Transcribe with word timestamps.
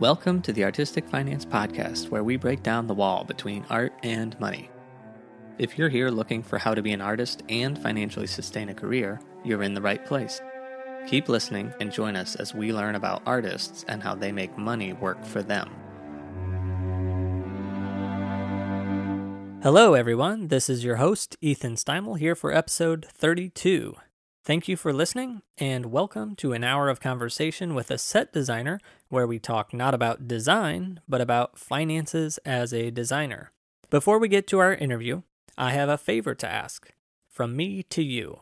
Welcome 0.00 0.42
to 0.42 0.52
the 0.52 0.62
Artistic 0.62 1.08
Finance 1.08 1.44
Podcast, 1.44 2.08
where 2.08 2.22
we 2.22 2.36
break 2.36 2.62
down 2.62 2.86
the 2.86 2.94
wall 2.94 3.24
between 3.24 3.66
art 3.68 3.92
and 4.04 4.38
money. 4.38 4.70
If 5.58 5.76
you're 5.76 5.88
here 5.88 6.08
looking 6.08 6.40
for 6.40 6.56
how 6.56 6.72
to 6.72 6.82
be 6.82 6.92
an 6.92 7.00
artist 7.00 7.42
and 7.48 7.76
financially 7.76 8.28
sustain 8.28 8.68
a 8.68 8.74
career, 8.74 9.20
you're 9.44 9.64
in 9.64 9.74
the 9.74 9.82
right 9.82 10.06
place. 10.06 10.40
Keep 11.08 11.28
listening 11.28 11.74
and 11.80 11.90
join 11.90 12.14
us 12.14 12.36
as 12.36 12.54
we 12.54 12.72
learn 12.72 12.94
about 12.94 13.22
artists 13.26 13.84
and 13.88 14.00
how 14.00 14.14
they 14.14 14.30
make 14.30 14.56
money 14.56 14.92
work 14.92 15.24
for 15.24 15.42
them. 15.42 15.68
Hello, 19.64 19.94
everyone. 19.94 20.46
This 20.46 20.70
is 20.70 20.84
your 20.84 20.96
host, 20.96 21.36
Ethan 21.40 21.74
Steimel, 21.74 22.20
here 22.20 22.36
for 22.36 22.54
episode 22.54 23.04
32. 23.12 23.96
Thank 24.48 24.66
you 24.66 24.78
for 24.78 24.94
listening, 24.94 25.42
and 25.58 25.92
welcome 25.92 26.34
to 26.36 26.54
an 26.54 26.64
hour 26.64 26.88
of 26.88 27.02
conversation 27.02 27.74
with 27.74 27.90
a 27.90 27.98
set 27.98 28.32
designer 28.32 28.80
where 29.10 29.26
we 29.26 29.38
talk 29.38 29.74
not 29.74 29.92
about 29.92 30.26
design, 30.26 31.00
but 31.06 31.20
about 31.20 31.58
finances 31.58 32.38
as 32.46 32.72
a 32.72 32.90
designer. 32.90 33.52
Before 33.90 34.18
we 34.18 34.26
get 34.26 34.46
to 34.46 34.58
our 34.58 34.72
interview, 34.72 35.20
I 35.58 35.72
have 35.72 35.90
a 35.90 35.98
favor 35.98 36.34
to 36.34 36.48
ask 36.48 36.90
from 37.28 37.56
me 37.56 37.82
to 37.90 38.02
you, 38.02 38.40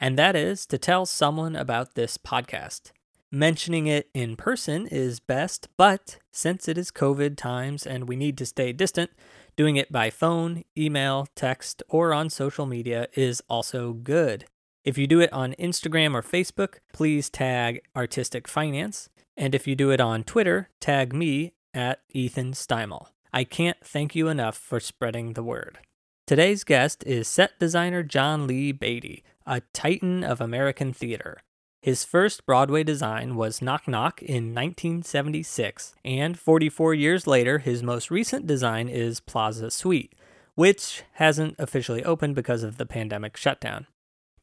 and 0.00 0.16
that 0.16 0.36
is 0.36 0.64
to 0.66 0.78
tell 0.78 1.06
someone 1.06 1.56
about 1.56 1.96
this 1.96 2.18
podcast. 2.18 2.92
Mentioning 3.32 3.88
it 3.88 4.10
in 4.14 4.36
person 4.36 4.86
is 4.86 5.18
best, 5.18 5.66
but 5.76 6.18
since 6.30 6.68
it 6.68 6.78
is 6.78 6.92
COVID 6.92 7.36
times 7.36 7.84
and 7.84 8.08
we 8.08 8.14
need 8.14 8.38
to 8.38 8.46
stay 8.46 8.72
distant, 8.72 9.10
doing 9.56 9.74
it 9.74 9.90
by 9.90 10.08
phone, 10.08 10.62
email, 10.76 11.26
text, 11.34 11.82
or 11.88 12.14
on 12.14 12.30
social 12.30 12.64
media 12.64 13.08
is 13.14 13.42
also 13.48 13.92
good. 13.92 14.44
If 14.84 14.96
you 14.96 15.06
do 15.06 15.20
it 15.20 15.32
on 15.32 15.54
Instagram 15.58 16.14
or 16.14 16.22
Facebook, 16.22 16.76
please 16.92 17.28
tag 17.28 17.82
Artistic 17.96 18.46
Finance. 18.48 19.08
And 19.36 19.54
if 19.54 19.66
you 19.66 19.74
do 19.74 19.90
it 19.90 20.00
on 20.00 20.24
Twitter, 20.24 20.70
tag 20.80 21.12
me 21.12 21.52
at 21.74 22.00
Ethan 22.10 22.52
Steimel. 22.52 23.08
I 23.32 23.44
can't 23.44 23.76
thank 23.84 24.14
you 24.14 24.28
enough 24.28 24.56
for 24.56 24.80
spreading 24.80 25.34
the 25.34 25.42
word. 25.42 25.78
Today's 26.26 26.64
guest 26.64 27.04
is 27.06 27.28
set 27.28 27.58
designer 27.58 28.02
John 28.02 28.46
Lee 28.46 28.72
Beatty, 28.72 29.24
a 29.46 29.62
titan 29.72 30.24
of 30.24 30.40
American 30.40 30.92
theater. 30.92 31.38
His 31.80 32.04
first 32.04 32.44
Broadway 32.44 32.82
design 32.82 33.36
was 33.36 33.62
Knock 33.62 33.86
Knock 33.86 34.20
in 34.22 34.54
1976, 34.54 35.94
and 36.04 36.38
44 36.38 36.94
years 36.94 37.26
later, 37.26 37.58
his 37.58 37.82
most 37.82 38.10
recent 38.10 38.46
design 38.46 38.88
is 38.88 39.20
Plaza 39.20 39.70
Suite, 39.70 40.14
which 40.54 41.02
hasn't 41.14 41.54
officially 41.58 42.04
opened 42.04 42.34
because 42.34 42.62
of 42.62 42.78
the 42.78 42.86
pandemic 42.86 43.36
shutdown. 43.36 43.86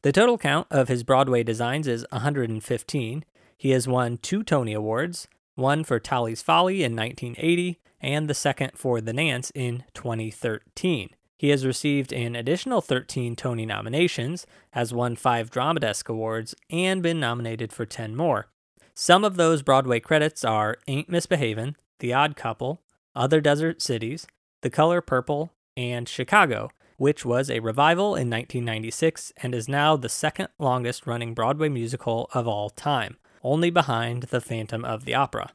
The 0.02 0.12
total 0.12 0.38
count 0.38 0.66
of 0.70 0.88
his 0.88 1.02
Broadway 1.02 1.42
designs 1.42 1.88
is 1.88 2.06
115. 2.10 3.24
He 3.56 3.70
has 3.70 3.88
won 3.88 4.18
two 4.18 4.42
Tony 4.42 4.72
Awards, 4.72 5.28
one 5.54 5.84
for 5.84 5.98
Tally's 5.98 6.42
Folly 6.42 6.84
in 6.84 6.94
1980 6.94 7.80
and 8.00 8.28
the 8.28 8.34
second 8.34 8.72
for 8.74 9.00
The 9.00 9.12
Nance 9.12 9.50
in 9.54 9.84
2013. 9.94 11.10
He 11.38 11.48
has 11.50 11.66
received 11.66 12.12
an 12.12 12.34
additional 12.34 12.80
13 12.80 13.36
Tony 13.36 13.66
nominations, 13.66 14.46
has 14.72 14.94
won 14.94 15.16
five 15.16 15.50
Drama 15.50 15.80
Desk 15.80 16.08
Awards, 16.08 16.54
and 16.70 17.02
been 17.02 17.20
nominated 17.20 17.72
for 17.72 17.84
10 17.84 18.16
more. 18.16 18.48
Some 18.94 19.24
of 19.24 19.36
those 19.36 19.62
Broadway 19.62 20.00
credits 20.00 20.44
are 20.44 20.78
Ain't 20.86 21.10
Misbehavin', 21.10 21.76
The 21.98 22.14
Odd 22.14 22.36
Couple, 22.36 22.80
Other 23.14 23.40
Desert 23.40 23.82
Cities, 23.82 24.26
The 24.62 24.70
Color 24.70 25.02
Purple, 25.02 25.52
and 25.76 26.08
Chicago, 26.08 26.70
which 26.96 27.24
was 27.24 27.50
a 27.50 27.60
revival 27.60 28.14
in 28.14 28.30
1996 28.30 29.32
and 29.38 29.54
is 29.54 29.68
now 29.68 29.96
the 29.96 30.08
second 30.08 30.48
longest 30.58 31.06
running 31.06 31.34
Broadway 31.34 31.68
musical 31.68 32.28
of 32.32 32.46
all 32.46 32.70
time, 32.70 33.16
only 33.42 33.70
behind 33.70 34.24
The 34.24 34.40
Phantom 34.40 34.84
of 34.84 35.04
the 35.04 35.14
Opera. 35.14 35.52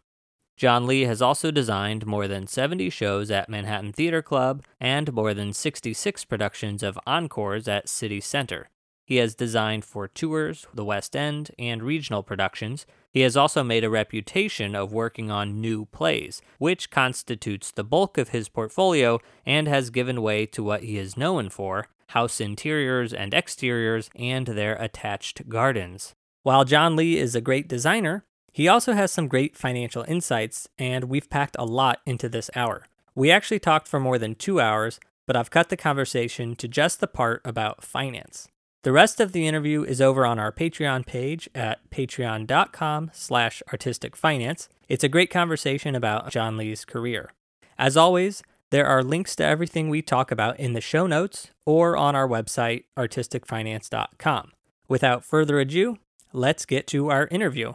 John 0.58 0.86
Lee 0.86 1.02
has 1.06 1.22
also 1.22 1.50
designed 1.50 2.06
more 2.06 2.28
than 2.28 2.46
70 2.46 2.90
shows 2.92 3.32
at 3.32 3.50
Manhattan 3.50 3.94
Theater 3.94 4.22
Club 4.22 4.64
and 4.80 5.12
more 5.12 5.34
than 5.34 5.54
66 5.54 6.26
productions 6.26 6.84
of 6.84 7.00
encores 7.08 7.68
at 7.68 7.90
City 7.90 8.22
Center. 8.22 8.70
He 9.04 9.16
has 9.18 9.34
designed 9.34 9.84
for 9.84 10.08
tours, 10.08 10.68
the 10.74 10.86
West 10.86 11.16
End, 11.16 11.52
and 11.58 11.82
regional 11.82 12.22
productions. 12.22 12.86
He 13.12 13.22
has 13.22 13.36
also 13.36 13.64
made 13.64 13.84
a 13.84 13.90
reputation 13.90 14.76
of 14.76 14.94
working 14.94 15.30
on 15.30 15.60
new 15.60 15.86
plays, 15.86 16.42
which 16.60 16.90
constitutes 16.90 17.70
the 17.70 17.84
bulk 17.84 18.18
of 18.18 18.30
his 18.30 18.48
portfolio 18.48 19.20
and 19.46 19.68
has 19.68 19.90
given 19.90 20.22
way 20.22 20.46
to 20.48 20.64
what 20.64 20.84
he 20.84 20.98
is 20.98 21.18
known 21.18 21.50
for 21.50 21.88
house 22.12 22.42
interiors 22.42 23.14
and 23.14 23.34
exteriors 23.34 24.10
and 24.16 24.48
their 24.48 24.76
attached 24.76 25.48
gardens. 25.48 26.14
While 26.44 26.66
John 26.66 26.96
Lee 26.96 27.18
is 27.18 27.36
a 27.36 27.42
great 27.42 27.68
designer, 27.68 28.26
he 28.52 28.68
also 28.68 28.94
has 28.94 29.12
some 29.12 29.30
great 29.30 29.56
financial 29.56 30.04
insights, 30.08 30.68
and 30.78 31.06
we've 31.06 31.30
packed 31.30 31.56
a 31.58 31.66
lot 31.66 32.02
into 32.06 32.28
this 32.28 32.50
hour. 32.54 32.86
We 33.16 33.32
actually 33.32 33.60
talked 33.60 33.88
for 33.88 34.00
more 34.00 34.18
than 34.18 34.36
two 34.36 34.60
hours, 34.60 35.00
but 35.26 35.36
I've 35.38 35.52
cut 35.52 35.70
the 35.70 35.78
conversation 35.78 36.56
to 36.58 36.68
just 36.68 37.00
the 37.00 37.08
part 37.08 37.42
about 37.46 37.84
finance. 37.84 38.50
The 38.84 38.92
rest 38.92 39.20
of 39.20 39.32
the 39.32 39.48
interview 39.48 39.84
is 39.84 40.02
over 40.02 40.26
on 40.26 40.40
our 40.40 40.52
Patreon 40.52 41.06
page 41.06 41.48
at 41.54 41.88
patreon.com 41.92 43.12
slash 43.14 43.62
artisticfinance. 43.72 44.70
It's 44.90 45.04
a 45.04 45.10
great 45.10 45.30
conversation 45.30 45.94
about 45.94 46.32
John 46.32 46.58
Lee's 46.58 46.84
career. 46.84 47.30
As 47.78 47.96
always, 47.96 48.42
there 48.72 48.88
are 48.88 49.04
links 49.04 49.36
to 49.36 49.46
everything 49.46 49.90
we 49.90 50.02
talk 50.02 50.32
about 50.32 50.60
in 50.60 50.74
the 50.74 50.82
show 50.82 51.06
notes 51.06 51.52
or 51.64 51.96
on 51.96 52.16
our 52.16 52.28
website, 52.28 52.86
artisticfinance.com. 52.98 54.52
Without 54.88 55.24
further 55.24 55.60
ado, 55.60 55.98
let's 56.34 56.66
get 56.66 56.88
to 56.88 57.12
our 57.12 57.28
interview. 57.28 57.74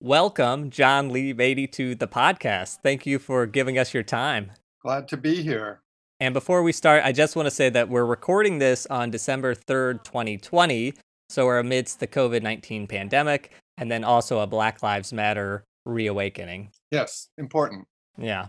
Welcome, 0.00 0.70
John 0.70 1.10
Lee 1.10 1.34
Beatty, 1.34 1.66
to 1.68 1.94
the 1.94 2.08
podcast. 2.08 2.78
Thank 2.82 3.04
you 3.04 3.18
for 3.18 3.44
giving 3.44 3.76
us 3.76 3.92
your 3.92 4.02
time. 4.02 4.52
Glad 4.80 5.08
to 5.08 5.18
be 5.18 5.42
here. 5.42 5.82
And 6.18 6.32
before 6.32 6.62
we 6.62 6.72
start, 6.72 7.02
I 7.04 7.12
just 7.12 7.36
want 7.36 7.46
to 7.46 7.50
say 7.50 7.68
that 7.68 7.90
we're 7.90 8.04
recording 8.04 8.58
this 8.58 8.86
on 8.86 9.10
December 9.10 9.54
3rd, 9.54 10.02
2020. 10.02 10.94
So 11.28 11.44
we're 11.44 11.58
amidst 11.58 12.00
the 12.00 12.06
COVID 12.06 12.42
19 12.42 12.86
pandemic 12.86 13.52
and 13.76 13.90
then 13.90 14.04
also 14.04 14.40
a 14.40 14.46
Black 14.46 14.82
Lives 14.82 15.12
Matter 15.12 15.64
reawakening. 15.84 16.70
Yes, 16.90 17.28
important. 17.36 17.86
Yeah. 18.16 18.46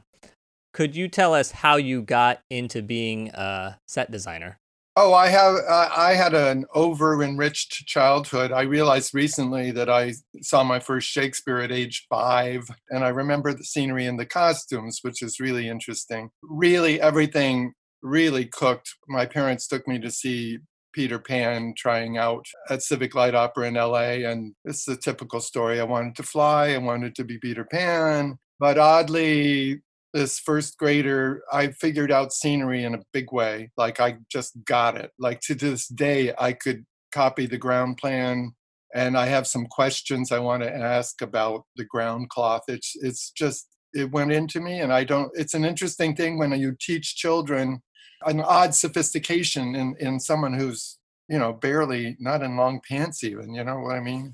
Could 0.73 0.95
you 0.95 1.07
tell 1.07 1.33
us 1.33 1.51
how 1.51 1.75
you 1.75 2.01
got 2.01 2.39
into 2.50 2.81
being 2.81 3.29
a 3.29 3.79
set 3.88 4.11
designer? 4.11 4.59
Oh, 5.00 5.13
I 5.13 5.28
have. 5.28 5.58
Uh, 5.58 5.90
I 5.96 6.16
had 6.16 6.34
an 6.34 6.66
over-enriched 6.74 7.85
childhood. 7.85 8.52
I 8.52 8.63
realized 8.63 9.13
recently 9.13 9.69
that 9.69 9.91
I 9.91 10.16
saw 10.41 10.63
my 10.63 10.80
first 10.80 11.08
Shakespeare 11.08 11.59
at 11.59 11.72
age 11.72 12.08
five, 12.09 12.68
and 12.90 13.03
I 13.03 13.09
remember 13.09 13.53
the 13.53 13.63
scenery 13.63 14.07
and 14.07 14.19
the 14.19 14.25
costumes, 14.25 15.02
which 15.03 15.22
is 15.22 15.40
really 15.40 15.69
interesting. 15.69 16.31
Really, 16.41 17.00
everything 17.00 17.74
really 18.02 18.46
cooked. 18.46 18.96
My 19.07 19.28
parents 19.28 19.68
took 19.68 19.88
me 19.88 20.00
to 20.00 20.09
see 20.09 20.57
Peter 20.94 21.19
Pan 21.19 21.75
trying 21.78 22.18
out 22.18 22.47
at 22.72 22.81
Civic 22.81 23.13
Light 23.13 23.36
Opera 23.36 23.68
in 23.68 23.75
LA, 23.75 24.25
and 24.28 24.56
it's 24.66 24.86
the 24.86 24.97
typical 24.97 25.41
story. 25.41 25.80
I 25.80 25.84
wanted 25.84 26.16
to 26.16 26.24
fly. 26.24 26.69
I 26.69 26.80
wanted 26.80 27.13
to 27.18 27.24
be 27.24 27.38
Peter 27.38 27.66
Pan, 27.66 28.40
but 28.59 28.80
oddly, 28.80 29.84
this 30.17 30.39
first 30.39 30.79
grader, 30.79 31.44
I 31.53 31.67
figured 31.67 32.11
out 32.11 32.33
scenery 32.33 32.83
in 32.83 32.95
a 32.95 33.03
big 33.13 33.31
way. 33.31 33.69
Like 33.78 34.00
I 34.00 34.17
just 34.31 34.53
got 34.66 34.97
it. 34.97 35.11
Like 35.19 35.41
to 35.41 35.53
this 35.53 35.88
day, 35.88 36.33
I 36.39 36.53
could 36.53 36.85
copy 37.11 37.45
the 37.45 37.59
ground 37.59 37.97
plan 37.97 38.53
and 38.95 39.16
I 39.16 39.27
have 39.27 39.45
some 39.45 39.67
questions 39.67 40.31
I 40.31 40.39
want 40.39 40.63
to 40.63 40.75
ask 40.75 41.22
about 41.22 41.66
the 41.75 41.85
ground 41.85 42.29
cloth. 42.29 42.63
It's 42.67 42.94
it's 42.95 43.31
just 43.31 43.67
it 43.94 44.11
went 44.11 44.31
into 44.31 44.59
me 44.59 44.79
and 44.79 44.91
I 44.91 45.03
don't 45.03 45.29
it's 45.35 45.53
an 45.53 45.63
interesting 45.63 46.16
thing 46.16 46.39
when 46.39 46.51
you 46.59 46.75
teach 46.81 47.16
children 47.16 47.81
an 48.25 48.41
odd 48.41 48.73
sophistication 48.73 49.75
in 49.75 49.95
in 50.00 50.19
someone 50.19 50.53
who's, 50.53 50.97
you 51.29 51.38
know, 51.38 51.53
barely 51.53 52.17
not 52.19 52.41
in 52.41 52.57
long 52.57 52.81
pants 52.89 53.23
even, 53.23 53.53
you 53.53 53.63
know 53.63 53.79
what 53.81 53.95
I 53.95 54.00
mean? 54.00 54.33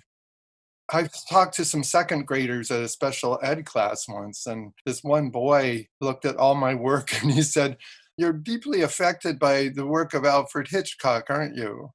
I 0.93 1.09
talked 1.27 1.55
to 1.55 1.65
some 1.65 1.83
second 1.83 2.27
graders 2.27 2.69
at 2.69 2.83
a 2.83 2.87
special 2.87 3.39
ed 3.41 3.65
class 3.65 4.07
once, 4.07 4.45
and 4.45 4.71
this 4.85 5.03
one 5.03 5.31
boy 5.31 5.87
looked 5.99 6.23
at 6.23 6.37
all 6.37 6.53
my 6.53 6.75
work 6.75 7.11
and 7.21 7.31
he 7.31 7.41
said, 7.41 7.77
You're 8.15 8.33
deeply 8.33 8.81
affected 8.81 9.39
by 9.39 9.69
the 9.73 9.87
work 9.87 10.13
of 10.13 10.23
Alfred 10.25 10.67
Hitchcock, 10.69 11.25
aren't 11.29 11.57
you? 11.57 11.89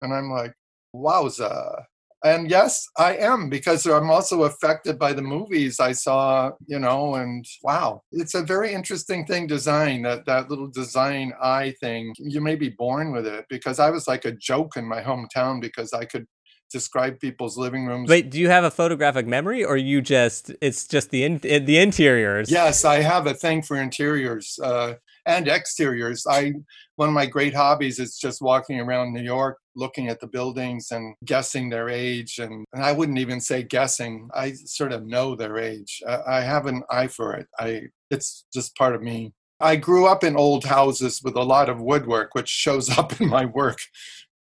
And 0.00 0.14
I'm 0.14 0.30
like, 0.30 0.54
Wowza. 0.94 1.84
And 2.24 2.50
yes, 2.50 2.84
I 2.96 3.16
am 3.16 3.48
because 3.48 3.86
I'm 3.86 4.10
also 4.10 4.42
affected 4.42 4.98
by 4.98 5.12
the 5.12 5.22
movies 5.22 5.78
I 5.78 5.92
saw, 5.92 6.50
you 6.66 6.80
know, 6.80 7.14
and 7.14 7.44
wow, 7.62 8.02
it's 8.10 8.34
a 8.34 8.42
very 8.42 8.72
interesting 8.72 9.24
thing 9.24 9.46
design, 9.46 10.02
that, 10.02 10.26
that 10.26 10.50
little 10.50 10.66
design 10.66 11.32
eye 11.40 11.74
thing. 11.80 12.12
You 12.18 12.40
may 12.40 12.56
be 12.56 12.70
born 12.70 13.12
with 13.12 13.24
it 13.24 13.44
because 13.48 13.78
I 13.78 13.90
was 13.90 14.08
like 14.08 14.24
a 14.24 14.32
joke 14.32 14.76
in 14.76 14.84
my 14.84 15.00
hometown 15.00 15.60
because 15.60 15.92
I 15.92 16.06
could 16.06 16.26
describe 16.70 17.20
people's 17.20 17.56
living 17.56 17.86
rooms. 17.86 18.08
Wait, 18.08 18.30
do 18.30 18.38
you 18.38 18.48
have 18.48 18.64
a 18.64 18.70
photographic 18.70 19.26
memory, 19.26 19.64
or 19.64 19.76
you 19.76 20.00
just 20.00 20.52
it's 20.60 20.86
just 20.86 21.10
the 21.10 21.24
in, 21.24 21.38
the 21.38 21.78
interiors? 21.78 22.50
Yes, 22.50 22.84
I 22.84 23.00
have 23.00 23.26
a 23.26 23.34
thing 23.34 23.62
for 23.62 23.76
interiors 23.76 24.58
uh, 24.62 24.94
and 25.26 25.48
exteriors. 25.48 26.26
I 26.28 26.54
one 26.96 27.08
of 27.08 27.14
my 27.14 27.26
great 27.26 27.54
hobbies 27.54 27.98
is 27.98 28.18
just 28.18 28.42
walking 28.42 28.80
around 28.80 29.12
New 29.12 29.22
York 29.22 29.58
looking 29.78 30.08
at 30.08 30.20
the 30.20 30.26
buildings 30.26 30.90
and 30.90 31.14
guessing 31.24 31.70
their 31.70 31.88
age. 31.88 32.38
And, 32.38 32.66
and 32.72 32.82
I 32.82 32.92
wouldn't 32.92 33.18
even 33.18 33.40
say 33.40 33.62
guessing, 33.62 34.28
I 34.34 34.52
sort 34.52 34.92
of 34.92 35.06
know 35.06 35.36
their 35.36 35.56
age. 35.56 36.02
I, 36.06 36.18
I 36.26 36.40
have 36.40 36.66
an 36.66 36.82
eye 36.90 37.06
for 37.06 37.34
it. 37.34 37.46
I, 37.58 37.82
it's 38.10 38.44
just 38.52 38.76
part 38.76 38.96
of 38.96 39.02
me. 39.02 39.32
I 39.60 39.76
grew 39.76 40.06
up 40.06 40.24
in 40.24 40.36
old 40.36 40.64
houses 40.64 41.20
with 41.22 41.36
a 41.36 41.42
lot 41.42 41.68
of 41.68 41.80
woodwork, 41.80 42.34
which 42.34 42.48
shows 42.48 42.96
up 42.98 43.20
in 43.20 43.28
my 43.28 43.44
work 43.44 43.78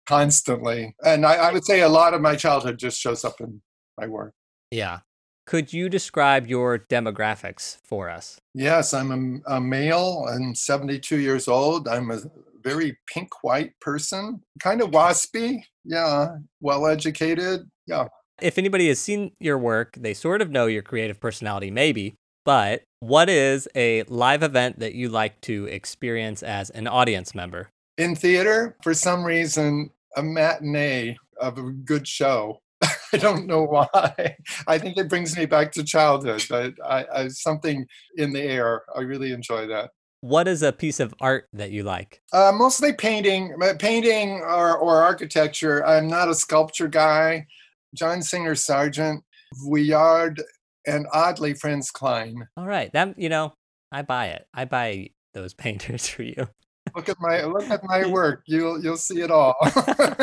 constantly. 0.06 0.94
And 1.04 1.24
I, 1.24 1.34
I 1.34 1.52
would 1.52 1.64
say 1.64 1.80
a 1.80 1.88
lot 1.88 2.14
of 2.14 2.20
my 2.20 2.36
childhood 2.36 2.78
just 2.78 3.00
shows 3.00 3.24
up 3.24 3.40
in 3.40 3.60
my 3.98 4.06
work. 4.06 4.34
Yeah. 4.70 5.00
Could 5.46 5.72
you 5.72 5.88
describe 5.88 6.46
your 6.46 6.78
demographics 6.78 7.76
for 7.84 8.08
us? 8.08 8.40
Yes, 8.54 8.94
I'm 8.94 9.42
a, 9.46 9.56
a 9.56 9.60
male. 9.60 10.26
I'm 10.28 10.54
72 10.54 11.18
years 11.18 11.48
old. 11.48 11.86
I'm 11.86 12.10
a 12.10 12.20
very 12.62 12.96
pink 13.12 13.44
white 13.44 13.78
person, 13.80 14.42
kind 14.58 14.80
of 14.80 14.90
waspy. 14.90 15.62
Yeah, 15.84 16.36
well 16.60 16.86
educated. 16.86 17.70
Yeah. 17.86 18.08
If 18.40 18.56
anybody 18.58 18.88
has 18.88 18.98
seen 18.98 19.32
your 19.38 19.58
work, 19.58 19.96
they 20.00 20.14
sort 20.14 20.40
of 20.40 20.50
know 20.50 20.66
your 20.66 20.82
creative 20.82 21.20
personality, 21.20 21.70
maybe. 21.70 22.14
But 22.44 22.82
what 23.00 23.28
is 23.28 23.68
a 23.74 24.02
live 24.04 24.42
event 24.42 24.78
that 24.78 24.94
you 24.94 25.08
like 25.08 25.40
to 25.42 25.66
experience 25.66 26.42
as 26.42 26.70
an 26.70 26.86
audience 26.86 27.34
member? 27.34 27.68
In 27.98 28.16
theater, 28.16 28.76
for 28.82 28.94
some 28.94 29.24
reason, 29.24 29.90
a 30.16 30.22
matinee 30.22 31.16
of 31.40 31.58
a 31.58 31.62
good 31.62 32.06
show 32.06 32.60
I 33.12 33.16
don't 33.16 33.46
know 33.46 33.64
why. 33.64 34.36
I 34.66 34.78
think 34.78 34.96
it 34.96 35.08
brings 35.08 35.36
me 35.36 35.46
back 35.46 35.72
to 35.72 35.84
childhood, 35.84 36.44
but 36.48 36.74
I, 36.84 37.06
I, 37.12 37.28
something 37.28 37.86
in 38.16 38.32
the 38.32 38.42
air. 38.42 38.82
I 38.94 39.00
really 39.00 39.32
enjoy 39.32 39.66
that. 39.68 39.90
What 40.20 40.48
is 40.48 40.62
a 40.62 40.72
piece 40.72 41.00
of 41.00 41.14
art 41.20 41.48
that 41.52 41.70
you 41.70 41.82
like? 41.82 42.22
Uh, 42.32 42.52
mostly 42.54 42.92
painting, 42.92 43.54
painting 43.78 44.40
or, 44.40 44.76
or 44.78 45.02
architecture. 45.02 45.84
I'm 45.86 46.08
not 46.08 46.28
a 46.28 46.34
sculpture 46.34 46.88
guy. 46.88 47.46
John 47.94 48.22
Singer 48.22 48.54
Sargent, 48.54 49.22
Vuillard, 49.62 50.40
and 50.86 51.06
oddly 51.12 51.54
Franz 51.54 51.90
Kline. 51.90 52.48
All 52.56 52.66
right, 52.66 52.92
that 52.92 53.18
you 53.18 53.28
know, 53.28 53.52
I 53.92 54.02
buy 54.02 54.28
it. 54.28 54.46
I 54.52 54.64
buy 54.64 55.10
those 55.34 55.54
painters 55.54 56.08
for 56.08 56.22
you 56.22 56.48
look 56.94 57.08
at 57.08 57.16
my 57.20 57.44
look 57.44 57.68
at 57.70 57.82
my 57.84 58.06
work. 58.10 58.42
You'll 58.46 58.82
you'll 58.82 58.96
see 58.96 59.20
it 59.20 59.30
all. 59.30 59.54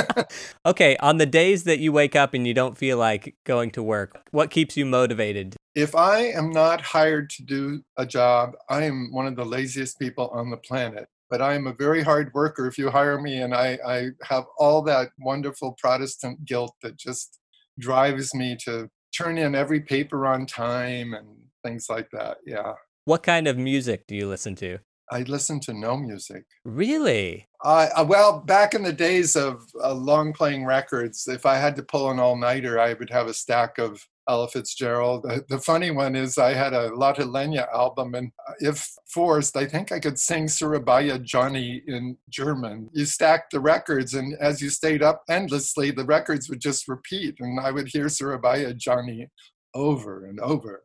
okay, 0.66 0.98
on 0.98 1.18
the 1.18 1.26
days 1.26 1.64
that 1.64 1.80
you 1.80 1.92
wake 1.92 2.16
up 2.16 2.34
and 2.34 2.46
you 2.46 2.54
don't 2.54 2.78
feel 2.78 2.98
like 2.98 3.36
going 3.44 3.72
to 3.72 3.84
work, 3.84 4.22
what 4.32 4.52
keeps 4.52 4.78
you 4.78 4.86
motivated? 4.86 5.56
If 5.76 5.96
I 5.96 6.20
am 6.20 6.50
not 6.50 6.82
hired 6.82 7.30
to 7.32 7.44
do 7.44 7.82
a 7.98 8.06
job, 8.06 8.54
I 8.70 8.84
am 8.84 9.10
one 9.12 9.28
of 9.28 9.36
the 9.36 9.46
laziest 9.46 10.00
people 10.00 10.30
on 10.30 10.50
the 10.50 10.58
planet. 10.58 11.08
But 11.30 11.42
I 11.42 11.54
am 11.54 11.66
a 11.66 11.74
very 11.74 12.04
hard 12.04 12.34
worker 12.34 12.68
if 12.68 12.78
you 12.78 12.90
hire 12.90 13.22
me, 13.22 13.42
and 13.42 13.56
I, 13.56 13.80
I 13.88 14.10
have 14.24 14.44
all 14.58 14.82
that 14.82 15.12
wonderful 15.18 15.78
Protestant 15.80 16.44
guilt 16.44 16.76
that 16.84 16.98
just 16.98 17.40
drives 17.80 18.36
me 18.36 18.58
to 18.66 18.90
turn 19.16 19.38
in 19.38 19.56
every 19.56 19.80
paper 19.80 20.28
on 20.28 20.46
time 20.46 21.14
and 21.14 21.28
things 21.64 21.88
like 21.90 22.10
that. 22.12 22.38
Yeah. 22.46 22.74
What 23.06 23.24
kind 23.24 23.48
of 23.48 23.58
music 23.58 24.08
do 24.08 24.16
you 24.16 24.28
listen 24.28 24.56
to? 24.58 24.80
I 25.12 25.24
listen 25.24 25.60
to 25.62 25.74
no 25.74 25.98
music. 25.98 26.46
Really? 26.64 27.48
Uh, 27.64 28.06
well, 28.08 28.40
back 28.40 28.74
in 28.74 28.82
the 28.82 28.94
days 28.94 29.36
of 29.36 29.68
uh, 29.84 29.94
long 29.94 30.32
playing 30.32 30.66
records, 30.66 31.28
if 31.28 31.46
I 31.46 31.58
had 31.58 31.76
to 31.76 31.84
pull 31.84 32.10
an 32.10 32.20
all 32.20 32.38
nighter, 32.38 32.80
I 32.80 32.94
would 32.94 33.10
have 33.10 33.28
a 33.28 33.34
stack 33.34 33.78
of 33.78 34.08
Ella 34.30 34.48
Fitzgerald. 34.48 35.24
The, 35.24 35.44
the, 35.50 35.60
funny 35.60 35.92
one 35.92 36.16
is, 36.16 36.38
I 36.38 36.54
had 36.54 36.74
a 36.74 36.96
Lotte 36.96 37.18
Lenya 37.18 37.68
album, 37.74 38.16
and 38.16 38.32
uh, 38.48 38.54
if 38.60 38.90
forced, 39.14 39.58
I 39.58 39.66
think 39.66 39.92
I 39.92 40.00
could 40.00 40.18
sing 40.18 40.48
Surabaya 40.48 41.20
Johnny 41.20 41.84
in 41.88 42.18
German. 42.30 42.90
You 42.94 43.06
stacked 43.06 43.52
the 43.52 43.60
records, 43.60 44.14
and 44.14 44.36
as 44.40 44.62
you 44.62 44.70
stayed 44.70 45.04
up 45.04 45.24
endlessly, 45.30 45.92
the 45.92 46.06
records 46.06 46.50
would 46.50 46.62
just 46.62 46.88
repeat, 46.88 47.36
and 47.42 47.60
I 47.60 47.72
would 47.72 47.90
hear 47.90 48.08
Surabaya 48.08 48.74
Johnny 48.74 49.28
over 49.74 50.26
and 50.26 50.40
over. 50.40 50.82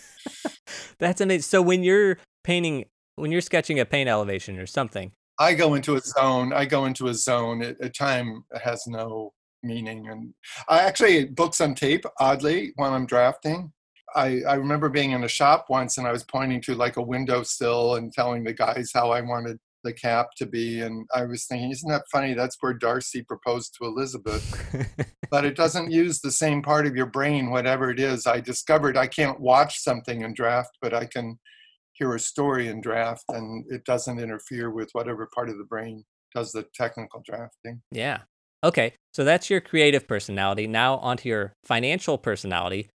That's 0.99 1.21
amazing. 1.21 1.43
So 1.43 1.63
when 1.63 1.85
you're 1.85 2.19
painting 2.43 2.87
when 3.17 3.33
you're 3.33 3.41
sketching 3.41 3.81
a 3.81 3.85
paint 3.85 4.09
elevation 4.09 4.59
or 4.59 4.67
something 4.67 5.13
i 5.39 5.53
go 5.53 5.75
into 5.75 5.97
a 5.97 6.01
zone 6.01 6.53
i 6.53 6.65
go 6.65 6.85
into 6.85 7.09
a 7.09 7.15
zone 7.15 7.63
at 7.63 7.77
a 7.81 7.89
time 7.89 8.45
has 8.63 8.85
no 8.87 9.33
meaning 9.63 10.09
and 10.09 10.33
i 10.69 10.81
actually 10.81 11.25
books 11.25 11.61
on 11.61 11.75
tape 11.75 12.05
oddly 12.21 12.73
when 12.77 12.93
i'm 12.93 13.07
drafting 13.07 13.73
I, 14.15 14.41
I 14.49 14.55
remember 14.55 14.89
being 14.89 15.11
in 15.11 15.25
a 15.25 15.29
shop 15.29 15.67
once 15.69 15.99
and 15.99 16.07
I 16.07 16.13
was 16.13 16.25
pointing 16.25 16.63
to 16.63 16.75
like 16.75 16.97
a 16.97 17.03
windowsill 17.03 17.97
and 17.97 18.13
telling 18.13 18.45
the 18.45 18.55
guys 18.55 18.91
how 18.95 19.11
I 19.11 19.21
wanted 19.21 19.59
the 19.85 19.93
cap 19.93 20.29
to 20.37 20.47
be. 20.47 20.81
And 20.81 21.07
I 21.15 21.25
was 21.25 21.47
thinking, 21.47 21.71
isn't 21.71 21.91
that 21.91 22.05
funny? 22.11 22.33
That's 22.33 22.57
where 22.61 22.73
Darcy 22.73 23.23
proposed 23.23 23.75
to 23.77 23.87
Elizabeth. 23.87 24.45
but 25.31 25.45
it 25.45 25.57
doesn't 25.57 25.91
use 25.91 26.21
the 26.21 26.31
same 26.31 26.63
part 26.63 26.87
of 26.87 26.97
your 26.97 27.07
brain, 27.07 27.51
whatever 27.51 27.91
it 27.91 28.01
is. 28.01 28.27
I 28.27 28.41
discovered 28.41 28.97
I 28.97 29.07
can't 29.07 29.41
watch 29.41 29.81
something 29.81 30.25
and 30.25 30.35
draft, 30.35 30.79
but 30.81 30.95
I 30.95 31.07
can 31.07 31.39
hear 31.97 32.15
a 32.15 32.21
story 32.21 32.69
in 32.69 32.81
draft 32.81 33.25
and 33.29 33.65
it 33.69 33.85
doesn't 33.85 34.19
interfere 34.19 34.71
with 34.71 34.91
whatever 34.93 35.29
part 35.35 35.49
of 35.49 35.59
the 35.59 35.65
brain 35.65 36.05
does 36.35 36.53
the 36.53 36.65
technical 36.75 37.23
drafting. 37.25 37.83
Yeah. 37.91 38.21
Okay. 38.63 38.95
So 39.15 39.25
that's 39.25 39.49
your 39.49 39.61
creative 39.61 40.07
personality. 40.07 40.67
Now 40.67 40.97
onto 40.97 41.29
your 41.29 41.53
financial 41.65 42.19
personality. 42.19 42.91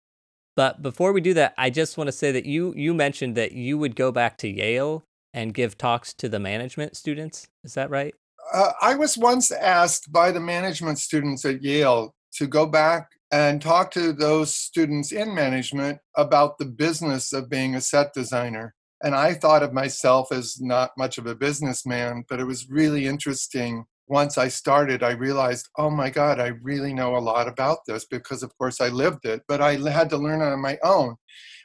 But 0.57 0.83
before 0.83 1.13
we 1.13 1.21
do 1.21 1.35
that, 1.35 1.55
I 1.57 1.71
just 1.71 1.97
want 1.97 2.09
to 2.09 2.13
say 2.13 2.33
that 2.33 2.45
you 2.45 2.75
you 2.77 2.93
mentioned 2.93 3.37
that 3.37 3.53
you 3.53 3.79
would 3.79 3.97
go 3.97 4.13
back 4.13 4.37
to 4.39 4.49
Yale 4.49 5.05
and 5.33 5.55
give 5.55 5.79
talks 5.79 6.13
to 6.15 6.29
the 6.29 6.41
management 6.41 6.97
students. 6.97 7.47
Is 7.65 7.75
that 7.75 7.89
right? 7.89 8.15
Uh, 8.53 8.73
I 8.81 8.97
was 8.97 9.17
once 9.17 9.53
asked 9.53 10.11
by 10.13 10.33
the 10.33 10.41
management 10.41 10.99
students 10.99 11.45
at 11.45 11.63
Yale 11.63 12.15
to 12.35 12.47
go 12.47 12.67
back 12.67 13.11
and 13.33 13.63
talk 13.63 13.93
to 13.93 14.13
those 14.13 14.55
students 14.55 15.13
in 15.13 15.35
management 15.35 15.99
about 16.17 16.59
the 16.59 16.65
business 16.65 17.33
of 17.33 17.49
being 17.49 17.77
a 17.77 17.81
set 17.81 18.13
designer. 18.13 18.75
And 19.03 19.15
I 19.15 19.35
thought 19.35 19.63
of 19.63 19.73
myself 19.73 20.31
as 20.31 20.61
not 20.61 20.91
much 20.99 21.19
of 21.19 21.27
a 21.27 21.35
businessman, 21.35 22.25
but 22.29 22.41
it 22.41 22.45
was 22.45 22.69
really 22.69 23.07
interesting. 23.07 23.85
Once 24.09 24.37
I 24.37 24.49
started, 24.49 25.03
I 25.03 25.13
realized, 25.13 25.69
oh 25.79 25.91
my 25.91 26.11
God, 26.11 26.41
I 26.41 26.49
really 26.63 26.93
know 26.93 27.17
a 27.17 27.19
lot 27.19 27.49
about 27.49 27.79
this 27.87 28.05
because, 28.11 28.43
of 28.43 28.57
course, 28.59 28.81
I 28.81 28.89
lived 28.89 29.25
it, 29.25 29.43
but 29.49 29.61
I 29.63 29.75
had 29.91 30.11
to 30.11 30.19
learn 30.19 30.43
on 30.43 30.61
my 30.61 30.79
own. 30.83 31.17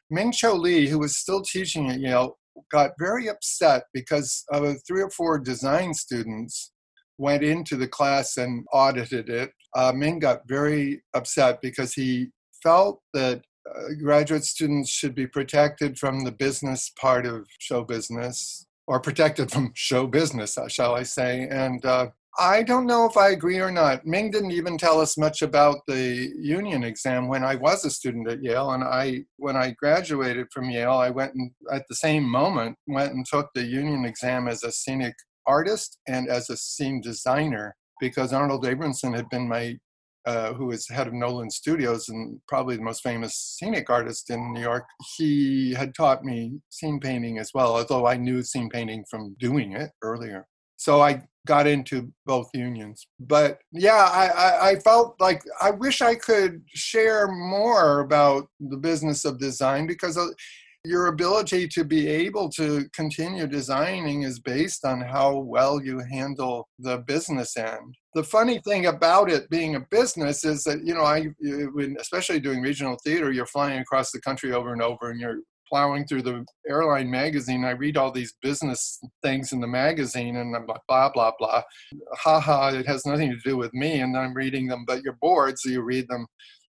Ming 0.09 0.31
Cho 0.31 0.53
Lee, 0.53 0.87
who 0.87 0.99
was 0.99 1.17
still 1.17 1.41
teaching 1.41 1.89
at 1.89 1.99
Yale, 1.99 2.37
got 2.71 2.91
very 2.99 3.27
upset 3.27 3.83
because 3.93 4.43
of 4.51 4.77
three 4.87 5.01
or 5.01 5.09
four 5.09 5.39
design 5.39 5.93
students 5.93 6.71
went 7.17 7.43
into 7.43 7.75
the 7.75 7.87
class 7.87 8.37
and 8.37 8.65
audited 8.71 9.29
it. 9.29 9.51
Uh, 9.75 9.91
Ming 9.93 10.19
got 10.19 10.47
very 10.47 11.01
upset 11.13 11.59
because 11.61 11.93
he 11.93 12.29
felt 12.61 13.01
that 13.13 13.41
graduate 14.01 14.43
students 14.43 14.89
should 14.89 15.15
be 15.15 15.27
protected 15.27 15.97
from 15.97 16.23
the 16.23 16.31
business 16.31 16.91
part 16.99 17.25
of 17.25 17.47
show 17.59 17.83
business, 17.83 18.65
or 18.87 18.99
protected 18.99 19.51
from 19.51 19.71
show 19.75 20.07
business, 20.07 20.57
uh, 20.57 20.67
shall 20.67 20.95
I 20.95 21.03
say. 21.03 21.47
And 21.49 21.83
uh, 21.85 22.07
I 22.37 22.63
don't 22.63 22.85
know 22.85 23.05
if 23.05 23.15
I 23.15 23.29
agree 23.29 23.59
or 23.59 23.71
not. 23.71 24.05
Ming 24.05 24.29
didn't 24.29 24.51
even 24.51 24.77
tell 24.77 24.99
us 24.99 25.17
much 25.17 25.41
about 25.41 25.77
the 25.87 26.31
union 26.37 26.83
exam 26.83 27.27
when 27.27 27.43
I 27.43 27.55
was 27.55 27.85
a 27.85 27.89
student 27.89 28.27
at 28.29 28.43
Yale. 28.43 28.71
And 28.71 28.83
I, 28.83 29.23
when 29.37 29.55
I 29.55 29.71
graduated 29.71 30.47
from 30.51 30.69
Yale, 30.69 30.93
I 30.93 31.09
went 31.09 31.33
and 31.33 31.51
at 31.71 31.83
the 31.87 31.95
same 31.95 32.29
moment 32.29 32.77
went 32.87 33.13
and 33.13 33.25
took 33.25 33.49
the 33.53 33.63
union 33.63 34.05
exam 34.05 34.47
as 34.47 34.63
a 34.63 34.71
scenic 34.71 35.15
artist 35.47 35.99
and 36.07 36.27
as 36.27 36.49
a 36.49 36.57
scene 36.57 36.99
designer 37.01 37.75
because 38.01 38.33
Arnold 38.33 38.65
Abramson 38.65 39.15
had 39.15 39.29
been 39.29 39.47
my 39.47 39.77
uh, 40.25 40.53
who 40.53 40.71
is 40.71 40.87
head 40.87 41.07
of 41.07 41.13
Nolan 41.13 41.49
Studios 41.49 42.09
and 42.09 42.39
probably 42.47 42.75
the 42.75 42.81
most 42.81 43.03
famous 43.03 43.35
scenic 43.35 43.89
artist 43.89 44.29
in 44.29 44.53
New 44.53 44.61
York, 44.61 44.85
he 45.17 45.73
had 45.73 45.93
taught 45.93 46.23
me 46.23 46.59
scene 46.69 46.99
painting 46.99 47.37
as 47.37 47.51
well, 47.53 47.75
although 47.75 48.07
I 48.07 48.17
knew 48.17 48.41
scene 48.41 48.69
painting 48.69 49.05
from 49.09 49.35
doing 49.39 49.73
it 49.73 49.91
earlier. 50.01 50.47
So 50.77 51.01
I 51.01 51.23
got 51.45 51.67
into 51.67 52.11
both 52.25 52.49
unions. 52.53 53.07
But 53.19 53.59
yeah, 53.71 54.09
I, 54.11 54.27
I, 54.27 54.69
I 54.69 54.75
felt 54.79 55.15
like 55.19 55.43
I 55.61 55.71
wish 55.71 56.01
I 56.01 56.15
could 56.15 56.63
share 56.67 57.27
more 57.27 57.99
about 57.99 58.47
the 58.59 58.77
business 58.77 59.25
of 59.25 59.39
design 59.39 59.87
because 59.87 60.17
uh, 60.17 60.27
your 60.85 61.07
ability 61.07 61.67
to 61.69 61.83
be 61.83 62.07
able 62.07 62.49
to 62.49 62.85
continue 62.93 63.47
designing 63.47 64.23
is 64.23 64.39
based 64.39 64.85
on 64.85 65.01
how 65.01 65.37
well 65.37 65.81
you 65.81 66.01
handle 66.11 66.67
the 66.79 66.99
business 66.99 67.57
end. 67.57 67.95
The 68.13 68.23
funny 68.23 68.59
thing 68.59 68.85
about 68.85 69.29
it 69.29 69.49
being 69.49 69.75
a 69.75 69.85
business 69.91 70.45
is 70.45 70.63
that, 70.63 70.85
you 70.85 70.93
know, 70.93 71.03
I, 71.03 71.27
especially 71.99 72.39
doing 72.39 72.61
regional 72.61 72.97
theater, 73.03 73.31
you're 73.31 73.45
flying 73.45 73.79
across 73.79 74.11
the 74.11 74.21
country 74.21 74.53
over 74.53 74.73
and 74.73 74.81
over 74.81 75.09
and 75.11 75.19
you're 75.19 75.39
plowing 75.67 76.05
through 76.05 76.21
the 76.21 76.45
airline 76.69 77.09
magazine. 77.09 77.65
I 77.65 77.71
read 77.71 77.97
all 77.97 78.11
these 78.11 78.35
business 78.41 78.99
things 79.23 79.51
in 79.51 79.59
the 79.59 79.67
magazine 79.67 80.37
and 80.37 80.55
I'm 80.55 80.65
like, 80.67 80.81
blah, 80.87 81.09
blah, 81.11 81.31
blah. 81.37 81.63
Ha 82.19 82.39
ha, 82.39 82.69
it 82.69 82.87
has 82.87 83.05
nothing 83.05 83.31
to 83.31 83.49
do 83.49 83.57
with 83.57 83.73
me. 83.73 83.99
And 84.01 84.15
I'm 84.15 84.33
reading 84.33 84.67
them, 84.67 84.85
but 84.85 85.01
you're 85.03 85.17
bored, 85.21 85.57
so 85.57 85.69
you 85.69 85.81
read 85.81 86.07
them. 86.07 86.27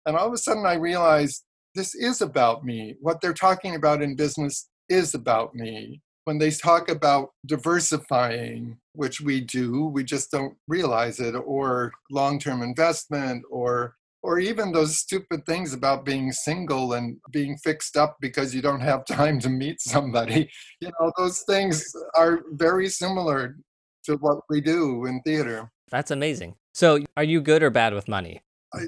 And 0.05 0.17
all 0.17 0.27
of 0.27 0.33
a 0.33 0.37
sudden 0.37 0.65
I 0.65 0.73
realized 0.73 1.43
this 1.79 1.95
is 1.95 2.19
about 2.19 2.65
me. 2.65 2.95
What 3.00 3.21
they're 3.21 3.33
talking 3.33 3.75
about 3.75 4.01
in 4.01 4.17
business 4.17 4.67
is 4.89 5.15
about 5.15 5.55
me. 5.55 6.01
When 6.25 6.38
they 6.38 6.51
talk 6.51 6.89
about 6.89 7.29
diversifying, 7.45 8.77
which 8.91 9.21
we 9.21 9.39
do, 9.39 9.86
we 9.86 10.03
just 10.03 10.29
don't 10.29 10.55
realize 10.67 11.21
it, 11.21 11.36
or 11.36 11.93
long 12.12 12.38
term 12.38 12.62
investment, 12.62 13.45
or 13.50 13.95
or 14.21 14.39
even 14.39 14.74
those 14.74 14.98
stupid 14.98 15.45
things 15.45 15.74
about 15.74 16.03
being 16.03 16.33
single 16.33 16.91
and 16.91 17.15
being 17.31 17.55
fixed 17.63 17.95
up 17.95 18.17
because 18.19 18.53
you 18.53 18.62
don't 18.62 18.81
have 18.81 19.05
time 19.21 19.39
to 19.39 19.50
meet 19.50 19.79
somebody. 19.79 20.50
You 20.81 20.91
know, 21.00 21.13
those 21.17 21.43
things 21.48 21.95
are 22.15 22.41
very 22.51 22.89
similar 22.89 23.55
to 24.03 24.17
what 24.17 24.39
we 24.50 24.59
do 24.59 25.05
in 25.05 25.21
theater. 25.21 25.71
That's 25.89 26.12
amazing. 26.12 26.55
So, 26.74 27.00
are 27.15 27.24
you 27.24 27.39
good 27.39 27.63
or 27.63 27.69
bad 27.69 27.93
with 27.93 28.09
money? 28.09 28.41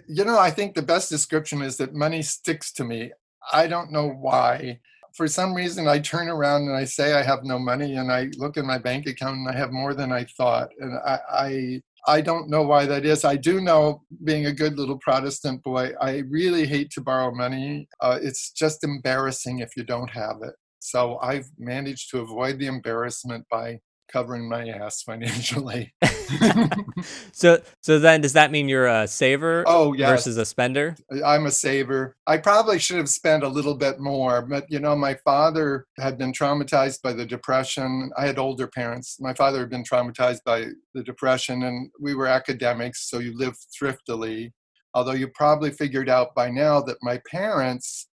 You 0.08 0.26
know, 0.26 0.38
I 0.38 0.52
think 0.52 0.76
the 0.76 0.82
best 0.82 1.10
description 1.10 1.62
is 1.62 1.78
that 1.78 1.94
money 1.94 2.22
sticks 2.22 2.72
to 2.74 2.84
me. 2.84 3.12
I 3.52 3.68
don't 3.68 3.92
know 3.92 4.10
why. 4.10 4.80
For 5.16 5.28
some 5.28 5.54
reason, 5.54 5.88
I 5.88 6.00
turn 6.00 6.30
around 6.30 6.68
and 6.68 6.76
I 6.76 6.86
say 6.86 7.14
I 7.14 7.24
have 7.24 7.44
no 7.44 7.60
money, 7.60 7.96
and 7.96 8.12
I 8.12 8.30
look 8.38 8.58
in 8.58 8.66
my 8.66 8.78
bank 8.78 9.08
account 9.08 9.38
and 9.38 9.50
I 9.50 9.58
have 9.58 9.72
more 9.72 9.94
than 9.94 10.12
I 10.12 10.26
thought. 10.38 10.70
And 10.80 10.94
I, 11.06 11.20
I 11.30 11.82
I 12.08 12.22
don't 12.22 12.50
know 12.50 12.64
why 12.64 12.86
that 12.86 13.06
is. 13.06 13.24
I 13.24 13.36
do 13.36 13.62
know, 13.62 14.04
being 14.24 14.48
a 14.48 14.54
good 14.54 14.78
little 14.78 14.98
Protestant 14.98 15.62
boy, 15.64 15.92
I 16.02 16.24
really 16.30 16.66
hate 16.66 16.90
to 16.92 17.02
borrow 17.02 17.32
money. 17.34 17.88
Uh, 18.00 18.18
it's 18.22 18.52
just 18.52 18.84
embarrassing 18.84 19.60
if 19.60 19.78
you 19.78 19.84
don't 19.84 20.10
have 20.10 20.38
it. 20.42 20.56
So 20.80 21.20
I've 21.22 21.46
managed 21.60 22.10
to 22.12 22.22
avoid 22.22 22.58
the 22.58 22.66
embarrassment 22.66 23.46
by 23.52 23.80
covering 24.12 24.48
my 24.48 24.68
ass 24.68 25.02
financially. 25.02 25.94
so 27.32 27.62
so 27.82 28.00
then 28.00 28.22
does 28.22 28.34
that 28.34 28.52
mean 28.52 28.68
you're 28.70 28.88
a 28.88 29.08
saver 29.08 29.64
oh 29.68 29.94
yes. 29.94 30.10
versus 30.10 30.38
a 30.38 30.46
spender? 30.46 30.96
I'm 31.26 31.46
a 31.46 31.52
saver. 31.52 32.16
I 32.28 32.38
probably 32.38 32.80
should 32.80 32.98
have 32.98 33.10
spent 33.10 33.44
a 33.44 33.48
little 33.48 33.76
bit 33.76 34.00
more, 34.00 34.42
but 34.42 34.66
you 34.70 34.80
know 34.80 34.96
my 34.96 35.16
father 35.16 35.86
had 35.98 36.18
been 36.18 36.34
traumatized 36.34 37.02
by 37.02 37.14
the 37.14 37.26
depression. 37.26 38.12
I 38.18 38.26
had 38.26 38.40
older 38.40 38.68
parents. 38.68 39.18
My 39.20 39.34
father 39.34 39.60
had 39.60 39.70
been 39.70 39.84
traumatized 39.84 40.44
by 40.46 40.68
the 40.94 41.04
depression 41.04 41.64
and 41.64 41.90
we 42.00 42.16
were 42.16 42.28
academics, 42.28 43.10
so 43.10 43.20
you 43.20 43.38
lived 43.38 43.58
thriftily. 43.78 44.54
Although 44.94 45.14
you 45.14 45.30
probably 45.30 45.72
figured 45.72 46.10
out 46.10 46.36
by 46.36 46.50
now 46.50 46.82
that 46.82 46.98
my 47.02 47.22
parents 47.30 48.10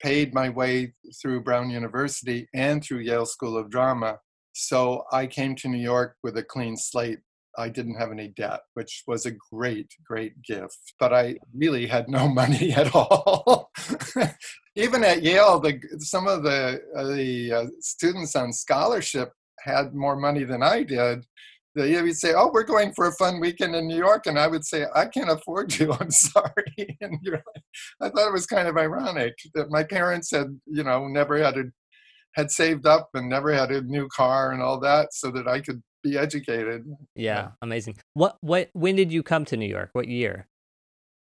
paid 0.00 0.34
my 0.34 0.48
way 0.48 0.92
through 1.20 1.42
Brown 1.42 1.70
University 1.70 2.48
and 2.54 2.82
through 2.82 2.98
Yale 2.98 3.26
School 3.26 3.56
of 3.56 3.70
Drama 3.70 4.18
so 4.58 5.04
I 5.12 5.26
came 5.26 5.54
to 5.56 5.68
New 5.68 5.82
York 5.82 6.16
with 6.22 6.38
a 6.38 6.42
clean 6.42 6.78
slate. 6.78 7.18
I 7.58 7.68
didn't 7.68 7.96
have 7.96 8.10
any 8.10 8.28
debt, 8.28 8.60
which 8.72 9.02
was 9.06 9.26
a 9.26 9.36
great, 9.52 9.94
great 10.02 10.40
gift. 10.42 10.94
But 10.98 11.12
I 11.12 11.36
really 11.54 11.86
had 11.86 12.08
no 12.08 12.26
money 12.42 12.72
at 12.72 12.94
all. 12.94 13.70
Even 14.74 15.04
at 15.04 15.22
Yale, 15.22 15.60
the, 15.60 15.78
some 15.98 16.26
of 16.26 16.42
the, 16.42 16.80
uh, 16.96 17.04
the 17.04 17.52
uh, 17.52 17.66
students 17.80 18.34
on 18.34 18.50
scholarship 18.50 19.30
had 19.60 19.94
more 19.94 20.16
money 20.16 20.44
than 20.44 20.62
I 20.62 20.82
did. 20.84 21.26
They 21.74 22.00
would 22.00 22.16
say, 22.16 22.32
"Oh, 22.34 22.50
we're 22.50 22.62
going 22.62 22.94
for 22.94 23.08
a 23.08 23.12
fun 23.12 23.38
weekend 23.38 23.74
in 23.74 23.86
New 23.86 23.98
York," 23.98 24.26
and 24.26 24.38
I 24.38 24.46
would 24.46 24.64
say, 24.64 24.86
"I 24.94 25.04
can't 25.04 25.28
afford 25.28 25.68
to. 25.72 25.92
I'm 26.00 26.10
sorry." 26.10 26.96
And 27.02 27.18
like, 27.22 27.42
I 28.00 28.08
thought 28.08 28.28
it 28.28 28.32
was 28.32 28.46
kind 28.46 28.66
of 28.66 28.78
ironic 28.78 29.34
that 29.52 29.70
my 29.70 29.84
parents 29.84 30.30
had, 30.30 30.58
you 30.64 30.84
know, 30.84 31.06
never 31.06 31.36
had 31.36 31.58
a 31.58 31.64
had 32.36 32.50
saved 32.50 32.86
up 32.86 33.08
and 33.14 33.28
never 33.28 33.52
had 33.52 33.70
a 33.70 33.80
new 33.80 34.08
car 34.08 34.52
and 34.52 34.62
all 34.62 34.78
that 34.80 35.14
so 35.14 35.30
that 35.30 35.48
I 35.48 35.60
could 35.60 35.82
be 36.02 36.18
educated. 36.18 36.84
Yeah, 37.14 37.48
amazing. 37.62 37.96
What 38.12 38.36
what 38.42 38.68
when 38.74 38.94
did 38.94 39.10
you 39.10 39.22
come 39.22 39.44
to 39.46 39.56
New 39.56 39.66
York? 39.66 39.90
What 39.94 40.06
year? 40.06 40.46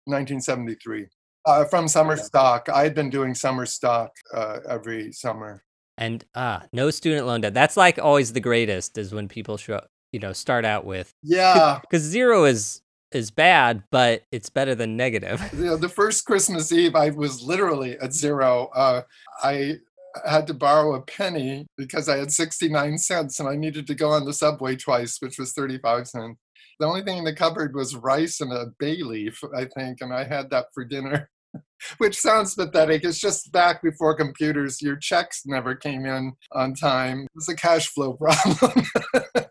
1973. 0.05 1.07
Uh, 1.45 1.65
from 1.65 1.87
summer 1.87 2.17
stock. 2.17 2.67
I 2.67 2.83
had 2.83 2.95
been 2.95 3.09
doing 3.09 3.33
summer 3.35 3.65
stock 3.65 4.11
uh, 4.33 4.59
every 4.67 5.13
summer. 5.13 5.63
And 5.97 6.25
ah, 6.35 6.63
no 6.73 6.89
student 6.89 7.25
loan 7.25 7.41
debt. 7.41 7.53
That's 7.53 7.77
like 7.77 7.99
always 7.99 8.33
the 8.33 8.39
greatest 8.39 8.97
is 8.97 9.13
when 9.13 9.27
people 9.27 9.57
show, 9.57 9.81
you 10.11 10.19
know, 10.19 10.33
start 10.33 10.65
out 10.65 10.85
with 10.85 11.13
Yeah. 11.23 11.79
Cuz 11.91 12.01
zero 12.01 12.45
is 12.45 12.81
is 13.11 13.31
bad, 13.31 13.83
but 13.91 14.23
it's 14.31 14.49
better 14.49 14.75
than 14.75 14.97
negative. 14.97 15.41
You 15.53 15.65
know, 15.65 15.77
the 15.77 15.89
first 15.89 16.25
Christmas 16.25 16.71
Eve, 16.71 16.95
I 16.95 17.11
was 17.11 17.41
literally 17.41 17.97
at 17.99 18.13
zero. 18.13 18.69
Uh, 18.75 19.01
I 19.41 19.77
had 20.25 20.47
to 20.47 20.53
borrow 20.53 20.95
a 20.95 21.01
penny 21.01 21.67
because 21.77 22.09
I 22.09 22.17
had 22.17 22.31
69 22.31 22.97
cents 22.97 23.39
and 23.39 23.47
I 23.47 23.55
needed 23.55 23.87
to 23.87 23.95
go 23.95 24.09
on 24.09 24.25
the 24.25 24.33
subway 24.33 24.75
twice, 24.75 25.17
which 25.19 25.37
was 25.37 25.53
35 25.53 26.07
cents. 26.07 26.39
The 26.79 26.85
only 26.85 27.03
thing 27.03 27.17
in 27.17 27.23
the 27.23 27.35
cupboard 27.35 27.75
was 27.75 27.95
rice 27.95 28.39
and 28.39 28.53
a 28.53 28.67
bay 28.79 29.01
leaf, 29.01 29.39
I 29.55 29.65
think, 29.65 30.01
and 30.01 30.13
I 30.13 30.25
had 30.25 30.49
that 30.51 30.67
for 30.73 30.85
dinner, 30.85 31.29
which 31.97 32.17
sounds 32.19 32.53
pathetic. 32.53 33.03
It's 33.03 33.19
just 33.19 33.51
back 33.51 33.81
before 33.81 34.15
computers, 34.15 34.81
your 34.81 34.95
checks 34.95 35.41
never 35.45 35.75
came 35.75 36.05
in 36.05 36.33
on 36.51 36.75
time. 36.75 37.21
It 37.21 37.31
was 37.33 37.49
a 37.49 37.55
cash 37.55 37.87
flow 37.87 38.13
problem. 38.21 38.85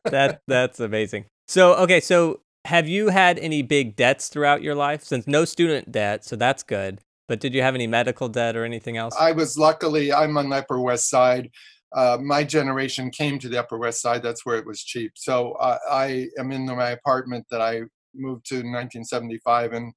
that 0.05 0.41
that's 0.47 0.79
amazing. 0.79 1.27
So, 1.49 1.75
okay, 1.75 2.01
so 2.01 2.41
have 2.67 2.89
you 2.89 3.09
had 3.09 3.39
any 3.39 3.63
big 3.63 3.97
debts 3.97 4.29
throughout 4.29 4.63
your 4.63 4.75
life 4.75 5.03
since 5.03 5.27
no 5.27 5.45
student 5.45 5.93
debt, 5.93 6.25
so 6.25 6.37
that's 6.37 6.63
good. 6.63 7.01
But 7.29 7.41
did 7.41 7.55
you 7.55 7.63
have 7.63 7.75
any 7.75 7.87
medical 7.87 8.29
debt 8.29 8.57
or 8.57 8.65
anything 8.65 8.97
else? 8.97 9.15
I 9.19 9.33
was 9.33 9.59
luckily, 9.59 10.13
I'm 10.13 10.37
on 10.37 10.49
the 10.49 10.57
Upper 10.57 10.81
West 10.81 11.11
Side. 11.11 11.51
Uh, 11.95 12.19
my 12.21 12.45
generation 12.45 13.11
came 13.11 13.39
to 13.39 13.49
the 13.49 13.59
Upper 13.59 13.79
West 13.79 14.01
Side. 14.01 14.23
That's 14.23 14.45
where 14.45 14.57
it 14.57 14.67
was 14.67 14.83
cheap. 14.83 15.13
So 15.15 15.53
uh, 15.53 15.79
I 15.91 16.29
am 16.39 16.53
in 16.53 16.67
my 16.67 16.91
apartment 16.91 17.47
that 17.51 17.61
I 17.61 17.83
moved 18.15 18.47
to 18.47 18.55
in 18.55 18.73
1975. 18.73 19.73
And 19.73 19.93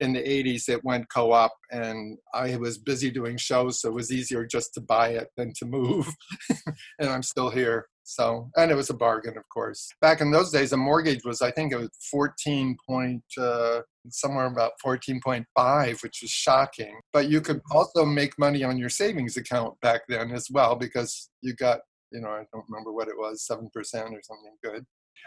in 0.00 0.12
the 0.14 0.20
80s, 0.20 0.68
it 0.68 0.82
went 0.82 1.10
co 1.10 1.32
op, 1.32 1.52
and 1.70 2.16
I 2.32 2.56
was 2.56 2.78
busy 2.78 3.10
doing 3.10 3.36
shows. 3.36 3.80
So 3.80 3.90
it 3.90 3.94
was 3.94 4.10
easier 4.10 4.46
just 4.46 4.72
to 4.74 4.80
buy 4.80 5.10
it 5.10 5.28
than 5.36 5.52
to 5.58 5.66
move. 5.66 6.08
and 6.98 7.10
I'm 7.10 7.22
still 7.22 7.50
here. 7.50 7.86
So, 8.10 8.50
and 8.56 8.72
it 8.72 8.74
was 8.74 8.90
a 8.90 8.94
bargain, 8.94 9.38
of 9.38 9.48
course. 9.54 9.88
Back 10.00 10.20
in 10.20 10.32
those 10.32 10.50
days, 10.50 10.72
a 10.72 10.76
mortgage 10.76 11.24
was, 11.24 11.40
I 11.42 11.52
think 11.52 11.72
it 11.72 11.78
was 11.78 11.90
14 12.10 12.76
point, 12.84 13.22
uh, 13.38 13.82
somewhere 14.08 14.46
about 14.46 14.72
14.5, 14.84 16.02
which 16.02 16.18
was 16.20 16.30
shocking. 16.30 16.98
But 17.12 17.30
you 17.30 17.40
could 17.40 17.60
also 17.70 18.04
make 18.04 18.36
money 18.36 18.64
on 18.64 18.78
your 18.78 18.88
savings 18.88 19.36
account 19.36 19.80
back 19.80 20.00
then 20.08 20.32
as 20.32 20.48
well 20.50 20.74
because 20.74 21.30
you 21.40 21.54
got, 21.54 21.78
you 22.10 22.20
know, 22.20 22.30
I 22.30 22.42
don't 22.52 22.64
remember 22.68 22.92
what 22.92 23.06
it 23.06 23.16
was, 23.16 23.46
7% 23.48 23.62
or 23.62 23.70
something 23.78 24.56
good. 24.64 24.84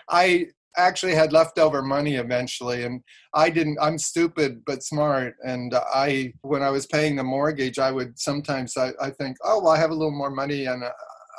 I 0.10 0.48
actually 0.76 1.16
had 1.16 1.32
leftover 1.32 1.84
money 1.84 2.16
eventually 2.16 2.84
and 2.84 3.00
i 3.36 3.48
didn't 3.48 3.78
i'm 3.80 3.96
stupid 3.96 4.60
but 4.66 4.82
smart 4.82 5.36
and 5.44 5.76
i 5.94 6.34
when 6.42 6.64
i 6.64 6.70
was 6.72 6.88
paying 6.88 7.16
the 7.16 7.24
mortgage 7.24 7.78
i 7.78 7.92
would 7.92 8.18
sometimes 8.18 8.76
i, 8.76 8.92
I 9.00 9.12
think 9.12 9.38
oh 9.44 9.62
well 9.62 9.74
i 9.74 9.78
have 9.78 9.92
a 9.92 9.94
little 9.94 10.18
more 10.18 10.32
money 10.32 10.66
and 10.66 10.84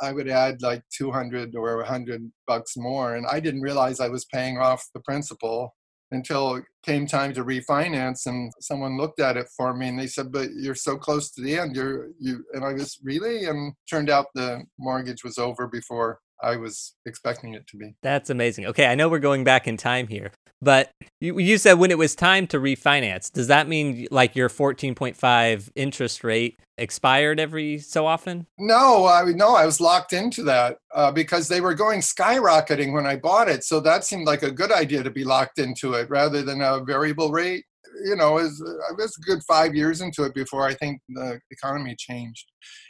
I 0.03 0.13
would 0.13 0.29
add 0.29 0.63
like 0.63 0.83
200 0.97 1.55
or 1.57 1.77
100 1.79 2.31
bucks 2.47 2.77
more. 2.77 3.17
And 3.17 3.27
I 3.27 3.41
didn't 3.41 3.63
realize 3.63 4.01
I 4.01 4.09
was 4.09 4.25
paying 4.27 4.59
off 4.59 4.87
the 4.95 5.01
principal 5.01 5.75
until 6.11 6.57
it 6.57 6.65
came 6.85 7.07
time 7.07 7.33
to 7.35 7.45
refinance 7.45 8.27
and 8.27 8.53
someone 8.61 8.97
looked 8.97 9.21
at 9.21 9.37
it 9.37 9.49
for 9.57 9.75
me 9.75 9.89
and 9.89 9.99
they 9.99 10.07
said 10.07 10.31
but 10.31 10.49
you're 10.55 10.75
so 10.75 10.97
close 10.97 11.31
to 11.31 11.43
the 11.43 11.59
end 11.59 11.75
you're 11.75 12.09
you 12.21 12.45
and 12.53 12.65
i 12.65 12.73
was 12.73 12.99
really 13.03 13.47
and 13.47 13.73
turned 13.89 14.11
out 14.11 14.27
the 14.35 14.63
mortgage 14.79 15.25
was 15.25 15.39
over 15.39 15.67
before 15.67 16.21
I 16.43 16.57
was 16.57 16.95
expecting 17.07 17.55
it 17.55 17.67
to 17.69 17.76
be. 17.76 17.95
That's 18.03 18.31
amazing. 18.31 18.67
Okay, 18.67 18.87
I 18.87 18.95
know 18.95 19.09
we're 19.09 19.19
going 19.19 19.45
back 19.45 19.67
in 19.67 19.76
time 19.76 20.09
here, 20.09 20.33
but 20.61 20.91
you, 21.21 21.38
you 21.38 21.59
said 21.59 21.75
when 21.75 21.91
it 21.91 21.99
was 21.99 22.14
time 22.14 22.47
to 22.49 22.59
refinance, 22.59 23.31
does 23.31 23.49
that 23.49 23.69
mean 23.69 24.07
like 24.11 24.35
your 24.35 24.49
14.5 24.49 25.71
interest 25.75 26.25
rate 26.25 26.59
expired 26.79 27.38
every 27.38 27.79
so 27.79 28.07
often? 28.07 28.47
No, 28.59 29.07
I 29.07 29.25
no, 29.33 29.55
I 29.55 29.67
was 29.67 29.81
locked 29.81 30.12
into 30.12 30.43
that 30.45 30.79
uh, 30.95 31.12
because 31.12 31.49
they 31.49 31.61
were 31.61 31.75
going 31.75 32.00
skyrocketing 32.00 32.93
when 32.93 33.07
I 33.07 33.17
bought 33.17 33.49
it. 33.49 33.64
So 33.64 33.81
that 33.81 34.05
seemed 34.05 34.26
like 34.26 34.43
a 34.43 34.50
good 34.50 34.73
idea 34.73 35.03
to 35.03 35.11
be 35.11 35.25
locked 35.25 35.59
into 35.59 35.93
it 35.95 36.09
rather 36.11 36.43
than 36.43 36.61
a 36.61 36.81
variable 36.81 37.31
rate. 37.31 37.64
You 38.05 38.17
know, 38.17 38.39
it 38.39 38.45
was, 38.45 38.63
was 38.99 39.17
a 39.17 39.27
good 39.27 39.43
five 39.47 39.75
years 39.75 40.01
into 40.01 40.25
it 40.25 40.35
before 40.35 40.67
I 40.67 40.75
think 40.75 41.01
the 41.09 41.41
economy 41.51 41.95
changed 41.99 42.47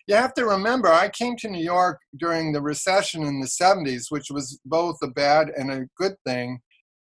you 0.07 0.15
have 0.15 0.35
to 0.35 0.45
remember, 0.45 0.93
I 0.93 1.09
came 1.09 1.37
to 1.37 1.49
New 1.49 1.63
York 1.63 1.99
during 2.19 2.53
the 2.53 2.61
recession 2.61 3.23
in 3.23 3.41
the 3.41 3.47
70s, 3.47 4.07
which 4.11 4.27
was 4.31 4.61
both 4.65 4.97
a 5.03 5.09
bad 5.09 5.51
and 5.57 5.71
a 5.71 5.87
good 5.97 6.15
thing. 6.27 6.61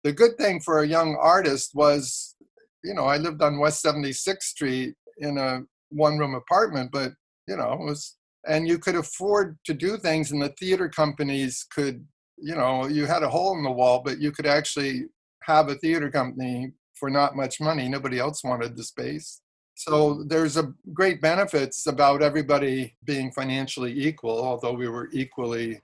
The 0.04 0.12
good 0.12 0.38
thing 0.38 0.60
for 0.60 0.80
a 0.80 0.88
young 0.88 1.16
artist 1.20 1.72
was, 1.74 2.34
you 2.82 2.94
know, 2.94 3.04
I 3.04 3.18
lived 3.18 3.42
on 3.42 3.58
West 3.58 3.84
76th 3.84 4.42
Street 4.42 4.94
in 5.18 5.36
a 5.36 5.60
one 5.90 6.18
room 6.18 6.34
apartment, 6.34 6.90
but, 6.92 7.12
you 7.46 7.56
know, 7.56 7.72
it 7.72 7.84
was, 7.84 8.16
and 8.46 8.66
you 8.66 8.78
could 8.78 8.94
afford 8.94 9.58
to 9.66 9.74
do 9.74 9.98
things, 9.98 10.30
and 10.30 10.40
the 10.40 10.54
theater 10.60 10.88
companies 10.88 11.66
could, 11.74 12.06
you 12.38 12.54
know, 12.54 12.86
you 12.86 13.04
had 13.04 13.22
a 13.22 13.28
hole 13.28 13.56
in 13.56 13.64
the 13.64 13.70
wall, 13.70 14.00
but 14.02 14.18
you 14.18 14.32
could 14.32 14.46
actually 14.46 15.04
have 15.42 15.68
a 15.68 15.74
theater 15.74 16.10
company 16.10 16.72
for 16.98 17.10
not 17.10 17.36
much 17.36 17.60
money. 17.60 17.88
Nobody 17.88 18.18
else 18.18 18.42
wanted 18.44 18.76
the 18.76 18.84
space. 18.84 19.40
So 19.74 20.24
there's 20.26 20.56
a 20.56 20.72
great 20.92 21.20
benefits 21.20 21.86
about 21.86 22.22
everybody 22.22 22.96
being 23.04 23.30
financially 23.30 23.92
equal, 24.06 24.42
although 24.42 24.72
we 24.72 24.88
were 24.88 25.08
equally. 25.12 25.80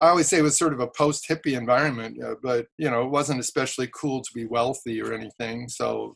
I 0.00 0.08
always 0.08 0.28
say 0.28 0.38
it 0.38 0.42
was 0.42 0.56
sort 0.56 0.72
of 0.72 0.80
a 0.80 0.88
post 0.88 1.26
hippie 1.28 1.56
environment, 1.56 2.22
uh, 2.22 2.34
but 2.42 2.66
you 2.78 2.90
know 2.90 3.02
it 3.04 3.10
wasn't 3.10 3.40
especially 3.40 3.88
cool 3.94 4.22
to 4.22 4.30
be 4.34 4.46
wealthy 4.46 5.00
or 5.00 5.12
anything, 5.12 5.68
so 5.68 6.14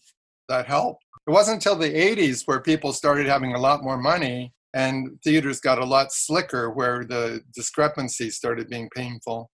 that 0.49 0.67
helped. 0.67 1.05
It 1.27 1.31
wasn't 1.31 1.57
until 1.57 1.77
the 1.77 1.89
80s 1.89 2.43
where 2.47 2.61
people 2.61 2.93
started 2.93 3.27
having 3.27 3.55
a 3.55 3.61
lot 3.61 3.85
more 3.85 3.97
money 3.97 4.53
and 4.75 5.19
theaters 5.23 5.61
got 5.61 5.79
a 5.79 5.85
lot 5.85 6.13
slicker, 6.13 6.71
where 6.71 7.05
the 7.05 7.41
discrepancies 7.55 8.37
started 8.37 8.69
being 8.69 8.89
painful. 8.95 9.51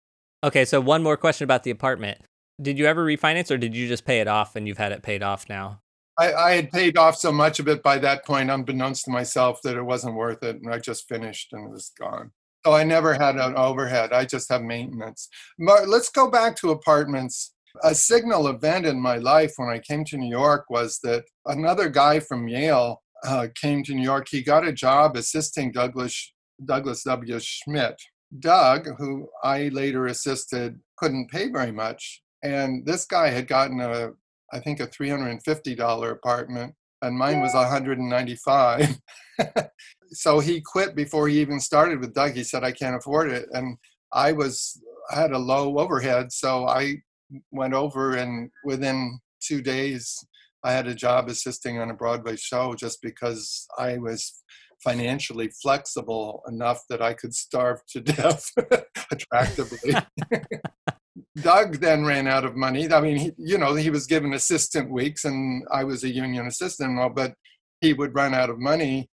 Okay, 0.43 0.65
so 0.65 0.81
one 0.81 1.03
more 1.03 1.17
question 1.17 1.45
about 1.45 1.63
the 1.63 1.71
apartment. 1.71 2.19
Did 2.62 2.77
you 2.77 2.86
ever 2.86 3.05
refinance 3.05 3.51
or 3.51 3.57
did 3.57 3.75
you 3.75 3.88
just 3.88 4.05
pay 4.05 4.19
it 4.19 4.27
off 4.27 4.55
and 4.55 4.67
you've 4.67 4.77
had 4.77 4.91
it 4.91 5.03
paid 5.03 5.24
off 5.24 5.50
now? 5.50 5.81
I, 6.17 6.33
I 6.33 6.51
had 6.53 6.72
paid 6.72 6.98
off 6.98 7.15
so 7.17 7.31
much 7.31 7.60
of 7.60 7.67
it 7.67 7.81
by 7.81 7.98
that 8.00 8.25
point, 8.25 8.51
unbeknownst 8.51 9.05
to 9.05 9.12
myself, 9.12 9.60
that 9.63 9.75
it 9.75 9.81
wasn't 9.81 10.15
worth 10.15 10.43
it. 10.43 10.57
And 10.57 10.72
I 10.72 10.77
just 10.77 11.07
finished 11.07 11.53
and 11.53 11.67
it 11.67 11.72
was 11.72 11.91
gone. 12.00 12.31
So 12.65 12.74
I 12.74 12.83
never 12.83 13.13
had 13.13 13.36
an 13.36 13.55
overhead. 13.55 14.13
I 14.13 14.25
just 14.25 14.50
have 14.50 14.62
maintenance. 14.62 15.27
But 15.60 15.88
let's 15.89 16.10
go 16.10 16.29
back 16.29 16.55
to 16.57 16.72
apartments. 16.72 17.53
A 17.83 17.95
signal 17.95 18.48
event 18.48 18.86
in 18.86 19.00
my 19.00 19.17
life 19.17 19.53
when 19.57 19.69
I 19.69 19.79
came 19.79 20.05
to 20.05 20.17
New 20.17 20.29
York 20.29 20.65
was 20.69 21.00
that 21.03 21.25
another 21.48 21.89
guy 21.89 22.19
from 22.19 22.48
Yale 22.48 23.01
uh, 23.25 23.48
came 23.60 23.83
to 23.83 23.95
New 23.95 24.03
York. 24.03 24.27
He 24.29 24.43
got 24.43 24.67
a 24.67 24.72
job 24.72 25.15
assisting 25.15 25.72
Douglas 25.72 26.31
Douglas 26.63 27.03
W. 27.03 27.39
Schmidt. 27.39 27.95
Doug, 28.39 28.88
who 28.98 29.27
I 29.43 29.69
later 29.69 30.07
assisted, 30.07 30.79
couldn't 30.98 31.29
pay 31.29 31.50
very 31.50 31.72
much, 31.72 32.23
and 32.43 32.85
this 32.85 33.05
guy 33.05 33.29
had 33.29 33.47
gotten 33.47 33.79
a, 33.79 34.12
I 34.51 34.59
think, 34.59 34.79
a 34.79 34.85
three 34.88 35.09
hundred 35.09 35.29
and 35.29 35.43
fifty 35.43 35.75
dollar 35.75 36.12
apartment, 36.12 36.75
and 37.01 37.17
mine 37.17 37.41
was 37.41 37.53
one 37.53 37.67
hundred 37.67 37.97
and 38.00 38.09
ninety 38.09 38.35
five. 38.35 38.97
so 40.12 40.39
he 40.39 40.62
quit 40.62 40.95
before 40.95 41.27
he 41.27 41.39
even 41.39 41.59
started 41.59 42.00
with 42.00 42.13
Doug. 42.13 42.33
He 42.33 42.43
said, 42.43 42.63
"I 42.63 42.71
can't 42.71 42.95
afford 42.95 43.31
it," 43.31 43.47
and 43.53 43.77
I 44.12 44.33
was 44.33 44.79
I 45.12 45.15
had 45.15 45.31
a 45.31 45.39
low 45.39 45.79
overhead, 45.79 46.31
so 46.31 46.67
I 46.67 46.97
went 47.51 47.73
over, 47.73 48.15
and 48.15 48.50
within 48.63 49.19
two 49.41 49.62
days, 49.62 50.17
I 50.63 50.71
had 50.71 50.88
a 50.88 50.95
job 50.95 51.29
assisting 51.29 51.79
on 51.79 51.89
a 51.89 51.95
Broadway 51.95 52.35
show 52.35 52.73
just 52.75 53.01
because 53.01 53.67
I 53.77 53.97
was 53.97 54.43
financially 54.83 55.50
flexible 55.62 56.43
enough 56.47 56.81
that 56.89 57.01
I 57.01 57.13
could 57.13 57.33
starve 57.33 57.79
to 57.89 58.01
death 58.01 58.51
attractively. 59.12 59.95
Doug 61.41 61.79
then 61.79 62.05
ran 62.05 62.27
out 62.27 62.45
of 62.45 62.55
money. 62.55 62.91
I 62.91 63.01
mean, 63.01 63.17
he, 63.17 63.31
you 63.37 63.57
know, 63.57 63.73
he 63.73 63.89
was 63.89 64.05
given 64.05 64.33
assistant 64.33 64.91
weeks, 64.91 65.25
and 65.25 65.63
I 65.71 65.83
was 65.83 66.03
a 66.03 66.13
union 66.13 66.45
assistant, 66.45 66.99
but 67.15 67.33
he 67.81 67.93
would 67.93 68.13
run 68.13 68.33
out 68.33 68.49
of 68.49 68.59
money. 68.59 69.09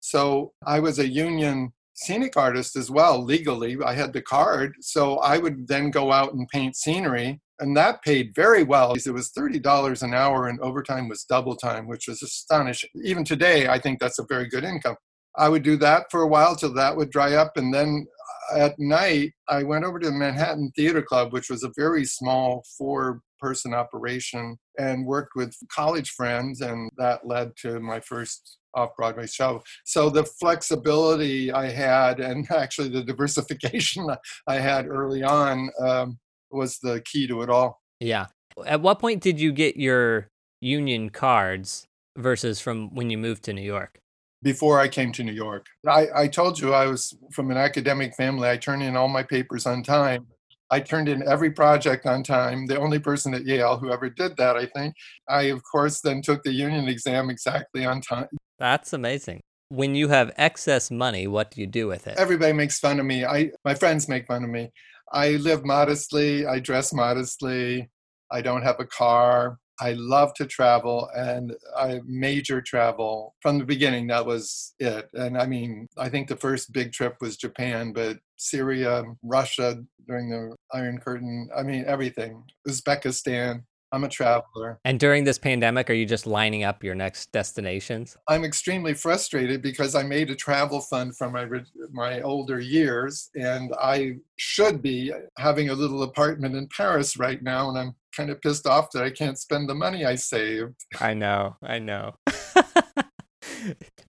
So 0.00 0.52
I 0.64 0.80
was 0.80 0.98
a 0.98 1.08
union 1.08 1.72
scenic 1.94 2.36
artist 2.36 2.76
as 2.76 2.90
well, 2.90 3.22
legally. 3.22 3.76
I 3.84 3.94
had 3.94 4.12
the 4.12 4.22
card. 4.22 4.74
So 4.80 5.18
I 5.18 5.38
would 5.38 5.66
then 5.66 5.90
go 5.90 6.12
out 6.12 6.34
and 6.34 6.48
paint 6.48 6.76
scenery, 6.76 7.40
and 7.58 7.76
that 7.76 8.02
paid 8.02 8.32
very 8.34 8.62
well. 8.62 8.94
It 8.94 9.08
was 9.10 9.32
$30 9.32 10.02
an 10.02 10.14
hour, 10.14 10.48
and 10.48 10.60
overtime 10.60 11.08
was 11.08 11.24
double 11.24 11.56
time, 11.56 11.88
which 11.88 12.06
was 12.06 12.22
astonishing. 12.22 12.90
Even 13.02 13.24
today, 13.24 13.68
I 13.68 13.78
think 13.78 13.98
that's 13.98 14.18
a 14.18 14.26
very 14.28 14.48
good 14.48 14.64
income. 14.64 14.96
I 15.36 15.48
would 15.48 15.62
do 15.62 15.76
that 15.78 16.06
for 16.10 16.22
a 16.22 16.28
while 16.28 16.54
till 16.54 16.74
that 16.74 16.96
would 16.96 17.10
dry 17.10 17.34
up. 17.34 17.56
And 17.56 17.72
then 17.72 18.06
at 18.54 18.78
night, 18.78 19.32
I 19.48 19.62
went 19.62 19.84
over 19.84 19.98
to 19.98 20.06
the 20.06 20.12
Manhattan 20.12 20.70
Theater 20.76 21.02
Club, 21.02 21.32
which 21.32 21.50
was 21.50 21.64
a 21.64 21.72
very 21.76 22.04
small 22.04 22.64
four 22.78 23.20
person 23.40 23.74
operation, 23.74 24.56
and 24.78 25.06
worked 25.06 25.32
with 25.34 25.54
college 25.70 26.10
friends. 26.10 26.60
And 26.60 26.90
that 26.96 27.26
led 27.26 27.56
to 27.58 27.80
my 27.80 28.00
first 28.00 28.58
off 28.74 28.90
Broadway 28.96 29.26
show. 29.26 29.62
So 29.84 30.10
the 30.10 30.24
flexibility 30.24 31.52
I 31.52 31.70
had, 31.70 32.20
and 32.20 32.50
actually 32.56 32.88
the 32.88 33.04
diversification 33.04 34.08
I 34.46 34.54
had 34.54 34.86
early 34.86 35.22
on, 35.22 35.70
um, 35.80 36.18
was 36.50 36.78
the 36.78 37.02
key 37.04 37.26
to 37.28 37.42
it 37.42 37.50
all. 37.50 37.80
Yeah. 38.00 38.26
At 38.66 38.80
what 38.82 39.00
point 39.00 39.22
did 39.22 39.40
you 39.40 39.52
get 39.52 39.76
your 39.76 40.28
union 40.60 41.10
cards 41.10 41.86
versus 42.16 42.60
from 42.60 42.94
when 42.94 43.10
you 43.10 43.18
moved 43.18 43.42
to 43.44 43.52
New 43.52 43.62
York? 43.62 44.00
Before 44.44 44.78
I 44.78 44.88
came 44.88 45.10
to 45.12 45.24
New 45.24 45.32
York. 45.32 45.66
I, 45.88 46.06
I 46.14 46.28
told 46.28 46.60
you 46.60 46.74
I 46.74 46.86
was 46.86 47.16
from 47.32 47.50
an 47.50 47.56
academic 47.56 48.14
family. 48.14 48.48
I 48.48 48.58
turned 48.58 48.82
in 48.82 48.94
all 48.94 49.08
my 49.08 49.22
papers 49.22 49.66
on 49.66 49.82
time. 49.82 50.26
I 50.70 50.80
turned 50.80 51.08
in 51.08 51.26
every 51.26 51.50
project 51.50 52.04
on 52.04 52.22
time. 52.22 52.66
The 52.66 52.78
only 52.78 52.98
person 52.98 53.32
at 53.32 53.46
Yale 53.46 53.78
who 53.78 53.90
ever 53.90 54.10
did 54.10 54.36
that, 54.36 54.56
I 54.56 54.66
think. 54.66 54.94
I, 55.28 55.44
of 55.44 55.62
course, 55.64 56.00
then 56.00 56.20
took 56.20 56.42
the 56.42 56.52
union 56.52 56.88
exam 56.88 57.30
exactly 57.30 57.86
on 57.86 58.02
time. 58.02 58.28
That's 58.58 58.92
amazing. 58.92 59.40
When 59.70 59.94
you 59.94 60.08
have 60.08 60.30
excess 60.36 60.90
money, 60.90 61.26
what 61.26 61.50
do 61.50 61.60
you 61.62 61.66
do 61.66 61.86
with 61.88 62.06
it? 62.06 62.18
Everybody 62.18 62.52
makes 62.52 62.78
fun 62.78 63.00
of 63.00 63.06
me. 63.06 63.24
I 63.24 63.50
my 63.64 63.74
friends 63.74 64.08
make 64.08 64.26
fun 64.26 64.44
of 64.44 64.50
me. 64.50 64.70
I 65.10 65.30
live 65.36 65.64
modestly. 65.64 66.46
I 66.46 66.60
dress 66.60 66.92
modestly. 66.92 67.88
I 68.30 68.42
don't 68.42 68.62
have 68.62 68.78
a 68.78 68.84
car. 68.84 69.58
I 69.80 69.92
love 69.92 70.34
to 70.34 70.46
travel 70.46 71.10
and 71.16 71.54
I 71.76 72.00
major 72.06 72.60
travel 72.60 73.34
from 73.40 73.58
the 73.58 73.64
beginning. 73.64 74.06
That 74.06 74.26
was 74.26 74.74
it. 74.78 75.08
And 75.14 75.36
I 75.36 75.46
mean, 75.46 75.88
I 75.96 76.08
think 76.08 76.28
the 76.28 76.36
first 76.36 76.72
big 76.72 76.92
trip 76.92 77.16
was 77.20 77.36
Japan, 77.36 77.92
but 77.92 78.18
Syria, 78.36 79.04
Russia 79.22 79.82
during 80.06 80.30
the 80.30 80.54
Iron 80.72 80.98
Curtain, 80.98 81.48
I 81.56 81.62
mean, 81.62 81.84
everything, 81.86 82.44
Uzbekistan. 82.68 83.62
I'm 83.94 84.02
a 84.02 84.08
traveler. 84.08 84.80
And 84.84 84.98
during 84.98 85.22
this 85.22 85.38
pandemic, 85.38 85.88
are 85.88 85.94
you 85.94 86.04
just 86.04 86.26
lining 86.26 86.64
up 86.64 86.82
your 86.82 86.96
next 86.96 87.30
destinations? 87.30 88.16
I'm 88.26 88.44
extremely 88.44 88.92
frustrated 88.92 89.62
because 89.62 89.94
I 89.94 90.02
made 90.02 90.30
a 90.30 90.34
travel 90.34 90.80
fund 90.80 91.16
from 91.16 91.32
my 91.32 91.46
my 91.92 92.20
older 92.22 92.58
years, 92.58 93.30
and 93.36 93.72
I 93.80 94.16
should 94.36 94.82
be 94.82 95.12
having 95.38 95.70
a 95.70 95.74
little 95.74 96.02
apartment 96.02 96.56
in 96.56 96.66
Paris 96.76 97.16
right 97.16 97.40
now, 97.40 97.68
and 97.68 97.78
I'm 97.78 97.94
kind 98.14 98.30
of 98.30 98.40
pissed 98.40 98.66
off 98.66 98.90
that 98.92 99.02
I 99.02 99.10
can't 99.10 99.38
spend 99.38 99.68
the 99.68 99.74
money 99.74 100.04
I 100.04 100.14
saved. 100.14 100.74
I 101.00 101.14
know, 101.14 101.56
I 101.62 101.78
know. 101.78 102.16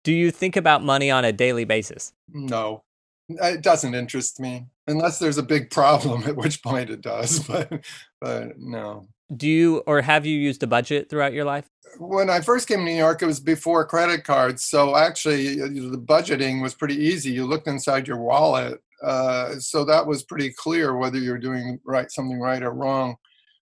Do 0.04 0.14
you 0.14 0.32
think 0.32 0.56
about 0.56 0.84
money 0.84 1.10
on 1.10 1.26
a 1.26 1.32
daily 1.32 1.66
basis? 1.66 2.14
No, 2.32 2.84
it 3.30 3.62
doesn't 3.62 3.96
interest 3.96 4.40
me 4.40 4.68
unless 4.88 5.20
there's 5.20 5.38
a 5.38 5.44
big 5.44 5.72
problem, 5.72 6.24
at 6.28 6.36
which 6.36 6.62
point 6.64 6.90
it 6.90 7.02
does. 7.02 7.40
But, 7.40 7.84
but 8.22 8.58
no. 8.58 9.08
Do 9.36 9.48
you 9.50 9.78
or 9.88 10.02
have 10.02 10.26
you 10.26 10.38
used 10.38 10.62
a 10.62 10.68
budget 10.68 11.10
throughout 11.10 11.34
your 11.34 11.46
life? 11.46 11.68
When 11.98 12.30
I 12.30 12.42
first 12.42 12.68
came 12.68 12.80
to 12.80 12.86
New 12.86 12.92
York, 12.92 13.22
it 13.22 13.26
was 13.26 13.40
before 13.40 13.86
credit 13.86 14.24
cards. 14.24 14.66
So 14.66 14.96
actually, 14.96 15.56
the 15.56 15.98
budgeting 15.98 16.62
was 16.62 16.76
pretty 16.76 16.96
easy. 16.96 17.32
You 17.32 17.46
looked 17.46 17.68
inside 17.68 18.08
your 18.08 18.18
wallet. 18.18 18.82
Uh, 19.02 19.56
so 19.56 19.84
that 19.86 20.06
was 20.06 20.24
pretty 20.24 20.52
clear 20.52 20.96
whether 20.96 21.18
you're 21.18 21.38
doing 21.38 21.80
right 21.86 22.12
something 22.12 22.40
right 22.40 22.64
or 22.64 22.72
wrong 22.72 23.16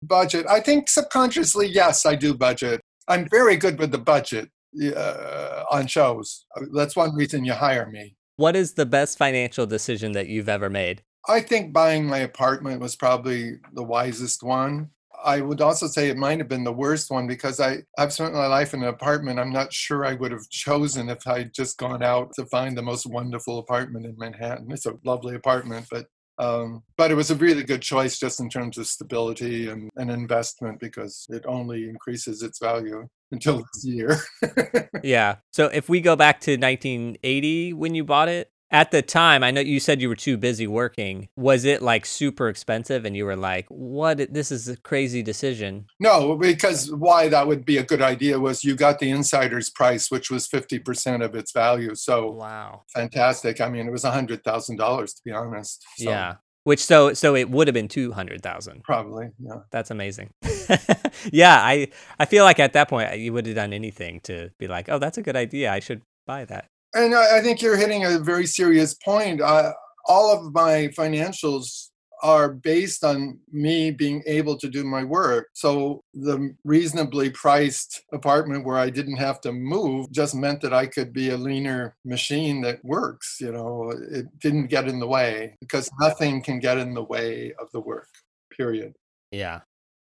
budget. 0.01 0.45
I 0.49 0.59
think 0.59 0.89
subconsciously, 0.89 1.67
yes, 1.67 2.05
I 2.05 2.15
do 2.15 2.33
budget. 2.33 2.81
I'm 3.07 3.27
very 3.29 3.55
good 3.55 3.79
with 3.79 3.91
the 3.91 3.97
budget 3.97 4.49
uh, 4.95 5.63
on 5.71 5.87
shows. 5.87 6.45
That's 6.73 6.95
one 6.95 7.15
reason 7.15 7.45
you 7.45 7.53
hire 7.53 7.89
me. 7.89 8.15
What 8.35 8.55
is 8.55 8.73
the 8.73 8.85
best 8.85 9.17
financial 9.17 9.65
decision 9.65 10.11
that 10.11 10.27
you've 10.27 10.49
ever 10.49 10.69
made? 10.69 11.03
I 11.27 11.41
think 11.41 11.73
buying 11.73 12.05
my 12.05 12.19
apartment 12.19 12.81
was 12.81 12.95
probably 12.95 13.59
the 13.73 13.83
wisest 13.83 14.43
one. 14.43 14.91
I 15.23 15.41
would 15.41 15.61
also 15.61 15.87
say 15.87 16.09
it 16.09 16.17
might 16.17 16.37
have 16.37 16.47
been 16.47 16.63
the 16.63 16.71
worst 16.71 17.09
one 17.09 17.25
because 17.25 17.59
I, 17.59 17.77
I've 17.97 18.13
spent 18.13 18.33
my 18.33 18.45
life 18.45 18.73
in 18.73 18.83
an 18.83 18.89
apartment 18.89 19.39
I'm 19.39 19.51
not 19.51 19.73
sure 19.73 20.05
I 20.05 20.13
would 20.13 20.31
have 20.31 20.47
chosen 20.49 21.09
if 21.09 21.27
I'd 21.27 21.53
just 21.53 21.77
gone 21.77 22.03
out 22.03 22.33
to 22.35 22.45
find 22.45 22.77
the 22.77 22.83
most 22.83 23.07
wonderful 23.07 23.57
apartment 23.57 24.05
in 24.05 24.15
Manhattan. 24.17 24.71
It's 24.71 24.85
a 24.85 24.93
lovely 25.03 25.35
apartment, 25.35 25.87
but 25.89 26.05
um, 26.39 26.83
but 26.97 27.11
it 27.11 27.15
was 27.15 27.31
a 27.31 27.35
really 27.35 27.63
good 27.63 27.81
choice 27.81 28.19
just 28.19 28.39
in 28.39 28.49
terms 28.49 28.77
of 28.77 28.87
stability 28.87 29.69
and, 29.69 29.89
and 29.95 30.11
investment 30.11 30.79
because 30.79 31.25
it 31.29 31.43
only 31.47 31.89
increases 31.89 32.43
its 32.43 32.59
value 32.59 33.07
until 33.31 33.63
this 33.73 33.85
year. 33.85 34.19
yeah. 35.03 35.37
So 35.51 35.65
if 35.67 35.89
we 35.89 35.99
go 35.99 36.15
back 36.15 36.39
to 36.41 36.51
1980 36.51 37.73
when 37.73 37.95
you 37.95 38.03
bought 38.03 38.29
it, 38.29 38.51
at 38.69 38.91
the 38.91 39.01
time, 39.01 39.43
I 39.43 39.51
know 39.51 39.61
you 39.61 39.79
said 39.79 40.01
you 40.01 40.09
were 40.09 40.15
too 40.15 40.37
busy 40.37 40.67
working. 40.67 41.29
Was 41.37 41.63
it 41.63 41.81
like 41.81 42.05
super 42.05 42.49
expensive 42.49 43.05
and 43.05 43.15
you 43.15 43.25
were 43.25 43.35
like, 43.35 43.65
what? 43.69 44.33
This 44.33 44.51
is 44.51 44.67
a 44.67 44.75
crazy 44.77 45.23
decision? 45.23 45.85
No, 45.99 46.35
because 46.35 46.91
why 46.91 47.29
that 47.29 47.47
would 47.47 47.65
be 47.65 47.77
a 47.77 47.83
good 47.83 48.01
idea 48.01 48.39
was 48.39 48.63
you 48.63 48.75
got 48.75 48.99
the 48.99 49.09
insider's 49.09 49.69
price, 49.69 50.11
which 50.11 50.29
was 50.29 50.47
50% 50.47 51.23
of 51.23 51.33
its 51.35 51.53
value. 51.53 51.95
So, 51.95 52.31
wow. 52.31 52.83
Fantastic. 52.93 53.61
I 53.61 53.69
mean, 53.69 53.87
it 53.87 53.91
was 53.91 54.03
$100,000 54.03 55.05
to 55.15 55.21
be 55.23 55.31
honest. 55.31 55.85
So. 55.97 56.09
Yeah. 56.09 56.35
Which 56.65 56.83
so 56.83 57.13
so 57.13 57.33
it 57.33 57.49
would 57.49 57.69
have 57.69 57.73
been 57.73 57.87
two 57.87 58.11
hundred 58.11 58.43
thousand. 58.43 58.83
Probably, 58.83 59.29
yeah. 59.39 59.59
That's 59.71 59.89
amazing. 59.89 60.31
yeah, 61.31 61.61
I 61.63 61.87
I 62.19 62.25
feel 62.25 62.43
like 62.43 62.59
at 62.59 62.73
that 62.73 62.89
point 62.89 63.17
you 63.19 63.31
would 63.31 63.45
have 63.45 63.55
done 63.55 63.71
anything 63.71 64.19
to 64.23 64.49
be 64.59 64.67
like, 64.67 64.89
oh, 64.89 64.99
that's 64.99 65.17
a 65.17 65.21
good 65.21 65.37
idea. 65.37 65.71
I 65.71 65.79
should 65.79 66.01
buy 66.25 66.43
that. 66.43 66.67
And 66.97 67.13
I, 67.15 67.37
I 67.37 67.41
think 67.41 67.61
you're 67.61 67.77
hitting 67.77 68.05
a 68.05 68.19
very 68.19 68.45
serious 68.45 68.93
point. 68.95 69.41
All 69.41 70.33
of 70.33 70.53
my 70.53 70.89
financials 70.97 71.89
are 72.23 72.49
based 72.49 73.03
on 73.03 73.37
me 73.51 73.91
being 73.91 74.23
able 74.25 74.57
to 74.57 74.67
do 74.69 74.83
my 74.83 75.03
work. 75.03 75.49
So 75.53 76.01
the 76.15 76.55
reasonably 76.63 77.29
priced 77.29 78.01
apartment 78.11 78.65
where 78.65 78.79
I 78.79 78.89
didn't 78.89 79.17
have 79.17 79.39
to 79.41 79.51
move 79.51 80.11
just 80.11 80.33
meant 80.33 80.61
that 80.61 80.73
I 80.73 80.87
could 80.87 81.13
be 81.13 81.29
a 81.29 81.37
leaner 81.37 81.95
machine 82.03 82.61
that 82.61 82.83
works. 82.83 83.37
You 83.39 83.51
know, 83.51 83.93
it 84.09 84.25
didn't 84.39 84.67
get 84.67 84.87
in 84.87 84.99
the 84.99 85.07
way 85.07 85.55
because 85.59 85.91
nothing 85.99 86.41
can 86.41 86.59
get 86.59 86.79
in 86.79 86.95
the 86.95 87.03
way 87.03 87.53
of 87.59 87.71
the 87.71 87.81
work, 87.81 88.09
period. 88.49 88.95
Yeah. 89.31 89.59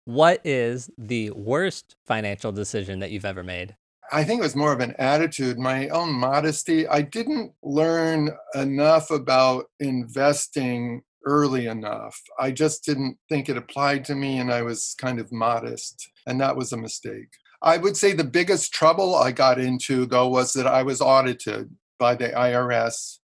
What 0.05 0.41
is 0.45 0.91
the 0.99 1.31
worst 1.31 1.95
financial 2.07 2.51
decision 2.51 2.99
that 2.99 3.13
you've 3.13 3.25
ever 3.25 3.45
made? 3.45 3.77
I 4.15 4.25
think 4.25 4.41
it 4.41 4.45
was 4.45 4.55
more 4.55 4.75
of 4.75 4.81
an 4.81 4.95
attitude, 4.99 5.59
my 5.59 5.89
own 5.89 6.13
modesty. 6.13 6.87
I 6.87 7.01
didn't 7.01 7.53
learn 7.63 8.31
enough 8.55 9.11
about 9.11 9.71
investing 9.81 11.03
early 11.25 11.67
enough. 11.67 12.21
I 12.39 12.51
just 12.51 12.85
didn't 12.85 13.17
think 13.31 13.49
it 13.49 13.57
applied 13.57 14.05
to 14.07 14.15
me 14.15 14.37
and 14.37 14.53
I 14.53 14.61
was 14.61 14.95
kind 14.99 15.19
of 15.19 15.33
modest. 15.33 16.11
And 16.27 16.39
that 16.43 16.57
was 16.57 16.73
a 16.73 16.77
mistake. 16.77 17.31
I 17.63 17.79
would 17.79 17.97
say 17.97 18.13
the 18.13 18.23
biggest 18.25 18.75
trouble 18.75 19.15
I 19.15 19.33
got 19.33 19.59
into, 19.59 20.05
though, 20.05 20.29
was 20.29 20.53
that 20.53 20.67
I 20.67 20.83
was 20.83 21.01
audited 21.01 21.75
by 21.99 22.15
the 22.15 22.29
IRS 22.29 23.19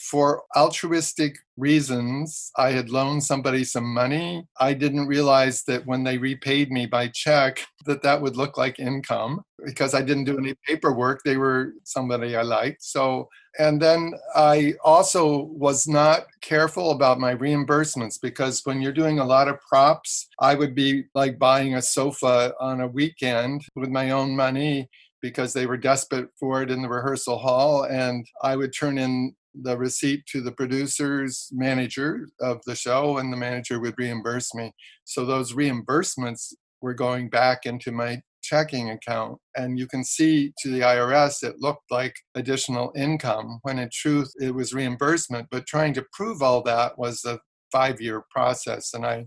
for 0.00 0.42
altruistic 0.56 1.36
reasons, 1.56 2.50
I 2.56 2.70
had 2.70 2.90
loaned 2.90 3.22
somebody 3.22 3.64
some 3.64 3.92
money. 3.92 4.46
I 4.58 4.74
didn't 4.74 5.06
realize 5.06 5.62
that 5.64 5.86
when 5.86 6.04
they 6.04 6.18
repaid 6.18 6.70
me 6.70 6.86
by 6.86 7.08
check, 7.08 7.64
that 7.86 8.02
that 8.02 8.20
would 8.20 8.36
look 8.36 8.56
like 8.58 8.78
income 8.78 9.42
because 9.64 9.94
I 9.94 10.02
didn't 10.02 10.24
do 10.24 10.38
any 10.38 10.54
paperwork. 10.66 11.20
They 11.24 11.36
were 11.36 11.72
somebody 11.84 12.36
I 12.36 12.42
liked. 12.42 12.82
So, 12.82 13.28
and 13.58 13.80
then 13.80 14.14
I 14.34 14.74
also 14.84 15.44
was 15.44 15.86
not 15.86 16.26
careful 16.40 16.90
about 16.90 17.20
my 17.20 17.34
reimbursements 17.34 18.20
because 18.20 18.62
when 18.64 18.80
you're 18.80 18.92
doing 18.92 19.20
a 19.20 19.24
lot 19.24 19.48
of 19.48 19.60
props, 19.60 20.28
I 20.40 20.54
would 20.54 20.74
be 20.74 21.04
like 21.14 21.38
buying 21.38 21.76
a 21.76 21.82
sofa 21.82 22.52
on 22.60 22.80
a 22.80 22.88
weekend 22.88 23.62
with 23.76 23.90
my 23.90 24.10
own 24.10 24.34
money 24.34 24.88
because 25.24 25.54
they 25.54 25.64
were 25.64 25.78
desperate 25.78 26.28
for 26.38 26.62
it 26.62 26.70
in 26.70 26.82
the 26.82 26.88
rehearsal 26.88 27.38
hall 27.38 27.84
and 27.84 28.26
i 28.42 28.54
would 28.54 28.74
turn 28.74 28.98
in 28.98 29.34
the 29.62 29.76
receipt 29.76 30.26
to 30.26 30.40
the 30.40 30.52
producer's 30.52 31.48
manager 31.52 32.28
of 32.40 32.60
the 32.66 32.74
show, 32.74 33.18
and 33.18 33.32
the 33.32 33.36
manager 33.36 33.80
would 33.80 33.94
reimburse 33.98 34.54
me. 34.54 34.72
So 35.04 35.24
those 35.24 35.52
reimbursements 35.52 36.52
were 36.80 36.94
going 36.94 37.30
back 37.30 37.66
into 37.66 37.92
my 37.92 38.20
checking 38.42 38.90
account. 38.90 39.38
And 39.56 39.78
you 39.78 39.86
can 39.86 40.04
see 40.04 40.52
to 40.62 40.70
the 40.70 40.80
IRS, 40.80 41.42
it 41.42 41.56
looked 41.58 41.90
like 41.90 42.14
additional 42.34 42.92
income 42.94 43.58
when 43.62 43.78
in 43.78 43.88
truth 43.92 44.30
it 44.40 44.54
was 44.54 44.74
reimbursement. 44.74 45.48
But 45.50 45.66
trying 45.66 45.94
to 45.94 46.04
prove 46.12 46.42
all 46.42 46.62
that 46.64 46.98
was 46.98 47.24
a 47.24 47.38
five 47.74 48.00
year 48.00 48.22
process 48.30 48.94
and 48.94 49.04
i 49.04 49.26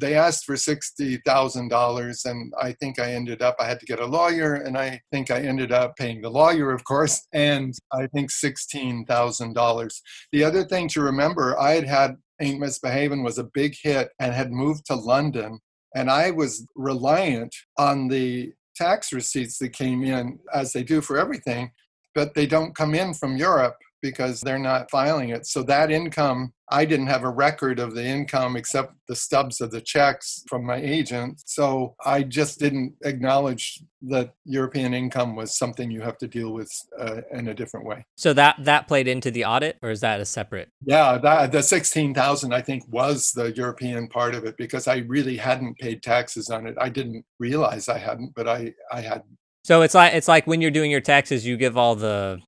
they 0.00 0.14
asked 0.14 0.44
for 0.44 0.54
$60000 0.54 2.24
and 2.30 2.52
i 2.60 2.72
think 2.72 3.00
i 3.00 3.10
ended 3.10 3.40
up 3.40 3.56
i 3.58 3.66
had 3.66 3.80
to 3.80 3.86
get 3.86 4.00
a 4.00 4.04
lawyer 4.04 4.52
and 4.52 4.76
i 4.76 5.00
think 5.10 5.30
i 5.30 5.40
ended 5.40 5.72
up 5.72 5.96
paying 5.96 6.20
the 6.20 6.28
lawyer 6.28 6.72
of 6.72 6.84
course 6.84 7.26
and 7.32 7.72
i 7.92 8.06
think 8.08 8.30
$16000 8.30 10.00
the 10.30 10.44
other 10.44 10.62
thing 10.62 10.88
to 10.88 11.00
remember 11.00 11.58
i 11.58 11.70
had 11.70 11.86
had 11.86 12.16
ain't 12.42 12.60
misbehaving 12.60 13.22
was 13.22 13.38
a 13.38 13.50
big 13.54 13.74
hit 13.82 14.10
and 14.20 14.34
had 14.34 14.52
moved 14.52 14.84
to 14.84 14.94
london 14.94 15.58
and 15.94 16.10
i 16.10 16.30
was 16.30 16.66
reliant 16.74 17.54
on 17.78 18.08
the 18.08 18.52
tax 18.76 19.10
receipts 19.10 19.56
that 19.56 19.70
came 19.70 20.04
in 20.04 20.38
as 20.52 20.74
they 20.74 20.82
do 20.82 21.00
for 21.00 21.16
everything 21.16 21.70
but 22.14 22.34
they 22.34 22.46
don't 22.46 22.76
come 22.76 22.94
in 22.94 23.14
from 23.14 23.38
europe 23.38 23.78
because 24.10 24.40
they're 24.40 24.58
not 24.58 24.90
filing 24.90 25.30
it. 25.30 25.46
So 25.46 25.62
that 25.64 25.90
income, 25.90 26.52
I 26.68 26.84
didn't 26.84 27.08
have 27.08 27.24
a 27.24 27.30
record 27.30 27.78
of 27.78 27.94
the 27.94 28.04
income 28.04 28.56
except 28.56 28.94
the 29.08 29.16
stubs 29.16 29.60
of 29.60 29.70
the 29.70 29.80
checks 29.80 30.44
from 30.48 30.64
my 30.64 30.76
agent. 30.76 31.42
So 31.44 31.96
I 32.04 32.22
just 32.22 32.58
didn't 32.58 32.94
acknowledge 33.04 33.82
that 34.02 34.34
European 34.44 34.94
income 34.94 35.34
was 35.34 35.58
something 35.58 35.90
you 35.90 36.02
have 36.02 36.18
to 36.18 36.28
deal 36.28 36.52
with 36.52 36.70
uh, 36.98 37.22
in 37.32 37.48
a 37.48 37.54
different 37.54 37.86
way. 37.86 38.04
So 38.16 38.32
that 38.34 38.56
that 38.60 38.86
played 38.86 39.08
into 39.08 39.30
the 39.30 39.44
audit, 39.44 39.76
or 39.82 39.90
is 39.90 40.00
that 40.00 40.20
a 40.20 40.24
separate? 40.24 40.68
Yeah, 40.84 41.18
that 41.18 41.52
the 41.52 41.62
sixteen 41.62 42.14
thousand 42.14 42.52
I 42.52 42.62
think 42.62 42.84
was 42.88 43.32
the 43.32 43.52
European 43.52 44.06
part 44.08 44.34
of 44.34 44.44
it 44.44 44.56
because 44.56 44.86
I 44.86 44.98
really 45.08 45.36
hadn't 45.36 45.78
paid 45.78 46.02
taxes 46.02 46.50
on 46.50 46.66
it. 46.66 46.76
I 46.80 46.88
didn't 46.88 47.24
realize 47.38 47.88
I 47.88 47.98
hadn't, 47.98 48.34
but 48.34 48.48
I 48.48 48.74
I 48.92 49.00
had 49.00 49.22
so 49.66 49.82
it's 49.82 49.96
like 49.96 50.14
it's 50.14 50.28
like 50.28 50.46
when 50.46 50.60
you're 50.60 50.70
doing 50.70 50.92
your 50.92 51.00
taxes, 51.00 51.44
you 51.44 51.56
give 51.56 51.76
all 51.76 51.96
the 51.96 52.40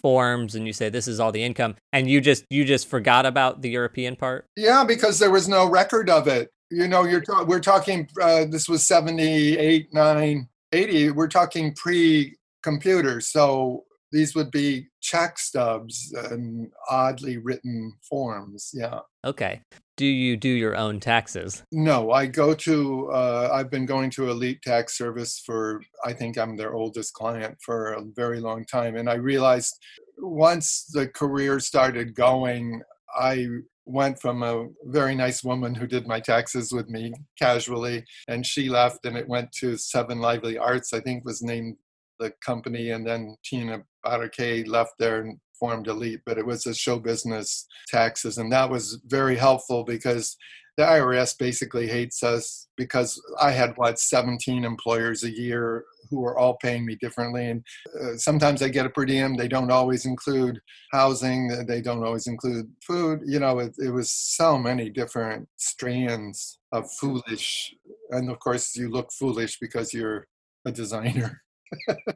forms 0.00 0.54
and 0.54 0.66
you 0.66 0.72
say 0.72 0.88
this 0.88 1.08
is 1.08 1.20
all 1.20 1.32
the 1.32 1.42
income 1.42 1.76
and 1.92 2.08
you 2.08 2.20
just 2.20 2.44
you 2.50 2.64
just 2.64 2.88
forgot 2.88 3.26
about 3.26 3.62
the 3.62 3.70
european 3.70 4.16
part? 4.16 4.46
Yeah 4.56 4.84
because 4.84 5.18
there 5.18 5.30
was 5.30 5.48
no 5.48 5.68
record 5.68 6.10
of 6.10 6.28
it. 6.28 6.50
You 6.70 6.88
know 6.88 7.04
you're 7.04 7.20
ta- 7.20 7.44
we're 7.44 7.60
talking 7.60 8.08
uh, 8.20 8.46
this 8.46 8.68
was 8.68 8.86
78 8.86 9.92
9 9.92 10.48
80 10.72 11.10
we're 11.10 11.28
talking 11.28 11.74
pre 11.74 12.36
computer 12.62 13.20
so 13.20 13.84
these 14.12 14.34
would 14.34 14.50
be 14.50 14.86
check 15.00 15.38
stubs 15.38 16.12
and 16.30 16.70
oddly 16.88 17.38
written 17.38 17.92
forms 18.02 18.70
yeah 18.72 19.00
okay 19.24 19.62
do 20.00 20.06
you 20.06 20.38
do 20.38 20.48
your 20.48 20.76
own 20.76 20.98
taxes? 20.98 21.62
No, 21.70 22.10
I 22.10 22.24
go 22.24 22.54
to, 22.54 23.10
uh, 23.10 23.50
I've 23.52 23.70
been 23.70 23.84
going 23.84 24.08
to 24.12 24.30
Elite 24.30 24.62
Tax 24.62 24.96
Service 24.96 25.42
for, 25.44 25.82
I 26.02 26.14
think 26.14 26.38
I'm 26.38 26.56
their 26.56 26.72
oldest 26.72 27.12
client 27.12 27.58
for 27.62 27.92
a 27.92 28.02
very 28.16 28.40
long 28.40 28.64
time. 28.64 28.96
And 28.96 29.10
I 29.10 29.16
realized 29.16 29.78
once 30.16 30.86
the 30.94 31.06
career 31.06 31.60
started 31.60 32.14
going, 32.14 32.80
I 33.14 33.46
went 33.84 34.18
from 34.18 34.42
a 34.42 34.68
very 34.84 35.14
nice 35.14 35.44
woman 35.44 35.74
who 35.74 35.86
did 35.86 36.06
my 36.06 36.18
taxes 36.18 36.72
with 36.72 36.88
me 36.88 37.12
casually, 37.38 38.02
and 38.26 38.46
she 38.46 38.70
left, 38.70 39.04
and 39.04 39.18
it 39.18 39.28
went 39.28 39.52
to 39.52 39.76
Seven 39.76 40.18
Lively 40.18 40.56
Arts, 40.56 40.94
I 40.94 41.00
think 41.00 41.26
was 41.26 41.42
named 41.42 41.76
the 42.20 42.32
company, 42.44 42.90
and 42.90 43.04
then 43.06 43.36
Tina 43.44 43.82
Barake 44.06 44.68
left 44.68 44.92
there 44.98 45.22
and 45.22 45.38
formed 45.58 45.88
Elite, 45.88 46.20
but 46.24 46.38
it 46.38 46.46
was 46.46 46.66
a 46.66 46.74
show 46.74 46.98
business 46.98 47.66
taxes. 47.88 48.38
And 48.38 48.50
that 48.52 48.70
was 48.70 49.00
very 49.06 49.36
helpful 49.36 49.84
because 49.84 50.36
the 50.76 50.84
IRS 50.84 51.36
basically 51.36 51.86
hates 51.86 52.22
us 52.22 52.68
because 52.76 53.20
I 53.40 53.50
had, 53.50 53.74
what, 53.76 53.98
17 53.98 54.64
employers 54.64 55.24
a 55.24 55.30
year 55.30 55.84
who 56.08 56.20
were 56.20 56.38
all 56.38 56.56
paying 56.56 56.86
me 56.86 56.96
differently. 57.00 57.50
And 57.50 57.64
uh, 58.00 58.16
sometimes 58.16 58.62
I 58.62 58.68
get 58.68 58.86
a 58.86 58.90
per 58.90 59.04
diem. 59.04 59.36
They 59.36 59.48
don't 59.48 59.70
always 59.70 60.06
include 60.06 60.58
housing, 60.90 61.48
they 61.66 61.82
don't 61.82 62.02
always 62.02 62.26
include 62.26 62.70
food. 62.82 63.20
You 63.26 63.40
know, 63.40 63.58
it, 63.58 63.74
it 63.78 63.90
was 63.90 64.10
so 64.10 64.56
many 64.56 64.88
different 64.88 65.48
strands 65.56 66.58
of 66.72 66.90
foolish. 66.92 67.74
And 68.10 68.30
of 68.30 68.38
course, 68.38 68.74
you 68.74 68.88
look 68.88 69.12
foolish 69.12 69.58
because 69.60 69.92
you're 69.92 70.26
a 70.64 70.72
designer. 70.72 71.42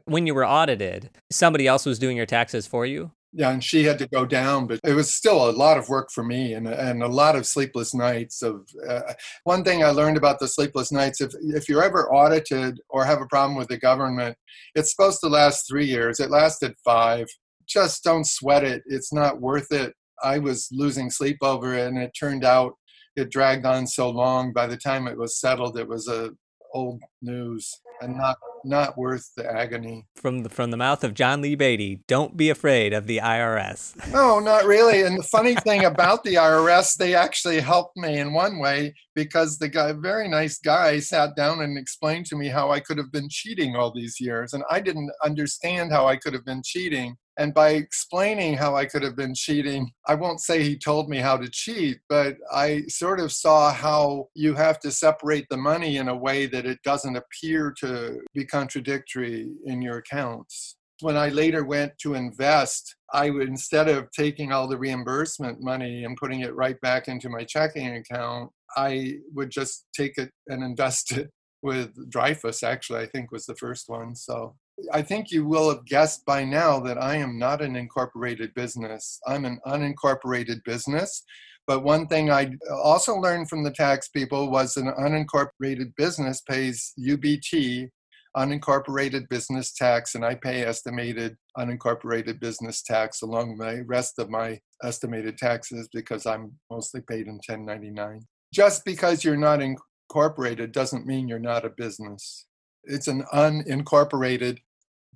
When 0.05 0.27
you 0.27 0.33
were 0.33 0.45
audited, 0.45 1.09
somebody 1.31 1.67
else 1.67 1.85
was 1.85 1.99
doing 1.99 2.17
your 2.17 2.25
taxes 2.25 2.67
for 2.67 2.85
you? 2.85 3.11
yeah, 3.37 3.51
and 3.51 3.61
she 3.61 3.83
had 3.83 3.99
to 3.99 4.07
go 4.07 4.25
down, 4.25 4.65
but 4.65 4.79
it 4.85 4.93
was 4.93 5.13
still 5.13 5.49
a 5.49 5.51
lot 5.51 5.77
of 5.77 5.89
work 5.89 6.09
for 6.09 6.23
me 6.23 6.53
and, 6.53 6.69
and 6.69 7.03
a 7.03 7.07
lot 7.07 7.35
of 7.35 7.45
sleepless 7.45 7.93
nights. 7.93 8.41
Of 8.41 8.65
uh, 8.87 9.01
one 9.43 9.61
thing 9.61 9.83
I 9.83 9.89
learned 9.89 10.15
about 10.15 10.39
the 10.39 10.47
sleepless 10.47 10.89
nights: 10.89 11.19
if 11.19 11.33
if 11.41 11.67
you're 11.67 11.83
ever 11.83 12.09
audited 12.13 12.79
or 12.87 13.03
have 13.03 13.19
a 13.19 13.27
problem 13.27 13.57
with 13.57 13.67
the 13.67 13.77
government, 13.77 14.37
it's 14.73 14.89
supposed 14.89 15.19
to 15.19 15.27
last 15.27 15.67
three 15.67 15.85
years. 15.85 16.21
It 16.21 16.31
lasted 16.31 16.75
five. 16.85 17.27
Just 17.67 18.05
don't 18.05 18.25
sweat 18.25 18.63
it. 18.63 18.83
It's 18.85 19.11
not 19.11 19.41
worth 19.41 19.69
it. 19.73 19.93
I 20.23 20.39
was 20.39 20.69
losing 20.71 21.09
sleep 21.09 21.37
over 21.41 21.73
it, 21.73 21.87
and 21.87 21.97
it 21.97 22.15
turned 22.17 22.45
out 22.45 22.75
it 23.17 23.31
dragged 23.31 23.65
on 23.65 23.85
so 23.85 24.09
long. 24.09 24.53
By 24.53 24.65
the 24.65 24.77
time 24.77 25.07
it 25.07 25.17
was 25.17 25.41
settled, 25.41 25.77
it 25.77 25.89
was 25.89 26.07
a 26.07 26.31
old 26.75 27.01
news 27.21 27.79
and 28.01 28.17
not 28.17 28.37
not 28.65 28.97
worth 28.97 29.31
the 29.37 29.49
agony. 29.49 30.07
From 30.15 30.43
the 30.43 30.49
from 30.49 30.71
the 30.71 30.77
mouth 30.77 31.03
of 31.03 31.13
John 31.13 31.41
Lee 31.41 31.55
Beatty, 31.55 32.01
don't 32.07 32.35
be 32.35 32.49
afraid 32.49 32.93
of 32.93 33.07
the 33.07 33.19
IRS. 33.19 33.95
No, 34.11 34.39
not 34.39 34.65
really. 34.65 35.03
And 35.03 35.17
the 35.17 35.23
funny 35.23 35.55
thing 35.55 35.85
about 35.85 36.23
the 36.23 36.35
IRS, 36.35 36.97
they 36.97 37.15
actually 37.15 37.59
helped 37.59 37.95
me 37.95 38.19
in 38.19 38.33
one 38.33 38.59
way 38.59 38.93
because 39.13 39.57
the 39.57 39.69
guy, 39.69 39.93
very 39.93 40.27
nice 40.27 40.59
guy, 40.59 40.99
sat 40.99 41.35
down 41.35 41.61
and 41.61 41.77
explained 41.77 42.25
to 42.27 42.35
me 42.35 42.47
how 42.47 42.71
I 42.71 42.79
could 42.79 42.97
have 42.97 43.11
been 43.11 43.29
cheating 43.29 43.75
all 43.75 43.93
these 43.93 44.19
years, 44.19 44.53
and 44.53 44.63
I 44.69 44.81
didn't 44.81 45.11
understand 45.23 45.91
how 45.91 46.07
I 46.07 46.17
could 46.17 46.33
have 46.33 46.45
been 46.45 46.63
cheating. 46.65 47.15
And 47.37 47.53
by 47.53 47.71
explaining 47.71 48.53
how 48.55 48.75
I 48.75 48.85
could 48.85 49.03
have 49.03 49.15
been 49.15 49.35
cheating, 49.35 49.91
I 50.07 50.15
won't 50.15 50.39
say 50.39 50.63
he 50.63 50.77
told 50.77 51.09
me 51.09 51.17
how 51.17 51.35
to 51.37 51.49
cheat, 51.49 51.99
but 52.07 52.37
I 52.53 52.83
sort 52.87 53.19
of 53.19 53.31
saw 53.31 53.73
how 53.73 54.29
you 54.35 54.53
have 54.53 54.79
to 54.81 54.91
separate 54.91 55.47
the 55.49 55.57
money 55.57 55.97
in 55.97 56.07
a 56.07 56.15
way 56.15 56.45
that 56.45 56.65
it 56.65 56.79
doesn't 56.83 57.17
appear 57.17 57.73
to 57.79 58.21
be 58.33 58.45
contradictory 58.45 59.51
in 59.65 59.81
your 59.81 59.97
accounts. 59.97 60.77
When 61.01 61.17
I 61.17 61.27
later 61.27 61.65
went 61.65 61.97
to 62.03 62.13
invest, 62.13 62.95
I 63.11 63.29
would, 63.29 63.49
instead 63.49 63.89
of 63.89 64.09
taking 64.11 64.53
all 64.53 64.67
the 64.67 64.77
reimbursement 64.77 65.61
money 65.61 66.05
and 66.05 66.15
putting 66.15 66.39
it 66.39 66.55
right 66.55 66.79
back 66.79 67.09
into 67.09 67.29
my 67.29 67.43
checking 67.43 67.97
account, 67.97 68.49
I 68.77 69.15
would 69.33 69.51
just 69.51 69.87
take 69.93 70.17
it 70.17 70.31
and 70.47 70.63
invest 70.63 71.11
it 71.11 71.31
with 71.61 72.09
Dreyfus, 72.09 72.63
actually, 72.63 72.99
I 72.99 73.07
think 73.07 73.31
was 73.31 73.45
the 73.45 73.55
first 73.55 73.89
one. 73.89 74.15
So 74.15 74.55
I 74.91 75.01
think 75.01 75.31
you 75.31 75.45
will 75.45 75.69
have 75.69 75.85
guessed 75.85 76.25
by 76.25 76.43
now 76.43 76.79
that 76.81 77.01
I 77.01 77.15
am 77.15 77.39
not 77.39 77.61
an 77.61 77.75
incorporated 77.75 78.53
business. 78.53 79.19
I'm 79.25 79.45
an 79.45 79.59
unincorporated 79.65 80.63
business. 80.65 81.23
But 81.67 81.83
one 81.83 82.07
thing 82.07 82.29
I 82.29 82.51
also 82.71 83.15
learned 83.15 83.49
from 83.49 83.63
the 83.63 83.71
tax 83.71 84.09
people 84.09 84.51
was 84.51 84.77
an 84.77 84.91
unincorporated 84.99 85.95
business 85.97 86.41
pays 86.41 86.93
UBT, 86.99 87.89
unincorporated 88.37 89.27
business 89.29 89.73
tax, 89.73 90.13
and 90.13 90.23
I 90.23 90.35
pay 90.35 90.63
estimated 90.63 91.37
unincorporated 91.57 92.39
business 92.39 92.83
tax 92.83 93.21
along 93.23 93.57
with 93.57 93.67
the 93.67 93.83
rest 93.85 94.19
of 94.19 94.29
my 94.29 94.59
estimated 94.83 95.37
taxes 95.37 95.89
because 95.91 96.25
I'm 96.25 96.51
mostly 96.69 97.01
paid 97.01 97.27
in 97.27 97.39
1099. 97.47 98.21
Just 98.53 98.85
because 98.85 99.23
you're 99.23 99.37
not 99.37 99.61
incorporated 99.61 100.71
doesn't 100.71 101.07
mean 101.07 101.27
you're 101.27 101.39
not 101.39 101.65
a 101.65 101.69
business 101.69 102.45
it's 102.85 103.07
an 103.07 103.23
unincorporated 103.33 104.59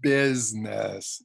business. 0.01 1.21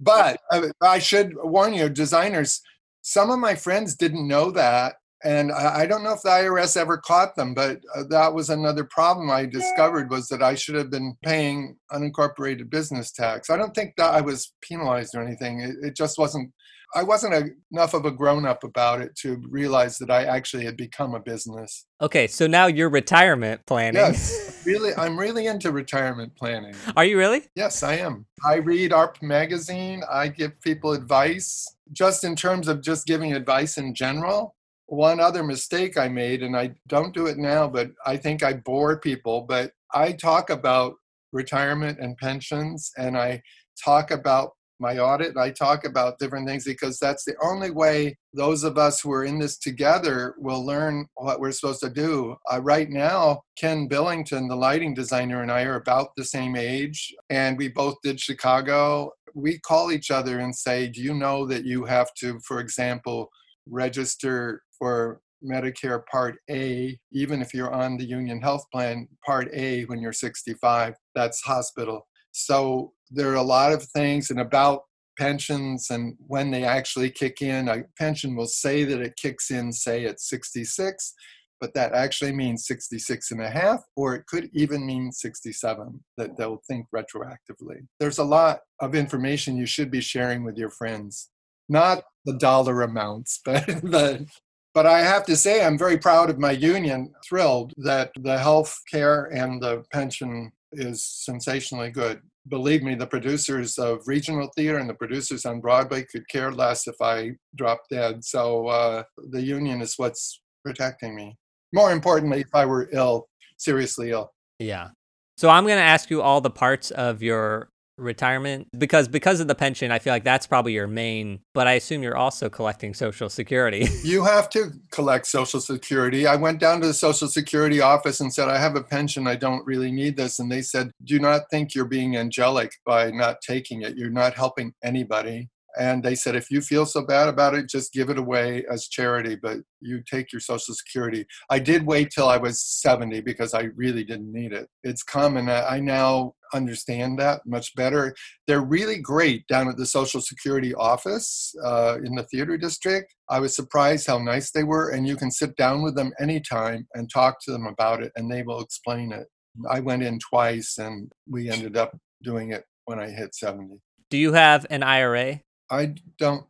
but 0.00 0.40
I 0.80 0.98
should 0.98 1.32
warn 1.36 1.74
you, 1.74 1.88
designers, 1.88 2.60
some 3.02 3.30
of 3.30 3.38
my 3.38 3.54
friends 3.54 3.96
didn't 3.96 4.28
know 4.28 4.50
that. 4.52 4.96
And 5.22 5.52
I, 5.52 5.80
I 5.80 5.86
don't 5.86 6.02
know 6.02 6.14
if 6.14 6.22
the 6.22 6.30
IRS 6.30 6.78
ever 6.78 6.96
caught 6.96 7.36
them, 7.36 7.52
but 7.52 7.80
uh, 7.94 8.04
that 8.08 8.32
was 8.32 8.48
another 8.48 8.84
problem 8.84 9.30
I 9.30 9.44
discovered 9.44 10.10
was 10.10 10.28
that 10.28 10.42
I 10.42 10.54
should 10.54 10.76
have 10.76 10.90
been 10.90 11.14
paying 11.22 11.76
unincorporated 11.92 12.70
business 12.70 13.12
tax. 13.12 13.50
I 13.50 13.58
don't 13.58 13.74
think 13.74 13.94
that 13.98 14.14
I 14.14 14.22
was 14.22 14.54
penalized 14.62 15.14
or 15.14 15.22
anything. 15.22 15.60
It, 15.60 15.76
it 15.82 15.96
just 15.96 16.18
wasn't 16.18 16.50
I 16.94 17.02
wasn't 17.02 17.34
a, 17.34 17.50
enough 17.70 17.94
of 17.94 18.04
a 18.04 18.10
grown 18.10 18.44
up 18.44 18.64
about 18.64 19.00
it 19.00 19.14
to 19.16 19.40
realize 19.48 19.98
that 19.98 20.10
I 20.10 20.24
actually 20.24 20.64
had 20.64 20.76
become 20.76 21.14
a 21.14 21.20
business. 21.20 21.86
Okay, 22.00 22.26
so 22.26 22.46
now 22.46 22.66
you're 22.66 22.90
retirement 22.90 23.64
planning. 23.66 24.00
Yes, 24.00 24.62
really, 24.64 24.92
I'm 24.96 25.18
really 25.18 25.46
into 25.46 25.70
retirement 25.70 26.34
planning. 26.36 26.74
Are 26.96 27.04
you 27.04 27.16
really? 27.16 27.42
Yes, 27.54 27.82
I 27.82 27.96
am. 27.96 28.26
I 28.44 28.56
read 28.56 28.90
AARP 28.90 29.22
magazine. 29.22 30.02
I 30.10 30.28
give 30.28 30.60
people 30.60 30.92
advice, 30.92 31.76
just 31.92 32.24
in 32.24 32.34
terms 32.34 32.66
of 32.66 32.82
just 32.82 33.06
giving 33.06 33.34
advice 33.34 33.78
in 33.78 33.94
general. 33.94 34.56
One 34.86 35.20
other 35.20 35.44
mistake 35.44 35.96
I 35.96 36.08
made, 36.08 36.42
and 36.42 36.56
I 36.56 36.72
don't 36.88 37.14
do 37.14 37.26
it 37.26 37.38
now, 37.38 37.68
but 37.68 37.90
I 38.04 38.16
think 38.16 38.42
I 38.42 38.54
bore 38.54 38.98
people. 38.98 39.42
But 39.42 39.72
I 39.94 40.12
talk 40.12 40.50
about 40.50 40.94
retirement 41.32 42.00
and 42.00 42.16
pensions, 42.16 42.90
and 42.96 43.16
I 43.16 43.42
talk 43.84 44.10
about 44.10 44.52
my 44.80 44.98
audit. 44.98 45.36
I 45.36 45.50
talk 45.50 45.84
about 45.84 46.18
different 46.18 46.48
things 46.48 46.64
because 46.64 46.98
that's 46.98 47.24
the 47.24 47.34
only 47.42 47.70
way 47.70 48.16
those 48.32 48.64
of 48.64 48.78
us 48.78 49.00
who 49.00 49.12
are 49.12 49.24
in 49.24 49.38
this 49.38 49.58
together 49.58 50.34
will 50.38 50.64
learn 50.64 51.06
what 51.14 51.40
we're 51.40 51.52
supposed 51.52 51.80
to 51.80 51.90
do. 51.90 52.36
Uh, 52.52 52.60
right 52.62 52.88
now, 52.88 53.42
Ken 53.56 53.86
Billington, 53.86 54.48
the 54.48 54.56
lighting 54.56 54.94
designer, 54.94 55.42
and 55.42 55.52
I 55.52 55.62
are 55.62 55.76
about 55.76 56.10
the 56.16 56.24
same 56.24 56.56
age, 56.56 57.14
and 57.28 57.58
we 57.58 57.68
both 57.68 57.96
did 58.02 58.20
Chicago. 58.20 59.12
We 59.34 59.58
call 59.58 59.92
each 59.92 60.10
other 60.10 60.40
and 60.40 60.54
say, 60.54 60.88
Do 60.88 61.02
you 61.02 61.14
know 61.14 61.46
that 61.46 61.64
you 61.64 61.84
have 61.84 62.12
to, 62.14 62.40
for 62.40 62.60
example, 62.60 63.30
register 63.66 64.62
for 64.78 65.20
Medicare 65.44 66.04
Part 66.06 66.36
A, 66.50 66.98
even 67.12 67.40
if 67.40 67.54
you're 67.54 67.72
on 67.72 67.96
the 67.96 68.04
Union 68.04 68.40
Health 68.40 68.64
Plan, 68.72 69.08
Part 69.24 69.48
A 69.52 69.84
when 69.84 70.00
you're 70.00 70.12
65, 70.12 70.94
that's 71.14 71.40
hospital. 71.40 72.06
So 72.32 72.92
there 73.10 73.30
are 73.30 73.36
a 73.36 73.42
lot 73.42 73.72
of 73.72 73.82
things 73.82 74.30
and 74.30 74.40
about 74.40 74.82
pensions 75.18 75.90
and 75.90 76.16
when 76.26 76.50
they 76.50 76.64
actually 76.64 77.10
kick 77.10 77.42
in. 77.42 77.68
A 77.68 77.84
pension 77.98 78.34
will 78.34 78.46
say 78.46 78.84
that 78.84 79.00
it 79.00 79.16
kicks 79.20 79.50
in, 79.50 79.72
say, 79.72 80.06
at 80.06 80.18
66, 80.18 81.14
but 81.60 81.74
that 81.74 81.92
actually 81.92 82.32
means 82.32 82.66
66 82.66 83.30
and 83.30 83.42
a 83.42 83.50
half, 83.50 83.82
or 83.96 84.14
it 84.14 84.26
could 84.26 84.48
even 84.54 84.86
mean 84.86 85.12
67 85.12 86.00
that 86.16 86.36
they'll 86.36 86.62
think 86.66 86.86
retroactively. 86.94 87.86
There's 87.98 88.18
a 88.18 88.24
lot 88.24 88.60
of 88.80 88.94
information 88.94 89.58
you 89.58 89.66
should 89.66 89.90
be 89.90 90.00
sharing 90.00 90.42
with 90.42 90.56
your 90.56 90.70
friends. 90.70 91.28
Not 91.68 92.02
the 92.24 92.38
dollar 92.38 92.82
amounts, 92.82 93.40
but 93.44 93.66
the 93.66 94.26
but 94.72 94.86
I 94.86 95.00
have 95.00 95.26
to 95.26 95.36
say, 95.36 95.64
I'm 95.64 95.76
very 95.76 95.98
proud 95.98 96.30
of 96.30 96.38
my 96.38 96.52
union, 96.52 97.12
thrilled 97.28 97.74
that 97.78 98.12
the 98.20 98.38
health 98.38 98.78
care 98.88 99.24
and 99.24 99.60
the 99.60 99.82
pension 99.92 100.52
is 100.72 101.04
sensationally 101.04 101.90
good 101.90 102.20
believe 102.48 102.82
me, 102.82 102.94
the 102.94 103.06
producers 103.06 103.78
of 103.78 104.06
regional 104.06 104.50
theater 104.56 104.78
and 104.78 104.88
the 104.88 104.94
producers 104.94 105.44
on 105.44 105.60
Broadway 105.60 106.04
could 106.10 106.28
care 106.28 106.50
less 106.50 106.86
if 106.86 106.96
I 107.00 107.32
dropped 107.54 107.90
dead. 107.90 108.24
So 108.24 108.66
uh, 108.66 109.02
the 109.30 109.42
union 109.42 109.82
is 109.82 109.94
what's 109.96 110.40
protecting 110.64 111.14
me. 111.14 111.36
More 111.72 111.92
importantly, 111.92 112.40
if 112.40 112.54
I 112.54 112.64
were 112.66 112.88
ill, 112.92 113.28
seriously 113.58 114.10
ill. 114.10 114.32
Yeah. 114.58 114.88
So 115.36 115.48
I'm 115.48 115.64
going 115.64 115.78
to 115.78 115.82
ask 115.82 116.10
you 116.10 116.20
all 116.20 116.40
the 116.40 116.50
parts 116.50 116.90
of 116.90 117.22
your 117.22 117.69
retirement? 118.00 118.68
Because 118.76 119.08
because 119.08 119.40
of 119.40 119.48
the 119.48 119.54
pension 119.54 119.90
i 119.92 119.98
feel 119.98 120.12
like 120.12 120.24
that's 120.24 120.46
probably 120.46 120.72
your 120.72 120.86
main 120.86 121.40
but 121.54 121.66
i 121.66 121.72
assume 121.72 122.02
you're 122.02 122.16
also 122.16 122.48
collecting 122.48 122.94
social 122.94 123.28
security. 123.28 123.88
You 124.10 124.24
have 124.24 124.48
to 124.50 124.72
collect 124.90 125.26
social 125.26 125.60
security. 125.60 126.26
I 126.26 126.34
went 126.34 126.58
down 126.58 126.80
to 126.80 126.86
the 126.86 126.94
social 126.94 127.28
security 127.28 127.80
office 127.80 128.20
and 128.20 128.32
said 128.32 128.48
i 128.48 128.58
have 128.58 128.74
a 128.74 128.82
pension. 128.82 129.26
I 129.26 129.36
don't 129.36 129.64
really 129.66 129.92
need 129.92 130.16
this. 130.16 130.38
And 130.38 130.50
they 130.50 130.62
said 130.62 130.90
do 131.04 131.20
not 131.20 131.42
think 131.50 131.74
you're 131.74 131.84
being 131.84 132.16
angelic 132.16 132.72
by 132.84 133.10
not 133.10 133.40
taking 133.40 133.82
it. 133.82 133.96
You're 133.96 134.10
not 134.10 134.34
helping 134.34 134.72
anybody 134.82 135.48
and 135.78 136.02
they 136.02 136.14
said 136.14 136.34
if 136.34 136.50
you 136.50 136.60
feel 136.60 136.86
so 136.86 137.02
bad 137.02 137.28
about 137.28 137.54
it 137.54 137.68
just 137.68 137.92
give 137.92 138.10
it 138.10 138.18
away 138.18 138.64
as 138.70 138.88
charity 138.88 139.36
but 139.36 139.58
you 139.80 140.02
take 140.10 140.32
your 140.32 140.40
social 140.40 140.74
security. 140.74 141.24
I 141.48 141.58
did 141.58 141.86
wait 141.86 142.10
till 142.10 142.28
i 142.28 142.36
was 142.36 142.62
70 142.62 143.20
because 143.20 143.54
i 143.54 143.68
really 143.76 144.04
didn't 144.04 144.32
need 144.32 144.52
it. 144.52 144.68
It's 144.82 145.02
common 145.02 145.48
i 145.48 145.80
now 145.80 146.34
understand 146.52 147.16
that 147.16 147.40
much 147.46 147.74
better. 147.76 148.12
They're 148.48 148.60
really 148.60 148.98
great 148.98 149.46
down 149.46 149.68
at 149.68 149.76
the 149.76 149.86
social 149.86 150.20
security 150.20 150.74
office 150.74 151.54
uh, 151.64 151.98
in 152.04 152.16
the 152.16 152.24
theater 152.24 152.58
district. 152.58 153.14
I 153.28 153.38
was 153.38 153.54
surprised 153.54 154.08
how 154.08 154.18
nice 154.18 154.50
they 154.50 154.64
were 154.64 154.90
and 154.90 155.06
you 155.06 155.16
can 155.16 155.30
sit 155.30 155.54
down 155.56 155.82
with 155.82 155.94
them 155.94 156.12
anytime 156.20 156.88
and 156.94 157.08
talk 157.08 157.36
to 157.44 157.52
them 157.52 157.66
about 157.66 158.02
it 158.02 158.10
and 158.16 158.30
they 158.30 158.42
will 158.42 158.60
explain 158.60 159.12
it. 159.12 159.28
I 159.68 159.80
went 159.80 160.02
in 160.02 160.18
twice 160.18 160.78
and 160.78 161.10
we 161.28 161.48
ended 161.48 161.76
up 161.76 161.96
doing 162.22 162.50
it 162.52 162.64
when 162.84 162.98
i 162.98 163.08
hit 163.08 163.34
70 163.34 163.76
do 164.10 164.18
you 164.18 164.32
have 164.32 164.66
an 164.70 164.82
ira 164.82 165.40
I 165.70 165.94
don't 166.18 166.46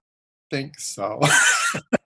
think 0.51 0.79
so. 0.79 1.21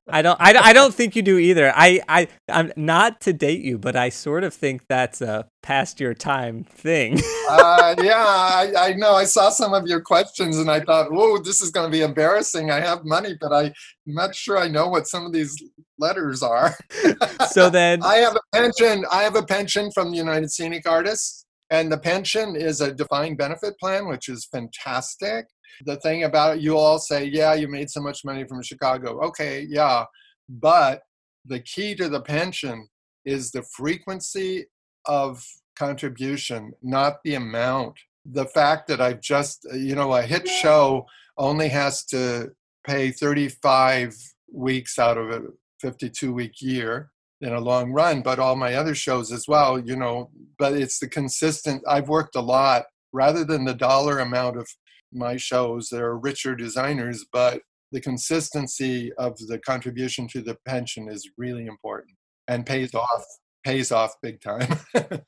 I 0.06 0.20
don't. 0.20 0.38
I, 0.38 0.54
I 0.56 0.72
don't 0.74 0.94
think 0.94 1.16
you 1.16 1.22
do 1.22 1.38
either. 1.38 1.72
I. 1.74 2.00
I. 2.08 2.28
I'm 2.48 2.72
not 2.76 3.22
to 3.22 3.32
date 3.32 3.62
you, 3.62 3.78
but 3.78 3.96
I 3.96 4.10
sort 4.10 4.44
of 4.44 4.52
think 4.52 4.86
that's 4.86 5.22
a 5.22 5.48
past 5.62 5.98
your 5.98 6.12
time 6.12 6.64
thing. 6.64 7.18
uh, 7.50 7.94
yeah, 8.02 8.24
I, 8.24 8.72
I 8.76 8.92
know. 8.92 9.14
I 9.14 9.24
saw 9.24 9.48
some 9.48 9.72
of 9.72 9.86
your 9.86 10.02
questions, 10.02 10.58
and 10.58 10.70
I 10.70 10.80
thought, 10.80 11.10
"Whoa, 11.10 11.38
this 11.38 11.62
is 11.62 11.70
going 11.70 11.90
to 11.90 11.96
be 11.96 12.02
embarrassing." 12.02 12.70
I 12.70 12.80
have 12.80 13.04
money, 13.04 13.34
but 13.40 13.52
I'm 13.52 13.72
not 14.06 14.34
sure 14.34 14.58
I 14.58 14.68
know 14.68 14.88
what 14.88 15.06
some 15.06 15.24
of 15.24 15.32
these 15.32 15.56
letters 15.98 16.42
are. 16.42 16.76
so 17.50 17.70
then, 17.70 18.02
I 18.04 18.16
have 18.16 18.36
a 18.36 18.56
pension. 18.56 19.06
I 19.10 19.22
have 19.22 19.36
a 19.36 19.42
pension 19.42 19.90
from 19.90 20.10
the 20.10 20.18
United 20.18 20.50
Scenic 20.50 20.86
Artists, 20.86 21.46
and 21.70 21.90
the 21.90 21.98
pension 21.98 22.56
is 22.56 22.82
a 22.82 22.92
defined 22.92 23.38
benefit 23.38 23.78
plan, 23.80 24.06
which 24.06 24.28
is 24.28 24.44
fantastic 24.44 25.46
the 25.84 25.96
thing 25.96 26.24
about 26.24 26.56
it, 26.56 26.62
you 26.62 26.76
all 26.76 26.98
say, 26.98 27.24
yeah, 27.24 27.54
you 27.54 27.68
made 27.68 27.90
so 27.90 28.00
much 28.00 28.24
money 28.24 28.44
from 28.44 28.62
Chicago. 28.62 29.20
Okay, 29.20 29.66
yeah. 29.68 30.04
But 30.48 31.02
the 31.44 31.60
key 31.60 31.94
to 31.96 32.08
the 32.08 32.20
pension 32.20 32.88
is 33.24 33.50
the 33.50 33.62
frequency 33.62 34.66
of 35.06 35.44
contribution, 35.76 36.72
not 36.82 37.16
the 37.24 37.34
amount. 37.34 37.98
The 38.24 38.46
fact 38.46 38.88
that 38.88 39.00
I've 39.00 39.20
just, 39.20 39.66
uh, 39.72 39.76
you 39.76 39.94
know, 39.94 40.14
a 40.14 40.22
hit 40.22 40.48
show 40.48 41.06
only 41.36 41.68
has 41.68 42.04
to 42.06 42.50
pay 42.86 43.10
35 43.10 44.14
weeks 44.52 44.98
out 44.98 45.18
of 45.18 45.30
a 45.30 45.42
52 45.80 46.32
week 46.32 46.60
year 46.60 47.10
in 47.40 47.52
a 47.52 47.60
long 47.60 47.92
run, 47.92 48.22
but 48.22 48.38
all 48.38 48.56
my 48.56 48.74
other 48.74 48.94
shows 48.94 49.32
as 49.32 49.46
well, 49.46 49.78
you 49.78 49.96
know, 49.96 50.30
but 50.58 50.72
it's 50.72 50.98
the 50.98 51.08
consistent, 51.08 51.82
I've 51.86 52.08
worked 52.08 52.36
a 52.36 52.40
lot 52.40 52.84
rather 53.12 53.44
than 53.44 53.64
the 53.64 53.74
dollar 53.74 54.20
amount 54.20 54.56
of 54.56 54.68
my 55.14 55.36
shows. 55.36 55.88
They're 55.88 56.16
richer 56.16 56.54
designers, 56.54 57.24
but 57.32 57.60
the 57.92 58.00
consistency 58.00 59.12
of 59.18 59.36
the 59.38 59.58
contribution 59.58 60.26
to 60.28 60.42
the 60.42 60.56
pension 60.66 61.08
is 61.08 61.30
really 61.38 61.66
important 61.66 62.16
and 62.48 62.66
pays 62.66 62.94
off 62.94 63.24
pays 63.64 63.92
off 63.92 64.12
big 64.22 64.40
time. 64.40 64.78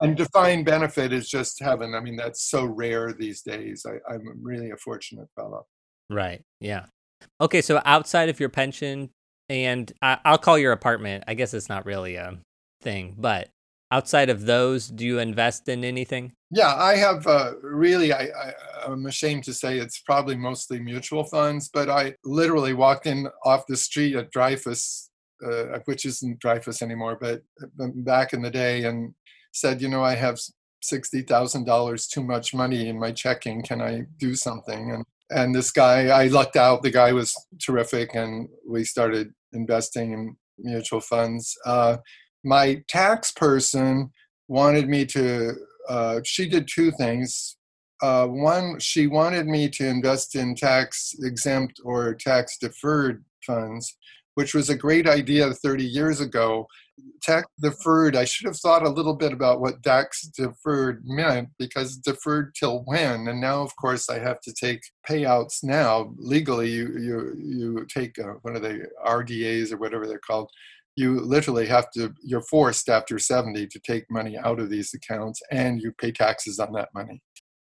and 0.00 0.16
defined 0.16 0.64
benefit 0.64 1.12
is 1.12 1.28
just 1.28 1.60
heaven. 1.60 1.94
I 1.94 2.00
mean, 2.00 2.16
that's 2.16 2.48
so 2.48 2.64
rare 2.64 3.12
these 3.12 3.42
days. 3.42 3.84
I, 3.86 4.12
I'm 4.12 4.22
really 4.42 4.70
a 4.70 4.76
fortunate 4.76 5.28
fellow. 5.34 5.66
Right. 6.08 6.42
Yeah. 6.60 6.86
Okay. 7.40 7.62
So 7.62 7.82
outside 7.84 8.28
of 8.28 8.40
your 8.40 8.48
pension, 8.48 9.10
and 9.48 9.92
I, 10.00 10.18
I'll 10.24 10.38
call 10.38 10.58
your 10.58 10.72
apartment. 10.72 11.24
I 11.26 11.34
guess 11.34 11.52
it's 11.52 11.68
not 11.68 11.84
really 11.84 12.14
a 12.14 12.38
thing, 12.80 13.16
but 13.18 13.48
outside 13.90 14.30
of 14.30 14.46
those, 14.46 14.86
do 14.86 15.04
you 15.04 15.18
invest 15.18 15.68
in 15.68 15.84
anything? 15.84 16.32
Yeah, 16.50 16.74
I 16.74 16.96
have 16.96 17.26
uh, 17.26 17.52
really, 17.62 18.12
I, 18.12 18.24
I, 18.24 18.92
am 18.92 19.06
ashamed 19.06 19.44
to 19.44 19.54
say 19.54 19.78
it's 19.78 20.00
probably 20.00 20.36
mostly 20.36 20.80
mutual 20.80 21.22
funds, 21.22 21.70
but 21.72 21.88
I 21.88 22.14
literally 22.24 22.72
walked 22.72 23.06
in 23.06 23.28
off 23.44 23.66
the 23.68 23.76
street 23.76 24.16
at 24.16 24.32
Dreyfus, 24.32 25.10
uh, 25.46 25.78
which 25.84 26.04
isn't 26.04 26.40
Dreyfus 26.40 26.82
anymore, 26.82 27.16
but 27.20 27.42
back 27.76 28.32
in 28.32 28.42
the 28.42 28.50
day, 28.50 28.84
and 28.84 29.14
said, 29.52 29.80
you 29.80 29.88
know, 29.88 30.02
I 30.02 30.16
have 30.16 30.40
$60,000 30.84 32.08
too 32.08 32.24
much 32.24 32.52
money 32.52 32.88
in 32.88 32.98
my 32.98 33.12
checking. 33.12 33.62
Can 33.62 33.80
I 33.80 34.06
do 34.18 34.34
something? 34.34 34.92
And 34.92 35.04
and 35.32 35.54
this 35.54 35.70
guy, 35.70 36.08
I 36.08 36.26
lucked 36.26 36.56
out. 36.56 36.82
The 36.82 36.90
guy 36.90 37.12
was 37.12 37.34
terrific, 37.60 38.16
and 38.16 38.48
we 38.68 38.82
started 38.84 39.32
investing 39.52 40.12
in 40.12 40.36
mutual 40.58 41.00
funds. 41.00 41.56
Uh, 41.64 41.98
my 42.44 42.82
tax 42.88 43.30
person 43.30 44.10
wanted 44.48 44.88
me 44.88 45.06
to 45.06 45.54
uh, 45.90 46.20
she 46.24 46.48
did 46.48 46.68
two 46.68 46.90
things 46.92 47.56
uh, 48.02 48.26
one 48.26 48.78
she 48.78 49.06
wanted 49.06 49.46
me 49.46 49.68
to 49.68 49.86
invest 49.86 50.34
in 50.34 50.54
tax 50.54 51.14
exempt 51.22 51.80
or 51.84 52.14
tax 52.14 52.56
deferred 52.56 53.24
funds 53.46 53.96
which 54.34 54.54
was 54.54 54.70
a 54.70 54.76
great 54.76 55.06
idea 55.06 55.52
30 55.52 55.84
years 55.84 56.20
ago. 56.20 56.66
Tax 57.22 57.46
deferred, 57.60 58.16
I 58.16 58.24
should 58.24 58.46
have 58.46 58.56
thought 58.56 58.86
a 58.86 58.88
little 58.90 59.14
bit 59.14 59.32
about 59.32 59.60
what 59.60 59.82
tax 59.82 60.22
deferred 60.22 61.02
meant 61.04 61.48
because 61.58 61.96
deferred 61.96 62.54
till 62.54 62.82
when? 62.84 63.28
And 63.28 63.40
now, 63.40 63.62
of 63.62 63.74
course, 63.76 64.08
I 64.08 64.18
have 64.18 64.40
to 64.40 64.52
take 64.52 64.80
payouts 65.08 65.62
now. 65.62 66.14
Legally, 66.16 66.70
you, 66.70 66.86
you, 66.98 67.34
you 67.38 67.86
take, 67.86 68.18
uh, 68.18 68.34
are 68.44 68.58
they, 68.58 68.80
RDAs 69.06 69.72
or 69.72 69.78
whatever 69.78 70.06
they're 70.06 70.18
called 70.18 70.50
you 70.96 71.20
literally 71.20 71.66
have 71.66 71.90
to 71.92 72.12
you're 72.22 72.42
forced 72.42 72.88
after 72.88 73.18
70 73.18 73.66
to 73.68 73.80
take 73.80 74.04
money 74.10 74.36
out 74.36 74.60
of 74.60 74.70
these 74.70 74.92
accounts 74.94 75.40
and 75.50 75.80
you 75.80 75.92
pay 75.92 76.12
taxes 76.12 76.58
on 76.58 76.72
that 76.72 76.88
money. 76.94 77.20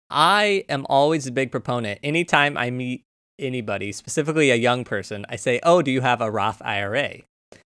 I 0.10 0.64
am 0.70 0.86
always 0.88 1.26
a 1.26 1.32
big 1.32 1.52
proponent. 1.52 2.00
Anytime 2.04 2.58
i 2.58 2.70
meet 2.70 3.04
anybody 3.38 3.92
specifically 3.92 4.50
a 4.50 4.56
young 4.56 4.86
person 4.86 5.26
i 5.28 5.36
say 5.36 5.60
oh 5.64 5.82
do 5.82 5.92
you 5.92 6.00
have 6.00 6.22
a 6.22 6.32
roth 6.32 6.62
ira 6.64 7.18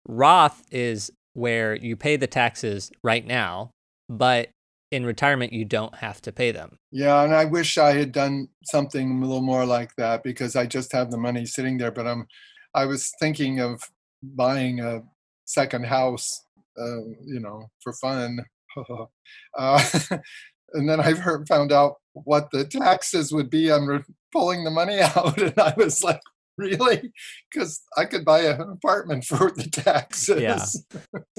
roth 0.08 0.62
is 0.70 1.10
where 1.34 1.74
you 1.74 1.94
pay 1.94 2.16
the 2.16 2.26
taxes 2.26 2.90
right 3.04 3.26
now 3.26 3.70
but 4.08 4.48
in 4.90 5.04
retirement 5.04 5.52
you 5.52 5.66
don't 5.66 5.96
have 5.96 6.20
to 6.22 6.32
pay 6.32 6.50
them. 6.50 6.76
Yeah 6.90 7.22
and 7.22 7.34
i 7.34 7.44
wish 7.44 7.76
i 7.76 7.92
had 7.92 8.12
done 8.12 8.48
something 8.64 9.22
a 9.22 9.26
little 9.26 9.42
more 9.42 9.66
like 9.66 9.94
that 9.96 10.22
because 10.22 10.56
i 10.56 10.66
just 10.66 10.92
have 10.92 11.10
the 11.10 11.18
money 11.18 11.44
sitting 11.44 11.76
there 11.76 11.90
but 11.90 12.06
i'm 12.06 12.26
i 12.74 12.86
was 12.86 13.12
thinking 13.20 13.60
of 13.60 13.82
buying 14.22 14.80
a 14.80 15.02
second 15.48 15.86
house, 15.86 16.44
uh, 16.78 17.00
you 17.24 17.40
know, 17.40 17.68
for 17.82 17.92
fun. 17.94 18.44
uh, 19.58 19.84
and 20.74 20.88
then 20.88 21.00
I 21.00 21.14
found 21.48 21.72
out 21.72 21.96
what 22.12 22.50
the 22.52 22.64
taxes 22.64 23.32
would 23.32 23.50
be 23.50 23.70
on 23.70 23.86
re- 23.86 24.04
pulling 24.32 24.64
the 24.64 24.70
money 24.70 25.00
out, 25.16 25.40
and 25.40 25.58
I 25.58 25.74
was 25.76 26.04
like, 26.04 26.20
really? 26.56 27.12
Because 27.50 27.80
I 27.96 28.04
could 28.04 28.24
buy 28.24 28.40
an 28.42 28.60
apartment 28.60 29.24
for 29.24 29.50
the 29.50 29.68
taxes. 29.70 30.42
Yeah. 30.42 30.64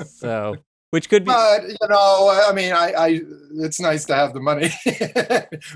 So, 0.05 0.55
which 0.91 1.09
could 1.09 1.23
be. 1.23 1.31
But 1.31 1.69
you 1.69 1.87
know, 1.87 2.45
I 2.47 2.51
mean, 2.53 2.73
I, 2.73 2.93
I 2.97 3.21
it's 3.57 3.79
nice 3.79 4.05
to 4.05 4.15
have 4.15 4.33
the 4.33 4.39
money. 4.39 4.71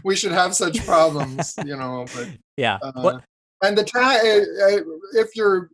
we 0.04 0.16
should 0.16 0.32
have 0.32 0.56
such 0.56 0.84
problems, 0.86 1.54
you 1.66 1.78
know. 1.78 2.06
But 2.16 2.30
yeah. 2.58 2.80
Uh, 2.82 3.20
and 3.62 3.78
the 3.78 3.84
tax, 3.84 4.24
if 5.14 5.36
you're 5.36 5.70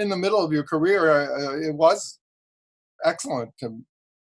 in 0.00 0.08
the 0.08 0.16
middle 0.16 0.42
of 0.42 0.52
your 0.52 0.64
career, 0.64 1.10
uh, 1.10 1.58
it 1.58 1.74
was 1.74 2.18
excellent 3.04 3.52
to 3.58 3.78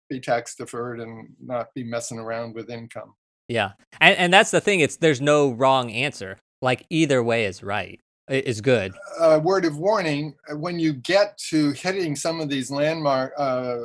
be 0.10 0.20
tax 0.20 0.56
deferred 0.56 1.00
and 1.00 1.30
not 1.42 1.74
be 1.74 1.84
messing 1.84 2.20
around 2.20 2.54
with 2.54 2.70
income. 2.70 3.14
Yeah, 3.48 3.72
and 4.00 4.18
and 4.18 4.34
that's 4.34 4.52
the 4.52 4.62
thing. 4.62 4.82
It's 4.82 4.98
there's 4.98 5.22
no 5.22 5.52
wrong 5.52 5.92
answer. 5.92 6.38
Like 6.62 6.86
either 6.90 7.24
way 7.24 7.46
is 7.46 7.64
right. 7.64 8.00
Is 8.30 8.62
good. 8.62 8.94
A 9.20 9.32
uh, 9.32 9.40
word 9.40 9.66
of 9.66 9.78
warning: 9.78 10.36
uh, 10.50 10.58
when 10.58 10.80
you 10.80 10.94
get 10.94 11.38
to 11.50 11.72
hitting 11.72 12.16
some 12.16 12.40
of 12.40 12.48
these 12.48 12.72
landmark 12.72 13.34
uh, 13.38 13.80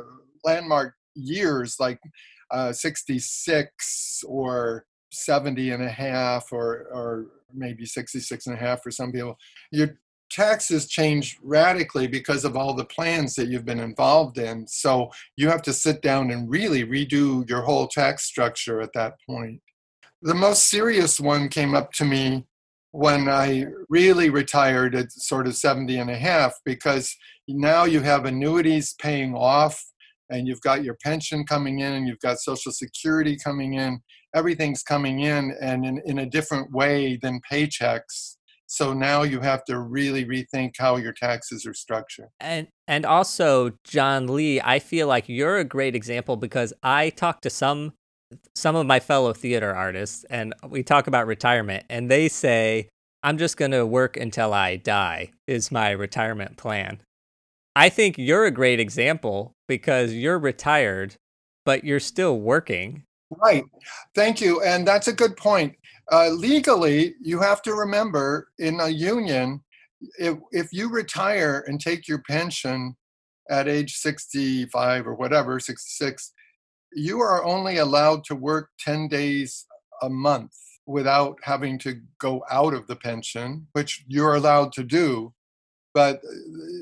landmark 0.45 0.95
years, 1.13 1.75
like 1.77 1.99
uh, 2.51 2.71
66 2.71 4.23
or 4.25 4.85
70 5.11 5.71
and 5.71 5.83
a 5.83 5.89
half, 5.89 6.53
or 6.53 6.87
or 6.93 7.25
maybe 7.53 7.85
66 7.85 8.47
and 8.47 8.55
a 8.55 8.59
half 8.59 8.81
for 8.81 8.91
some 8.91 9.11
people, 9.11 9.35
you're 9.71 9.99
taxes 10.29 10.87
change 10.87 11.37
radically 11.41 12.07
because 12.07 12.45
of 12.45 12.55
all 12.55 12.73
the 12.73 12.85
plans 12.85 13.35
that 13.35 13.47
you've 13.47 13.65
been 13.65 13.79
involved 13.79 14.37
in. 14.37 14.67
So 14.67 15.11
you 15.37 15.49
have 15.49 15.61
to 15.63 15.73
sit 15.73 16.01
down 16.01 16.31
and 16.31 16.49
really 16.49 16.85
redo 16.85 17.47
your 17.49 17.61
whole 17.61 17.87
tax 17.87 18.25
structure 18.25 18.81
at 18.81 18.93
that 18.93 19.15
point. 19.27 19.61
The 20.21 20.35
most 20.35 20.69
serious 20.69 21.19
one 21.19 21.49
came 21.49 21.75
up 21.75 21.91
to 21.93 22.05
me 22.05 22.45
when 22.91 23.29
I 23.29 23.65
really 23.87 24.29
retired 24.29 24.95
at 24.95 25.11
sort 25.11 25.47
of 25.47 25.55
70 25.55 25.97
and 25.97 26.09
a 26.09 26.17
half 26.17 26.53
because 26.65 27.15
now 27.47 27.85
you 27.85 28.01
have 28.01 28.25
annuities 28.25 28.95
paying 28.99 29.35
off 29.35 29.83
and 30.29 30.47
you've 30.47 30.61
got 30.61 30.83
your 30.83 30.97
pension 31.03 31.45
coming 31.45 31.79
in 31.79 31.93
and 31.93 32.07
you've 32.07 32.19
got 32.19 32.39
social 32.39 32.71
security 32.71 33.37
coming 33.43 33.75
in 33.75 34.01
everything's 34.35 34.83
coming 34.83 35.21
in 35.21 35.55
and 35.61 35.85
in, 35.85 36.01
in 36.05 36.19
a 36.19 36.25
different 36.25 36.71
way 36.71 37.17
than 37.21 37.41
paychecks 37.51 38.35
so 38.69 38.93
now 38.93 39.23
you 39.23 39.39
have 39.39 39.65
to 39.65 39.79
really 39.79 40.25
rethink 40.25 40.75
how 40.77 40.97
your 40.97 41.11
taxes 41.11 41.65
are 41.65 41.73
structured. 41.73 42.27
And 42.39 42.67
and 42.87 43.03
also 43.03 43.71
John 43.83 44.27
Lee, 44.27 44.61
I 44.63 44.77
feel 44.77 45.07
like 45.07 45.27
you're 45.27 45.57
a 45.57 45.63
great 45.63 45.95
example 45.95 46.37
because 46.37 46.71
I 46.83 47.09
talk 47.09 47.41
to 47.41 47.49
some 47.49 47.93
some 48.53 48.75
of 48.75 48.85
my 48.85 48.99
fellow 48.99 49.33
theater 49.33 49.75
artists 49.75 50.23
and 50.29 50.53
we 50.67 50.83
talk 50.83 51.07
about 51.07 51.25
retirement 51.25 51.83
and 51.89 52.11
they 52.11 52.29
say 52.29 52.89
I'm 53.23 53.39
just 53.39 53.57
going 53.57 53.71
to 53.71 53.87
work 53.87 54.15
until 54.15 54.53
I 54.53 54.75
die 54.75 55.31
is 55.47 55.71
my 55.71 55.89
retirement 55.89 56.55
plan. 56.55 56.99
I 57.75 57.89
think 57.89 58.19
you're 58.19 58.45
a 58.45 58.51
great 58.51 58.79
example 58.79 59.51
because 59.67 60.13
you're 60.13 60.37
retired 60.37 61.15
but 61.65 61.83
you're 61.83 61.99
still 61.99 62.39
working. 62.39 63.03
Right. 63.31 63.63
Thank 64.13 64.41
you. 64.41 64.61
And 64.61 64.87
that's 64.87 65.07
a 65.07 65.13
good 65.13 65.35
point. 65.35 65.75
Uh, 66.11 66.29
legally, 66.29 67.15
you 67.21 67.39
have 67.39 67.61
to 67.61 67.73
remember 67.73 68.49
in 68.57 68.79
a 68.79 68.89
union, 68.89 69.61
if, 70.17 70.37
if 70.51 70.67
you 70.71 70.89
retire 70.89 71.63
and 71.67 71.79
take 71.79 72.07
your 72.07 72.21
pension 72.27 72.95
at 73.49 73.67
age 73.67 73.95
65 73.97 75.07
or 75.07 75.13
whatever, 75.13 75.59
66, 75.59 76.33
you 76.93 77.19
are 77.19 77.43
only 77.43 77.77
allowed 77.77 78.23
to 78.25 78.35
work 78.35 78.69
10 78.79 79.07
days 79.07 79.65
a 80.01 80.09
month 80.09 80.53
without 80.87 81.37
having 81.43 81.77
to 81.77 82.01
go 82.19 82.43
out 82.49 82.73
of 82.73 82.87
the 82.87 82.95
pension, 82.95 83.67
which 83.73 84.03
you're 84.07 84.33
allowed 84.33 84.71
to 84.73 84.83
do. 84.83 85.31
But 85.93 86.17
uh, 86.17 86.35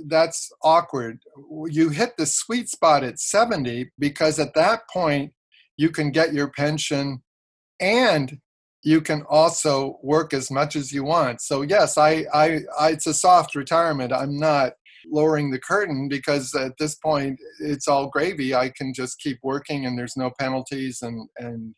that's 0.05 0.49
awkward. 0.63 1.19
You 1.65 1.89
hit 1.89 2.15
the 2.17 2.25
sweet 2.25 2.69
spot 2.69 3.03
at 3.03 3.19
70 3.19 3.91
because 3.99 4.39
at 4.39 4.53
that 4.53 4.81
point, 4.91 5.33
you 5.75 5.89
can 5.89 6.11
get 6.11 6.33
your 6.33 6.49
pension 6.49 7.21
and 7.79 8.39
you 8.87 9.01
can 9.01 9.21
also 9.29 9.99
work 10.01 10.33
as 10.33 10.49
much 10.49 10.77
as 10.77 10.93
you 10.93 11.03
want. 11.03 11.41
So 11.41 11.61
yes, 11.61 11.97
I, 11.97 12.23
I, 12.33 12.59
I, 12.79 12.91
it's 12.91 13.05
a 13.05 13.13
soft 13.13 13.53
retirement. 13.53 14.13
I'm 14.13 14.39
not 14.39 14.75
lowering 15.11 15.51
the 15.51 15.59
curtain 15.59 16.07
because 16.07 16.55
at 16.55 16.71
this 16.79 16.95
point 16.95 17.37
it's 17.59 17.89
all 17.89 18.07
gravy. 18.07 18.55
I 18.55 18.69
can 18.69 18.93
just 18.93 19.19
keep 19.19 19.39
working 19.43 19.85
and 19.85 19.99
there's 19.99 20.15
no 20.15 20.31
penalties 20.39 21.01
and 21.01 21.27
and 21.37 21.75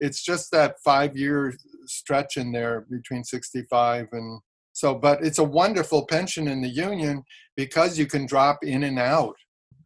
it's 0.00 0.24
just 0.24 0.50
that 0.50 0.74
five 0.84 1.16
year 1.16 1.54
stretch 1.86 2.36
in 2.36 2.50
there 2.50 2.86
between 2.90 3.22
65 3.22 4.08
and 4.10 4.40
so. 4.72 4.96
But 4.96 5.24
it's 5.24 5.38
a 5.38 5.44
wonderful 5.44 6.06
pension 6.06 6.48
in 6.48 6.60
the 6.60 6.68
union 6.68 7.22
because 7.56 8.00
you 8.00 8.06
can 8.06 8.26
drop 8.26 8.64
in 8.64 8.82
and 8.82 8.98
out. 8.98 9.36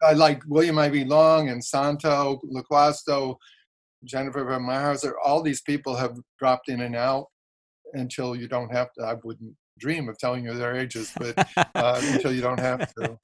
I 0.02 0.14
like 0.14 0.42
William 0.48 0.78
Ivey 0.78 1.04
Long 1.04 1.50
and 1.50 1.62
Santo 1.62 2.40
Loquasto 2.50 3.36
Jennifer 4.04 4.44
von 4.44 4.62
Mayrhauser, 4.62 5.12
all 5.24 5.42
these 5.42 5.60
people 5.60 5.96
have 5.96 6.18
dropped 6.38 6.68
in 6.68 6.80
and 6.80 6.96
out 6.96 7.26
until 7.94 8.34
you 8.34 8.48
don't 8.48 8.72
have 8.72 8.92
to. 8.94 9.04
I 9.04 9.14
wouldn't 9.22 9.54
dream 9.78 10.08
of 10.08 10.18
telling 10.18 10.44
you 10.44 10.54
their 10.54 10.76
ages, 10.76 11.12
but 11.16 11.46
uh, 11.74 12.00
until 12.04 12.32
you 12.32 12.40
don't 12.40 12.60
have 12.60 12.92
to. 12.98 13.18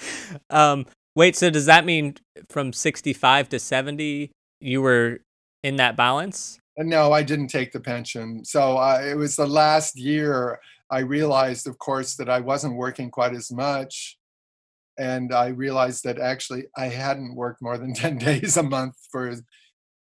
Um, 0.51 0.87
wait, 1.15 1.37
so 1.37 1.51
does 1.51 1.67
that 1.67 1.85
mean 1.85 2.17
from 2.49 2.73
65 2.73 3.49
to 3.51 3.59
70, 3.59 4.33
you 4.61 4.83
were 4.83 5.21
in 5.63 5.77
that 5.77 5.97
balance? 5.97 6.59
Uh, 6.79 6.85
no, 6.85 7.13
I 7.13 7.23
didn't 7.23 7.49
take 7.49 7.73
the 7.73 7.81
pension. 7.81 8.45
So 8.45 8.77
uh, 8.77 9.01
it 9.05 9.17
was 9.17 9.37
the 9.37 9.47
last 9.47 9.97
year 9.97 10.61
I 10.91 11.01
realized, 11.01 11.67
of 11.67 11.79
course, 11.79 12.17
that 12.17 12.29
I 12.29 12.41
wasn't 12.41 12.77
working 12.77 13.11
quite 13.11 13.35
as 13.35 13.53
much. 13.53 14.19
And 14.99 15.33
I 15.33 15.49
realized 15.49 16.03
that 16.05 16.19
actually 16.19 16.65
I 16.77 16.87
hadn't 16.87 17.37
worked 17.37 17.63
more 17.63 17.79
than 17.79 17.95
10 17.95 18.19
days 18.19 18.57
a 18.57 18.63
month 18.63 18.97
for 19.11 19.33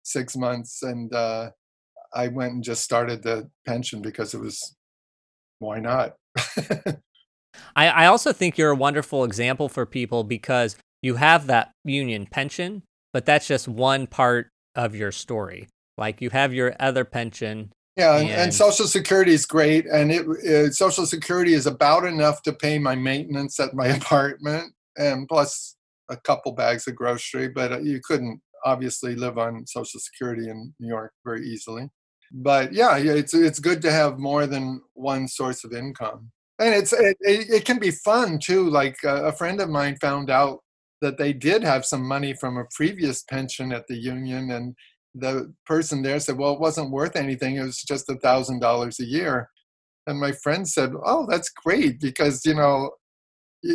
six 0.08 0.36
months, 0.36 0.82
and 0.82 1.12
uh, 1.14 1.50
I 2.14 2.28
went 2.28 2.54
and 2.54 2.64
just 2.64 2.82
started 2.82 3.22
the 3.22 3.48
pension 3.66 4.02
because 4.02 4.34
it 4.34 4.40
was 4.40 4.76
why 5.58 5.80
not. 5.80 6.14
I, 7.76 7.88
I 7.88 8.06
also 8.06 8.32
think 8.32 8.58
you're 8.58 8.70
a 8.70 8.76
wonderful 8.76 9.24
example 9.24 9.68
for 9.68 9.86
people 9.86 10.24
because 10.24 10.76
you 11.02 11.16
have 11.16 11.46
that 11.46 11.72
union 11.84 12.26
pension, 12.26 12.82
but 13.12 13.24
that's 13.24 13.46
just 13.46 13.68
one 13.68 14.06
part 14.06 14.48
of 14.74 14.94
your 14.94 15.12
story. 15.12 15.68
Like 15.96 16.20
you 16.20 16.30
have 16.30 16.54
your 16.54 16.74
other 16.78 17.04
pension. 17.04 17.72
Yeah, 17.96 18.18
and, 18.18 18.30
and 18.30 18.54
Social 18.54 18.86
Security 18.86 19.32
is 19.32 19.44
great, 19.44 19.86
and 19.86 20.12
it, 20.12 20.24
it 20.44 20.74
Social 20.74 21.04
Security 21.04 21.54
is 21.54 21.66
about 21.66 22.04
enough 22.04 22.42
to 22.42 22.52
pay 22.52 22.78
my 22.78 22.94
maintenance 22.94 23.58
at 23.58 23.74
my 23.74 23.86
apartment, 23.96 24.72
and 24.96 25.26
plus 25.26 25.74
a 26.08 26.16
couple 26.16 26.52
bags 26.52 26.86
of 26.86 26.94
grocery. 26.94 27.48
But 27.48 27.72
uh, 27.72 27.80
you 27.80 28.00
couldn't 28.00 28.40
obviously 28.64 29.14
live 29.14 29.38
on 29.38 29.66
Social 29.66 30.00
Security 30.00 30.48
in 30.48 30.74
New 30.80 30.88
York 30.88 31.12
very 31.24 31.46
easily. 31.46 31.88
But 32.32 32.72
yeah, 32.72 32.96
it's 32.98 33.34
it's 33.34 33.59
good 33.59 33.80
to 33.82 33.90
have 33.92 34.18
more 34.18 34.46
than 34.46 34.82
one 34.94 35.28
source 35.28 35.64
of 35.64 35.72
income, 35.72 36.30
and 36.61 36.74
it's 36.74 36.92
it, 36.92 37.16
it 37.22 37.64
can 37.64 37.78
be 37.78 37.90
fun 37.90 38.38
too. 38.38 38.68
Like 38.68 38.96
uh, 39.04 39.24
a 39.24 39.32
friend 39.32 39.61
of 39.61 39.70
mine 39.70 39.96
found 40.00 40.30
out 40.30 40.61
that 41.00 41.16
they 41.16 41.32
did 41.32 41.62
have 41.62 41.86
some 41.86 42.02
money 42.02 42.34
from 42.34 42.59
a 42.59 42.66
previous 42.74 43.22
pension 43.22 43.72
at 43.72 43.86
the 43.86 43.96
union, 43.96 44.50
and 44.50 44.74
the 45.14 45.54
person 45.66 46.02
there 46.02 46.20
said, 46.20 46.36
"Well, 46.36 46.52
it 46.52 46.61
wasn't 46.61 46.90
worth 46.90 47.16
anything. 47.16 47.56
It 47.56 47.62
was 47.62 47.82
just 47.82 48.11
a 48.11 48.16
thousand 48.16 48.61
dollars 48.61 49.00
a 49.00 49.06
year." 49.06 49.48
And 50.06 50.20
my 50.20 50.32
friend 50.32 50.68
said, 50.68 50.92
"Oh, 51.04 51.26
that's 51.30 51.50
great 51.50 52.00
because 52.00 52.44
you 52.44 52.54
know 52.54 52.90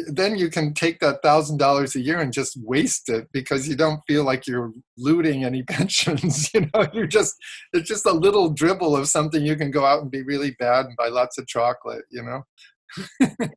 then 0.07 0.37
you 0.37 0.49
can 0.49 0.73
take 0.73 0.99
that 0.99 1.21
thousand 1.21 1.57
dollars 1.57 1.95
a 1.95 1.99
year 1.99 2.19
and 2.19 2.31
just 2.31 2.57
waste 2.63 3.09
it 3.09 3.27
because 3.33 3.67
you 3.67 3.75
don't 3.75 3.99
feel 4.07 4.23
like 4.23 4.47
you're 4.47 4.71
looting 4.97 5.43
any 5.43 5.63
pensions 5.69 6.49
you 6.53 6.69
know? 6.73 6.87
You're 6.93 7.07
just 7.07 7.35
it's 7.73 7.87
just 7.87 8.05
a 8.05 8.13
little 8.13 8.49
dribble 8.49 8.95
of 8.95 9.07
something 9.07 9.45
you 9.45 9.55
can 9.55 9.71
go 9.71 9.85
out 9.85 10.01
and 10.01 10.11
be 10.11 10.23
really 10.23 10.51
bad 10.59 10.85
and 10.85 10.95
buy 10.97 11.07
lots 11.07 11.37
of 11.37 11.47
chocolate 11.47 12.05
you 12.09 12.23
know? 12.23 13.37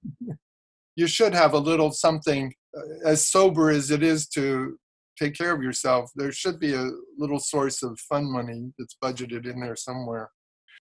You 0.99 1.07
should 1.07 1.35
have 1.35 1.53
a 1.53 1.59
little 1.59 1.93
something 1.93 2.55
uh, 2.75 3.09
as 3.09 3.29
sober 3.29 3.71
as 3.71 3.91
it 3.91 4.03
is 4.03 4.27
to 4.29 4.79
take 5.19 5.35
care 5.35 5.55
of 5.55 5.63
yourself. 5.63 6.11
There 6.17 6.33
should 6.33 6.59
be 6.59 6.73
a 6.73 6.91
little 7.19 7.39
source 7.39 7.83
of 7.83 8.01
fun 8.01 8.33
money 8.33 8.73
that's 8.79 8.97
budgeted 9.03 9.47
in 9.47 9.61
there 9.61 9.77
somewhere. 9.77 10.31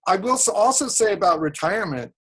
I 0.07 0.15
will 0.15 0.39
also 0.53 0.87
say 0.87 1.11
about 1.13 1.41
retirement 1.41 2.13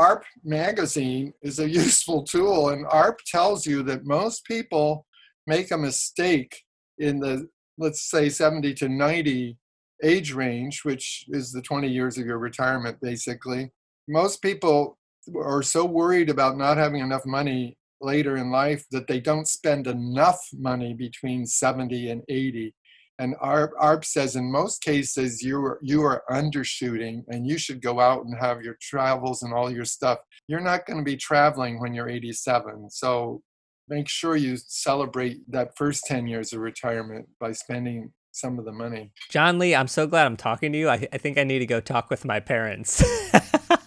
AARP 0.00 0.22
magazine 0.42 1.32
is 1.42 1.58
a 1.58 1.68
useful 1.84 2.22
tool, 2.24 2.70
and 2.70 2.86
AARP 2.86 3.18
tells 3.26 3.66
you 3.66 3.82
that 3.84 4.06
most 4.06 4.44
people 4.44 5.06
make 5.46 5.70
a 5.70 5.78
mistake 5.78 6.62
in 6.98 7.20
the, 7.20 7.48
let's 7.78 8.10
say, 8.10 8.28
70 8.28 8.74
to 8.74 8.88
90 8.88 9.56
age 10.02 10.32
range, 10.32 10.80
which 10.84 11.26
is 11.28 11.52
the 11.52 11.62
20 11.62 11.88
years 11.88 12.16
of 12.16 12.26
your 12.26 12.38
retirement, 12.38 12.98
basically. 13.02 13.70
Most 14.08 14.40
people 14.40 14.98
are 15.36 15.62
so 15.62 15.84
worried 15.84 16.30
about 16.30 16.56
not 16.56 16.78
having 16.78 17.02
enough 17.02 17.26
money 17.26 17.76
later 18.00 18.38
in 18.38 18.50
life 18.50 18.86
that 18.90 19.06
they 19.06 19.20
don't 19.20 19.46
spend 19.46 19.86
enough 19.86 20.40
money 20.54 20.94
between 20.94 21.46
70 21.46 22.10
and 22.10 22.22
80 22.28 22.74
and 23.20 23.36
AARP, 23.36 23.72
AARP 23.74 24.04
says 24.04 24.34
in 24.34 24.50
most 24.50 24.82
cases 24.82 25.42
you 25.42 25.58
are 25.58 25.78
you 25.82 26.02
are 26.02 26.24
undershooting 26.30 27.22
and 27.28 27.46
you 27.46 27.58
should 27.58 27.82
go 27.82 28.00
out 28.00 28.24
and 28.24 28.34
have 28.40 28.62
your 28.62 28.76
travels 28.80 29.42
and 29.42 29.52
all 29.52 29.70
your 29.70 29.84
stuff. 29.84 30.18
You're 30.48 30.60
not 30.60 30.86
going 30.86 30.98
to 30.98 31.04
be 31.04 31.16
traveling 31.16 31.80
when 31.80 31.92
you're 31.92 32.08
87. 32.08 32.90
So 32.90 33.42
make 33.88 34.08
sure 34.08 34.36
you 34.36 34.56
celebrate 34.56 35.38
that 35.48 35.76
first 35.76 36.04
10 36.06 36.26
years 36.26 36.54
of 36.54 36.60
retirement 36.60 37.28
by 37.38 37.52
spending 37.52 38.12
some 38.32 38.58
of 38.58 38.64
the 38.64 38.72
money. 38.72 39.12
John 39.28 39.58
Lee, 39.58 39.74
I'm 39.74 39.88
so 39.88 40.06
glad 40.06 40.24
I'm 40.24 40.36
talking 40.36 40.72
to 40.72 40.78
you. 40.78 40.88
I, 40.88 41.06
I 41.12 41.18
think 41.18 41.36
I 41.36 41.44
need 41.44 41.58
to 41.58 41.66
go 41.66 41.80
talk 41.80 42.08
with 42.08 42.24
my 42.24 42.40
parents. 42.40 43.04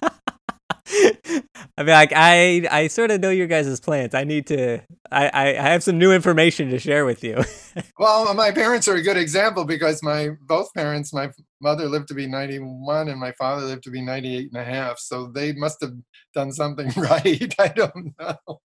I 1.76 1.82
mean, 1.82 1.94
like 1.94 2.14
I, 2.16 2.68
I 2.70 2.88
sort 2.88 3.10
of 3.10 3.20
know 3.20 3.32
your 3.32 3.48
guys' 3.48 3.80
plans. 3.80 4.14
I 4.14 4.26
need 4.26 4.46
to, 4.48 4.80
I, 5.12 5.28
I, 5.28 5.48
I 5.58 5.70
have 5.70 5.84
some 5.84 5.98
new 5.98 6.12
information 6.12 6.70
to 6.70 6.78
share 6.78 7.04
with 7.04 7.24
you. 7.24 7.44
well, 8.00 8.32
my 8.36 8.52
parents 8.52 8.88
are 8.88 8.96
a 8.96 9.02
good 9.02 9.18
example 9.18 9.66
because 9.66 10.04
my 10.04 10.30
both 10.42 10.72
parents, 10.76 11.14
my 11.14 11.32
mother 11.62 11.86
lived 11.86 12.10
to 12.10 12.14
be 12.14 12.28
91 12.28 13.10
and 13.10 13.20
my 13.20 13.32
father 13.32 13.66
lived 13.66 13.84
to 13.84 13.92
be 13.92 14.02
98 14.02 14.50
and 14.54 14.62
a 14.62 14.64
half. 14.64 15.00
So 15.00 15.28
they 15.28 15.54
must 15.54 15.82
have 15.82 15.94
done 16.36 16.52
something 16.52 16.92
right. 16.98 17.56
I 17.60 17.68
don't 17.70 18.14
know. 18.20 18.60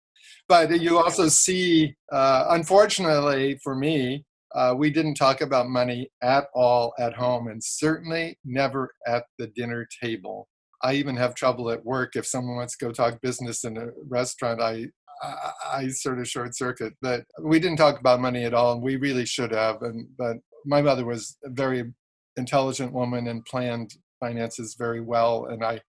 But 0.49 0.81
you 0.81 0.99
also 0.99 1.29
see, 1.29 1.95
uh, 2.11 2.47
unfortunately 2.51 3.59
for 3.63 3.77
me, 3.77 4.25
uh, 4.55 4.75
we 4.77 4.91
didn't 4.91 5.15
talk 5.15 5.43
about 5.43 5.69
money 5.69 6.11
at 6.23 6.47
all 6.55 6.93
at 6.99 7.15
home 7.15 7.47
and 7.47 7.63
certainly 7.63 8.39
never 8.45 8.91
at 9.07 9.27
the 9.39 9.49
dinner 9.49 9.87
table. 10.03 10.49
I 10.83 10.95
even 10.95 11.16
have 11.16 11.35
trouble 11.35 11.70
at 11.70 11.85
work 11.85 12.16
if 12.16 12.27
someone 12.27 12.57
wants 12.57 12.77
to 12.77 12.85
go 12.85 12.93
talk 12.93 13.20
business 13.20 13.64
in 13.64 13.77
a 13.77 13.89
restaurant. 14.09 14.61
I 14.61 14.87
I, 15.22 15.51
I 15.72 15.89
sort 15.89 16.18
of 16.18 16.29
short 16.29 16.57
circuit. 16.57 16.95
But 17.01 17.24
we 17.41 17.59
didn't 17.59 17.79
talk 17.79 17.99
about 17.99 18.20
money 18.20 18.45
at 18.45 18.55
all, 18.55 18.72
and 18.72 18.83
we 18.83 18.97
really 18.97 19.27
should 19.27 19.53
have. 19.53 19.83
And 19.83 20.07
but 20.18 20.37
my 20.64 20.83
mother 20.83 21.05
was 21.05 21.37
a 21.45 21.51
very 21.51 21.93
intelligent 22.37 22.93
woman 22.93 23.29
and 23.29 23.45
planned 23.45 23.95
finances 24.20 24.77
very 24.79 25.01
well. 25.01 25.47
And 25.47 25.64
I, 25.64 25.81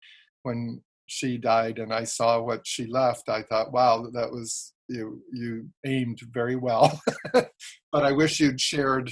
when 0.43 0.81
she 1.07 1.37
died 1.37 1.79
and 1.79 1.93
I 1.93 2.03
saw 2.03 2.41
what 2.41 2.61
she 2.65 2.85
left, 2.85 3.29
I 3.29 3.43
thought, 3.43 3.71
wow, 3.71 4.07
that 4.13 4.31
was 4.31 4.73
you 4.89 5.21
you 5.33 5.67
aimed 5.85 6.19
very 6.31 6.55
well. 6.55 7.01
but 7.33 7.51
I 7.93 8.11
wish 8.11 8.39
you'd 8.39 8.61
shared 8.61 9.11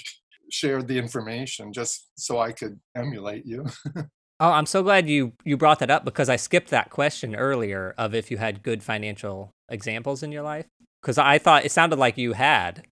shared 0.51 0.87
the 0.87 0.97
information 0.97 1.73
just 1.73 2.07
so 2.17 2.39
I 2.39 2.51
could 2.51 2.79
emulate 2.95 3.45
you. 3.45 3.65
Oh, 4.39 4.51
I'm 4.51 4.65
so 4.65 4.83
glad 4.83 5.07
you 5.07 5.33
you 5.45 5.55
brought 5.55 5.79
that 5.79 5.89
up 5.89 6.03
because 6.03 6.27
I 6.27 6.35
skipped 6.35 6.69
that 6.69 6.89
question 6.89 7.35
earlier 7.35 7.95
of 7.97 8.13
if 8.13 8.29
you 8.29 8.37
had 8.37 8.63
good 8.63 8.83
financial 8.83 9.51
examples 9.69 10.23
in 10.23 10.31
your 10.31 10.43
life 10.43 10.65
because 11.01 11.17
I 11.17 11.37
thought 11.37 11.65
it 11.65 11.71
sounded 11.71 11.99
like 11.99 12.17
you 12.17 12.33
had. 12.33 12.83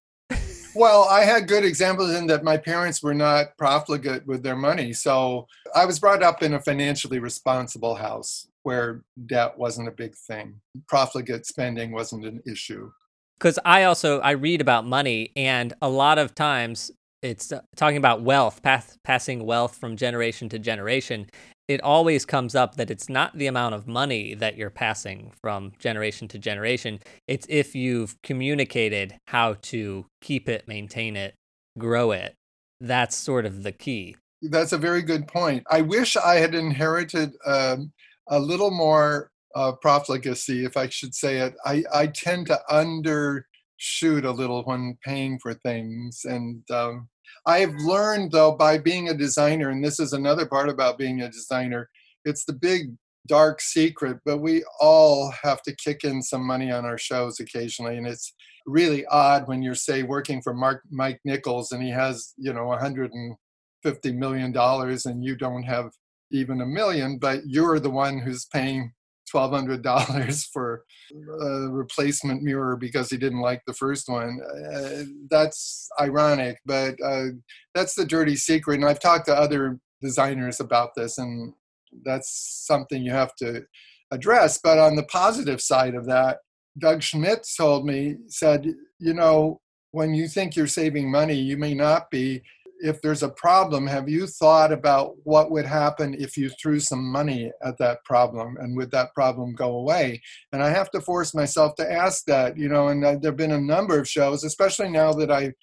well, 0.75 1.07
I 1.09 1.25
had 1.25 1.47
good 1.47 1.65
examples 1.65 2.11
in 2.11 2.27
that 2.27 2.43
my 2.43 2.57
parents 2.57 3.03
were 3.03 3.13
not 3.13 3.57
profligate 3.57 4.25
with 4.25 4.43
their 4.43 4.55
money. 4.55 4.93
So 4.93 5.47
I 5.75 5.85
was 5.85 5.99
brought 5.99 6.23
up 6.23 6.43
in 6.43 6.53
a 6.53 6.61
financially 6.61 7.19
responsible 7.19 7.95
house 7.95 8.47
where 8.61 9.01
debt 9.25 9.57
wasn't 9.57 9.87
a 9.89 9.91
big 9.91 10.15
thing. 10.15 10.61
Profligate 10.87 11.45
spending 11.45 11.91
wasn't 11.91 12.25
an 12.25 12.41
issue. 12.45 12.91
Because 13.37 13.59
I 13.65 13.83
also 13.83 14.19
I 14.21 14.31
read 14.31 14.61
about 14.61 14.85
money, 14.85 15.33
and 15.35 15.73
a 15.81 15.89
lot 15.89 16.17
of 16.17 16.33
times 16.35 16.91
it's 17.24 17.51
uh, 17.51 17.61
talking 17.76 17.97
about 17.97 18.21
wealth, 18.21 18.61
path, 18.61 18.97
passing 19.03 19.45
wealth 19.45 19.76
from 19.78 19.95
generation 19.95 20.49
to 20.49 20.59
generation. 20.59 21.28
It 21.67 21.82
always 21.82 22.26
comes 22.26 22.53
up 22.53 22.76
that 22.76 22.91
it's 22.91 23.07
not 23.07 23.38
the 23.38 23.47
amount 23.47 23.74
of 23.74 23.88
money 23.88 24.34
that 24.36 24.57
you're 24.57 24.69
passing 24.69 25.32
from 25.41 25.71
generation 25.80 26.28
to 26.28 26.38
generation. 26.38 26.99
It's 27.28 27.47
if 27.49 27.74
you've 27.74 28.21
communicated 28.21 29.15
how 29.28 29.55
to 29.63 30.05
keep 30.21 30.49
it, 30.49 30.67
maintain 30.67 31.15
it, 31.15 31.36
grow 31.78 32.11
it. 32.11 32.36
That's 32.82 33.15
sort 33.15 33.45
of 33.45 33.63
the 33.63 33.71
key. 33.71 34.17
That's 34.41 34.74
a 34.74 34.78
very 34.78 35.01
good 35.01 35.26
point. 35.26 35.63
I 35.71 35.80
wish 35.80 36.17
I 36.17 36.36
had 36.36 36.53
inherited 36.53 37.32
um, 37.45 37.93
a 38.28 38.38
little 38.38 38.71
more 38.71 39.32
uh, 39.55 39.71
profligacy, 39.71 40.65
if 40.65 40.76
I 40.76 40.89
should 40.89 41.15
say 41.15 41.38
it. 41.38 41.55
I, 41.65 41.84
I 41.93 42.07
tend 42.07 42.47
to 42.47 42.59
undershoot 42.69 44.26
a 44.26 44.32
little 44.32 44.63
when 44.63 44.97
paying 45.01 45.39
for 45.39 45.53
things, 45.53 46.26
and 46.26 46.69
um, 46.71 47.07
I've 47.45 47.73
learned 47.75 48.31
though 48.31 48.53
by 48.53 48.77
being 48.77 49.09
a 49.09 49.13
designer, 49.13 49.69
and 49.69 49.84
this 49.84 49.99
is 49.99 50.13
another 50.13 50.45
part 50.45 50.69
about 50.69 50.97
being 50.97 51.21
a 51.21 51.29
designer, 51.29 51.89
it's 52.25 52.45
the 52.45 52.53
big 52.53 52.95
dark 53.27 53.61
secret, 53.61 54.17
but 54.25 54.39
we 54.39 54.63
all 54.79 55.31
have 55.41 55.61
to 55.63 55.75
kick 55.75 56.03
in 56.03 56.21
some 56.21 56.45
money 56.45 56.71
on 56.71 56.86
our 56.86 56.97
shows 56.97 57.39
occasionally. 57.39 57.97
And 57.97 58.07
it's 58.07 58.34
really 58.65 59.05
odd 59.07 59.47
when 59.47 59.61
you're, 59.61 59.75
say, 59.75 60.03
working 60.03 60.41
for 60.41 60.53
Mark, 60.53 60.81
Mike 60.89 61.19
Nichols 61.25 61.71
and 61.71 61.84
he 61.84 61.89
has, 61.89 62.34
you 62.38 62.53
know, 62.53 62.67
150 62.67 64.11
million 64.13 64.51
dollars 64.51 65.05
and 65.05 65.23
you 65.23 65.36
don't 65.36 65.63
have 65.63 65.91
even 66.31 66.61
a 66.61 66.65
million, 66.65 67.17
but 67.17 67.41
you're 67.45 67.79
the 67.79 67.89
one 67.89 68.17
who's 68.17 68.45
paying 68.45 68.91
$1,200 69.34 70.47
for 70.53 70.84
a 71.41 71.69
replacement 71.69 72.41
mirror 72.41 72.77
because 72.77 73.09
he 73.09 73.17
didn't 73.17 73.41
like 73.41 73.61
the 73.65 73.73
first 73.73 74.07
one. 74.07 74.39
Uh, 74.73 75.03
that's 75.29 75.89
ironic, 75.99 76.59
but 76.65 76.95
uh, 77.03 77.27
that's 77.73 77.95
the 77.95 78.05
dirty 78.05 78.36
secret. 78.36 78.75
And 78.75 78.86
I've 78.86 78.99
talked 78.99 79.25
to 79.27 79.36
other 79.36 79.79
designers 80.01 80.59
about 80.59 80.95
this, 80.95 81.17
and 81.17 81.53
that's 82.03 82.63
something 82.65 83.01
you 83.01 83.11
have 83.11 83.36
to 83.36 83.63
address. 84.11 84.59
But 84.63 84.77
on 84.77 84.95
the 84.95 85.03
positive 85.03 85.61
side 85.61 85.95
of 85.95 86.05
that, 86.05 86.39
Doug 86.77 87.03
Schmidt 87.03 87.47
told 87.57 87.86
me, 87.86 88.17
said, 88.27 88.67
you 88.99 89.13
know, 89.13 89.59
when 89.91 90.13
you 90.13 90.27
think 90.27 90.55
you're 90.55 90.67
saving 90.67 91.11
money, 91.11 91.36
you 91.36 91.55
may 91.57 91.73
not 91.73 92.09
be 92.09 92.41
if 92.84 93.01
there's 93.01 93.23
a 93.23 93.29
problem, 93.29 93.88
have 93.88 94.09
you 94.09 94.27
thought 94.27 94.73
about 94.73 95.13
what 95.23 95.51
would 95.51 95.65
happen 95.65 96.13
if 96.19 96.36
you 96.36 96.49
threw 96.49 96.81
some 96.81 97.09
money 97.09 97.49
at 97.63 97.77
that 97.77 98.03
problem 98.03 98.57
and 98.59 98.75
would 98.75 98.91
that 98.91 99.13
problem 99.13 99.55
go 99.55 99.77
away? 99.77 100.21
And 100.51 100.61
I 100.61 100.69
have 100.69 100.91
to 100.91 100.99
force 100.99 101.34
myself 101.34 101.75
to 101.75 101.89
ask 101.89 102.25
that, 102.25 102.57
you 102.57 102.67
know, 102.67 102.89
and 102.89 103.03
uh, 103.03 103.15
there 103.15 103.31
have 103.31 103.38
been 103.38 103.53
a 103.53 103.61
number 103.61 103.97
of 103.97 104.07
shows, 104.07 104.43
especially 104.43 104.89
now 104.89 105.13
that 105.13 105.31
I 105.31 105.53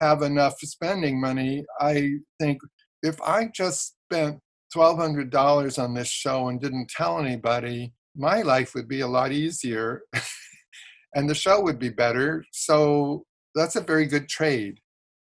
have 0.00 0.22
enough 0.22 0.58
spending 0.58 1.20
money. 1.20 1.64
I 1.80 2.14
think 2.40 2.58
if 3.04 3.22
I 3.22 3.50
just 3.54 3.94
spent 4.10 4.40
$1,200 4.74 5.82
on 5.82 5.94
this 5.94 6.08
show 6.08 6.48
and 6.48 6.60
didn't 6.60 6.90
tell 6.90 7.20
anybody, 7.20 7.92
my 8.16 8.42
life 8.42 8.74
would 8.74 8.88
be 8.88 9.00
a 9.00 9.08
lot 9.08 9.30
easier 9.30 10.02
and 11.14 11.30
the 11.30 11.36
show 11.36 11.60
would 11.60 11.78
be 11.78 11.90
better. 11.90 12.44
So 12.50 13.26
that's 13.54 13.76
a 13.76 13.80
very 13.80 14.06
good 14.06 14.28
trade. 14.28 14.80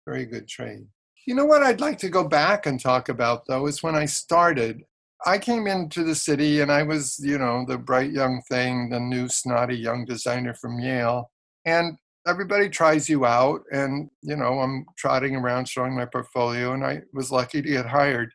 Very 0.05 0.27
good 0.27 0.47
trade. 0.47 0.85
You 1.25 1.35
know 1.35 1.45
what 1.45 1.63
I'd 1.63 1.81
like 1.81 1.97
to 1.99 2.09
go 2.09 2.27
back 2.27 2.65
and 2.65 2.79
talk 2.79 3.09
about 3.09 3.45
though 3.47 3.67
is 3.67 3.83
when 3.83 3.95
I 3.95 4.05
started. 4.05 4.83
I 5.25 5.37
came 5.37 5.67
into 5.67 6.03
the 6.03 6.15
city 6.15 6.61
and 6.61 6.71
I 6.71 6.83
was, 6.83 7.19
you 7.21 7.37
know, 7.37 7.65
the 7.67 7.77
bright 7.77 8.11
young 8.11 8.41
thing, 8.49 8.89
the 8.89 8.99
new 8.99 9.27
snotty 9.27 9.75
young 9.75 10.05
designer 10.05 10.53
from 10.53 10.79
Yale. 10.79 11.29
And 11.65 11.97
everybody 12.25 12.69
tries 12.69 13.09
you 13.09 13.25
out 13.25 13.61
and, 13.71 14.09
you 14.21 14.35
know, 14.35 14.59
I'm 14.59 14.85
trotting 14.97 15.35
around 15.35 15.67
showing 15.67 15.95
my 15.95 16.05
portfolio 16.05 16.73
and 16.73 16.85
I 16.85 17.01
was 17.13 17.31
lucky 17.31 17.61
to 17.61 17.67
get 17.69 17.85
hired. 17.85 18.31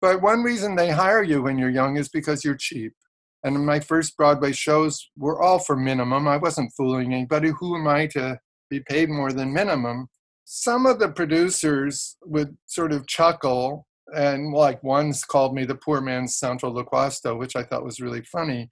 But 0.00 0.22
one 0.22 0.42
reason 0.42 0.74
they 0.74 0.90
hire 0.90 1.22
you 1.22 1.42
when 1.42 1.58
you're 1.58 1.70
young 1.70 1.96
is 1.96 2.08
because 2.08 2.44
you're 2.44 2.56
cheap. 2.56 2.94
And 3.44 3.64
my 3.64 3.80
first 3.80 4.16
Broadway 4.16 4.52
shows 4.52 5.10
were 5.16 5.40
all 5.40 5.58
for 5.58 5.76
minimum. 5.76 6.26
I 6.26 6.36
wasn't 6.36 6.72
fooling 6.76 7.12
anybody. 7.12 7.50
Who 7.60 7.76
am 7.76 7.86
I 7.86 8.06
to 8.08 8.38
be 8.70 8.80
paid 8.80 9.08
more 9.08 9.32
than 9.32 9.52
minimum? 9.52 10.08
Some 10.48 10.86
of 10.86 11.00
the 11.00 11.08
producers 11.08 12.16
would 12.24 12.56
sort 12.66 12.92
of 12.92 13.08
chuckle 13.08 13.84
and 14.14 14.52
like 14.52 14.80
one's 14.84 15.24
called 15.24 15.52
me 15.52 15.64
the 15.64 15.74
poor 15.74 16.00
man's 16.00 16.36
Santo 16.36 16.72
Loquasto, 16.72 17.36
which 17.36 17.56
I 17.56 17.64
thought 17.64 17.84
was 17.84 18.00
really 18.00 18.22
funny. 18.22 18.70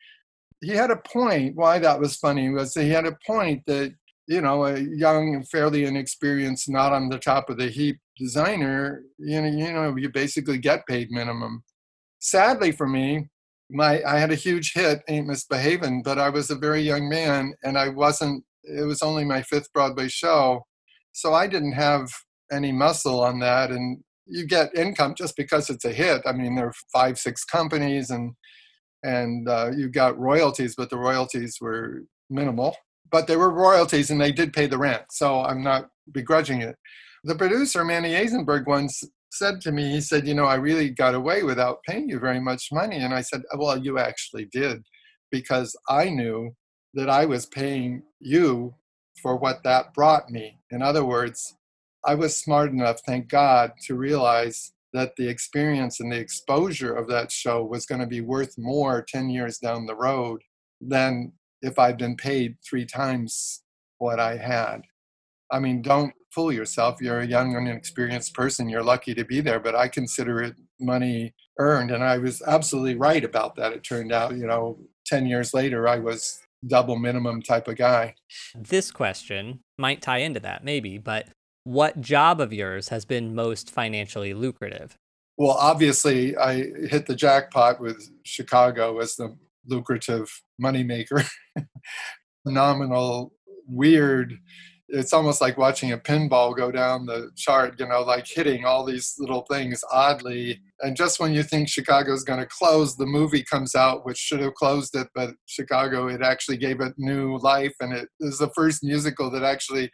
he 0.60 0.70
had 0.70 0.92
a 0.92 0.96
point. 0.96 1.56
Why 1.56 1.80
that 1.80 1.98
was 1.98 2.14
funny 2.16 2.48
was 2.50 2.74
that 2.74 2.84
he 2.84 2.90
had 2.90 3.06
a 3.06 3.18
point 3.26 3.64
that 3.66 3.92
you 4.28 4.40
know 4.40 4.64
a 4.66 4.78
young, 4.78 5.42
fairly 5.50 5.84
inexperienced, 5.84 6.68
not 6.68 6.92
on 6.92 7.08
the 7.08 7.18
top 7.18 7.50
of 7.50 7.58
the 7.58 7.68
heap 7.68 7.98
designer, 8.16 9.02
you 9.18 9.42
know, 9.42 9.48
you 9.48 9.72
know, 9.72 9.96
you 9.96 10.08
basically 10.10 10.58
get 10.58 10.86
paid 10.86 11.10
minimum. 11.10 11.64
Sadly 12.20 12.70
for 12.70 12.86
me, 12.86 13.30
my 13.68 14.00
I 14.04 14.18
had 14.18 14.30
a 14.30 14.36
huge 14.36 14.74
hit, 14.74 15.02
Ain't 15.08 15.26
Misbehaving, 15.26 16.04
but 16.04 16.20
I 16.20 16.28
was 16.30 16.50
a 16.50 16.54
very 16.54 16.82
young 16.82 17.08
man 17.08 17.54
and 17.64 17.76
I 17.76 17.88
wasn't. 17.88 18.44
It 18.62 18.86
was 18.86 19.02
only 19.02 19.24
my 19.24 19.42
fifth 19.42 19.72
Broadway 19.72 20.06
show, 20.08 20.64
so 21.14 21.32
I 21.32 21.46
didn't 21.46 21.72
have 21.72 22.10
any 22.52 22.72
muscle 22.72 23.22
on 23.22 23.38
that. 23.40 23.70
And 23.70 24.02
you 24.26 24.46
get 24.46 24.76
income 24.76 25.14
just 25.16 25.36
because 25.36 25.70
it's 25.70 25.84
a 25.84 25.92
hit. 25.92 26.22
I 26.26 26.32
mean, 26.32 26.56
there 26.56 26.66
are 26.66 26.74
five, 26.92 27.18
six 27.18 27.44
companies, 27.44 28.10
and 28.10 28.34
and 29.02 29.48
uh, 29.48 29.70
you 29.76 29.90
got 29.90 30.18
royalties, 30.18 30.74
but 30.76 30.90
the 30.90 30.98
royalties 30.98 31.58
were 31.60 32.02
minimal. 32.30 32.76
But 33.10 33.26
they 33.26 33.36
were 33.36 33.50
royalties, 33.50 34.10
and 34.10 34.20
they 34.20 34.32
did 34.32 34.52
pay 34.52 34.66
the 34.66 34.78
rent. 34.78 35.04
So 35.10 35.40
I'm 35.42 35.62
not 35.62 35.88
begrudging 36.12 36.62
it. 36.62 36.76
The 37.24 37.34
producer, 37.34 37.84
Manny 37.84 38.12
Azenberg, 38.12 38.66
once 38.66 39.02
said 39.30 39.60
to 39.62 39.72
me, 39.72 39.90
he 39.90 40.00
said, 40.00 40.26
You 40.26 40.34
know, 40.34 40.46
I 40.46 40.54
really 40.56 40.90
got 40.90 41.14
away 41.14 41.42
without 41.42 41.78
paying 41.86 42.08
you 42.08 42.18
very 42.18 42.40
much 42.40 42.68
money. 42.72 42.96
And 42.96 43.14
I 43.14 43.20
said, 43.20 43.42
Well, 43.56 43.78
you 43.78 43.98
actually 43.98 44.46
did, 44.46 44.82
because 45.30 45.76
I 45.88 46.08
knew 46.08 46.52
that 46.94 47.10
I 47.10 47.26
was 47.26 47.46
paying 47.46 48.02
you 48.20 48.74
for 49.20 49.36
what 49.36 49.62
that 49.64 49.94
brought 49.94 50.30
me. 50.30 50.58
In 50.70 50.82
other 50.82 51.04
words, 51.04 51.56
I 52.04 52.14
was 52.14 52.38
smart 52.38 52.70
enough, 52.70 53.00
thank 53.06 53.28
God, 53.28 53.72
to 53.86 53.94
realize 53.94 54.72
that 54.92 55.16
the 55.16 55.28
experience 55.28 56.00
and 56.00 56.12
the 56.12 56.18
exposure 56.18 56.94
of 56.94 57.08
that 57.08 57.32
show 57.32 57.64
was 57.64 57.86
going 57.86 58.00
to 58.00 58.06
be 58.06 58.20
worth 58.20 58.54
more 58.56 59.02
10 59.02 59.28
years 59.28 59.58
down 59.58 59.86
the 59.86 59.96
road 59.96 60.42
than 60.80 61.32
if 61.62 61.78
I'd 61.78 61.98
been 61.98 62.16
paid 62.16 62.56
three 62.68 62.84
times 62.86 63.62
what 63.98 64.20
I 64.20 64.36
had. 64.36 64.82
I 65.50 65.58
mean, 65.58 65.82
don't 65.82 66.12
fool 66.30 66.52
yourself. 66.52 67.00
You're 67.00 67.20
a 67.20 67.26
young 67.26 67.56
and 67.56 67.68
inexperienced 67.68 68.34
person. 68.34 68.68
You're 68.68 68.82
lucky 68.82 69.14
to 69.14 69.24
be 69.24 69.40
there, 69.40 69.60
but 69.60 69.74
I 69.74 69.88
consider 69.88 70.42
it 70.42 70.54
money 70.80 71.34
earned. 71.58 71.90
And 71.90 72.04
I 72.04 72.18
was 72.18 72.42
absolutely 72.46 72.96
right 72.96 73.24
about 73.24 73.56
that. 73.56 73.72
It 73.72 73.84
turned 73.84 74.12
out, 74.12 74.36
you 74.36 74.46
know, 74.46 74.78
10 75.06 75.26
years 75.26 75.54
later, 75.54 75.88
I 75.88 75.98
was 75.98 76.40
double 76.66 76.96
minimum 76.96 77.42
type 77.42 77.68
of 77.68 77.76
guy. 77.76 78.14
This 78.54 78.90
question 78.90 79.60
might 79.78 80.02
tie 80.02 80.18
into 80.18 80.40
that, 80.40 80.64
maybe, 80.64 80.98
but 80.98 81.28
what 81.64 82.00
job 82.00 82.40
of 82.40 82.52
yours 82.52 82.88
has 82.88 83.04
been 83.04 83.34
most 83.34 83.70
financially 83.70 84.34
lucrative? 84.34 84.96
Well, 85.36 85.50
obviously, 85.50 86.36
I 86.36 86.54
hit 86.86 87.06
the 87.06 87.16
jackpot 87.16 87.80
with 87.80 88.08
Chicago 88.24 89.00
as 89.00 89.16
the 89.16 89.36
lucrative 89.66 90.30
moneymaker. 90.62 91.26
Phenomenal, 92.44 93.32
weird 93.66 94.38
it's 94.88 95.12
almost 95.12 95.40
like 95.40 95.56
watching 95.56 95.92
a 95.92 95.98
pinball 95.98 96.54
go 96.56 96.70
down 96.70 97.06
the 97.06 97.30
chart, 97.36 97.74
you 97.78 97.86
know, 97.86 98.02
like 98.02 98.26
hitting 98.26 98.64
all 98.64 98.84
these 98.84 99.14
little 99.18 99.46
things 99.50 99.82
oddly. 99.90 100.60
And 100.80 100.96
just 100.96 101.18
when 101.18 101.32
you 101.32 101.42
think 101.42 101.68
Chicago's 101.68 102.22
going 102.22 102.40
to 102.40 102.46
close, 102.46 102.96
the 102.96 103.06
movie 103.06 103.42
comes 103.42 103.74
out, 103.74 104.04
which 104.04 104.18
should 104.18 104.40
have 104.40 104.54
closed 104.54 104.94
it, 104.94 105.08
but 105.14 105.30
Chicago, 105.46 106.08
it 106.08 106.22
actually 106.22 106.58
gave 106.58 106.80
it 106.80 106.94
new 106.98 107.38
life. 107.38 107.74
And 107.80 107.94
it 107.94 108.08
is 108.20 108.38
the 108.38 108.50
first 108.54 108.84
musical 108.84 109.30
that 109.30 109.42
actually 109.42 109.90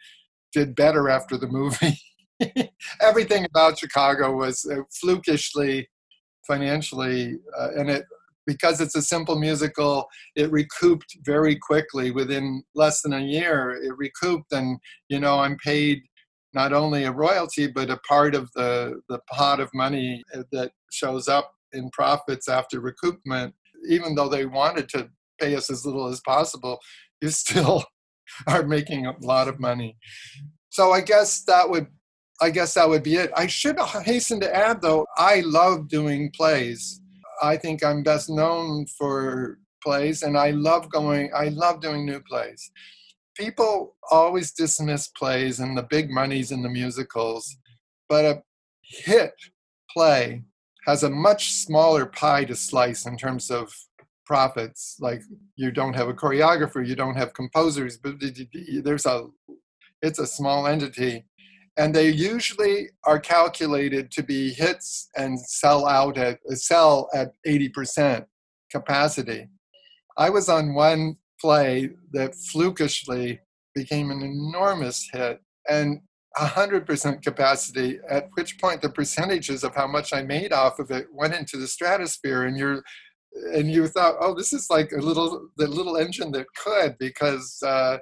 did 0.53 0.75
better 0.75 1.09
after 1.09 1.37
the 1.37 1.47
movie. 1.47 1.97
Everything 3.01 3.45
about 3.45 3.79
Chicago 3.79 4.35
was 4.35 4.65
uh, 4.65 4.81
flukishly 4.99 5.87
financially, 6.45 7.37
uh, 7.57 7.69
and 7.77 7.89
it 7.89 8.03
because 8.45 8.81
it's 8.81 8.95
a 8.95 9.01
simple 9.01 9.37
musical, 9.37 10.07
it 10.35 10.51
recouped 10.51 11.17
very 11.23 11.55
quickly 11.55 12.11
within 12.11 12.63
less 12.75 13.01
than 13.01 13.13
a 13.13 13.19
year. 13.19 13.71
It 13.71 13.95
recouped, 13.97 14.51
and 14.51 14.79
you 15.09 15.19
know, 15.19 15.39
I'm 15.39 15.57
paid 15.57 16.01
not 16.53 16.73
only 16.73 17.05
a 17.05 17.11
royalty 17.11 17.67
but 17.67 17.89
a 17.89 17.97
part 18.07 18.35
of 18.35 18.49
the 18.55 19.01
the 19.09 19.19
pot 19.31 19.59
of 19.59 19.69
money 19.73 20.21
uh, 20.35 20.43
that 20.51 20.71
shows 20.91 21.27
up 21.27 21.51
in 21.73 21.89
profits 21.91 22.49
after 22.49 22.81
recoupment. 22.81 23.53
Even 23.87 24.15
though 24.15 24.29
they 24.29 24.45
wanted 24.45 24.89
to 24.89 25.09
pay 25.39 25.55
us 25.55 25.71
as 25.71 25.85
little 25.85 26.07
as 26.07 26.21
possible, 26.21 26.79
you 27.21 27.29
still 27.43 27.83
are 28.47 28.63
making 28.63 29.05
a 29.05 29.15
lot 29.21 29.47
of 29.47 29.59
money. 29.59 29.97
So 30.69 30.91
I 30.91 31.01
guess 31.01 31.43
that 31.43 31.69
would 31.69 31.87
I 32.41 32.49
guess 32.49 32.73
that 32.73 32.89
would 32.89 33.03
be 33.03 33.17
it. 33.17 33.31
I 33.35 33.45
should 33.45 33.79
hasten 33.79 34.39
to 34.39 34.55
add 34.55 34.81
though, 34.81 35.05
I 35.15 35.41
love 35.41 35.87
doing 35.87 36.31
plays 36.35 37.00
I 37.41 37.57
think 37.57 37.83
I'm 37.83 38.03
best 38.03 38.29
known 38.29 38.85
for 38.85 39.59
plays, 39.83 40.21
and 40.21 40.37
I 40.37 40.51
love 40.51 40.89
going. 40.89 41.31
I 41.35 41.49
love 41.49 41.81
doing 41.81 42.05
new 42.05 42.19
plays. 42.21 42.71
People 43.35 43.95
always 44.11 44.51
dismiss 44.51 45.07
plays 45.07 45.59
and 45.59 45.77
the 45.77 45.83
big 45.83 46.11
monies 46.11 46.51
in 46.51 46.61
the 46.61 46.69
musicals, 46.69 47.57
but 48.09 48.25
a 48.25 48.43
hit 48.81 49.33
play 49.89 50.43
has 50.85 51.03
a 51.03 51.09
much 51.09 51.53
smaller 51.53 52.05
pie 52.05 52.43
to 52.45 52.55
slice 52.55 53.05
in 53.05 53.17
terms 53.17 53.49
of 53.49 53.73
profits. 54.25 54.97
Like 54.99 55.21
you 55.55 55.71
don't 55.71 55.95
have 55.95 56.09
a 56.09 56.13
choreographer, 56.13 56.85
you 56.85 56.95
don't 56.95 57.15
have 57.15 57.33
composers, 57.33 57.97
but 57.97 58.15
there's 58.83 59.05
a 59.05 59.27
it's 60.01 60.19
a 60.19 60.27
small 60.27 60.67
entity 60.67 61.25
and 61.77 61.93
they 61.93 62.09
usually 62.09 62.89
are 63.05 63.19
calculated 63.19 64.11
to 64.11 64.23
be 64.23 64.51
hits 64.51 65.09
and 65.15 65.39
sell 65.39 65.87
out 65.87 66.17
at 66.17 66.39
sell 66.51 67.09
at 67.13 67.33
80% 67.47 68.25
capacity. 68.71 69.47
I 70.17 70.29
was 70.29 70.49
on 70.49 70.73
one 70.73 71.17
play 71.39 71.91
that 72.11 72.35
flukishly 72.35 73.39
became 73.73 74.11
an 74.11 74.21
enormous 74.21 75.07
hit 75.11 75.41
and 75.69 76.01
100% 76.37 77.21
capacity 77.23 77.99
at 78.09 78.29
which 78.35 78.59
point 78.59 78.81
the 78.81 78.89
percentages 78.89 79.63
of 79.63 79.75
how 79.75 79.87
much 79.87 80.13
I 80.13 80.21
made 80.21 80.53
off 80.53 80.79
of 80.79 80.91
it 80.91 81.07
went 81.11 81.33
into 81.33 81.57
the 81.57 81.67
stratosphere 81.67 82.43
and 82.43 82.57
you're 82.57 82.83
and 83.53 83.71
you 83.71 83.87
thought 83.87 84.15
oh 84.19 84.33
this 84.33 84.51
is 84.51 84.69
like 84.69 84.91
a 84.91 85.01
little 85.01 85.47
the 85.57 85.67
little 85.67 85.97
engine 85.97 86.31
that 86.31 86.47
could 86.55 86.97
because 86.99 87.57
uh, 87.65 87.97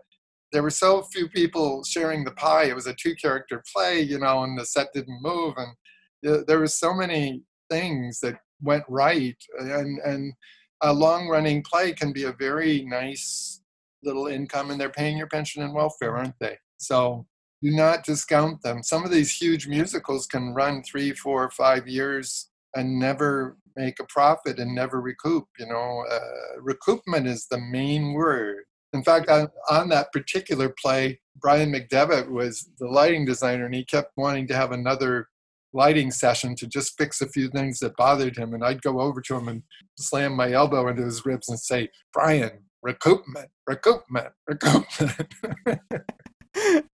there 0.51 0.63
were 0.63 0.69
so 0.69 1.03
few 1.03 1.29
people 1.29 1.83
sharing 1.83 2.23
the 2.23 2.31
pie. 2.31 2.65
It 2.65 2.75
was 2.75 2.87
a 2.87 2.95
two 2.95 3.15
character 3.15 3.63
play, 3.73 4.01
you 4.01 4.19
know, 4.19 4.43
and 4.43 4.57
the 4.57 4.65
set 4.65 4.87
didn't 4.93 5.21
move, 5.21 5.55
and 5.57 6.45
there 6.47 6.59
were 6.59 6.67
so 6.67 6.93
many 6.93 7.43
things 7.69 8.19
that 8.21 8.39
went 8.61 8.83
right. 8.89 9.37
And 9.59 9.99
and 9.99 10.33
a 10.81 10.93
long 10.93 11.27
running 11.27 11.63
play 11.63 11.93
can 11.93 12.13
be 12.13 12.23
a 12.23 12.33
very 12.33 12.85
nice 12.85 13.61
little 14.03 14.27
income, 14.27 14.71
and 14.71 14.79
they're 14.79 14.89
paying 14.89 15.17
your 15.17 15.27
pension 15.27 15.61
and 15.61 15.73
welfare, 15.73 16.17
aren't 16.17 16.39
they? 16.39 16.57
So 16.77 17.25
do 17.61 17.71
not 17.71 18.05
discount 18.05 18.61
them. 18.61 18.81
Some 18.83 19.03
of 19.03 19.11
these 19.11 19.35
huge 19.35 19.67
musicals 19.67 20.25
can 20.27 20.53
run 20.53 20.81
three, 20.81 21.11
four, 21.11 21.51
five 21.51 21.87
years 21.87 22.49
and 22.75 22.97
never 22.97 23.57
make 23.75 23.99
a 23.99 24.05
profit 24.05 24.59
and 24.59 24.73
never 24.73 25.01
recoup. 25.01 25.45
You 25.57 25.67
know, 25.67 26.05
uh, 26.09 26.61
recoupment 26.61 27.27
is 27.27 27.47
the 27.47 27.59
main 27.59 28.13
word 28.13 28.63
in 28.93 29.03
fact, 29.03 29.29
on, 29.29 29.49
on 29.69 29.89
that 29.89 30.11
particular 30.11 30.73
play, 30.81 31.19
Brian 31.39 31.71
MacDevitt 31.71 32.29
was 32.29 32.69
the 32.79 32.87
lighting 32.87 33.25
designer, 33.25 33.65
and 33.65 33.75
he 33.75 33.85
kept 33.85 34.11
wanting 34.17 34.47
to 34.47 34.55
have 34.55 34.71
another 34.71 35.27
lighting 35.73 36.11
session 36.11 36.55
to 36.55 36.67
just 36.67 36.97
fix 36.97 37.21
a 37.21 37.29
few 37.29 37.49
things 37.49 37.79
that 37.79 37.95
bothered 37.95 38.35
him. 38.35 38.53
And 38.53 38.63
I'd 38.63 38.81
go 38.81 38.99
over 38.99 39.21
to 39.21 39.35
him 39.35 39.47
and 39.47 39.63
slam 39.97 40.35
my 40.35 40.51
elbow 40.51 40.87
into 40.87 41.03
his 41.03 41.25
ribs 41.25 41.49
and 41.49 41.59
say, 41.59 41.89
Brian, 42.13 42.51
recoupment, 42.85 43.47
recoupment, 43.69 44.31
recoupment. 44.49 45.29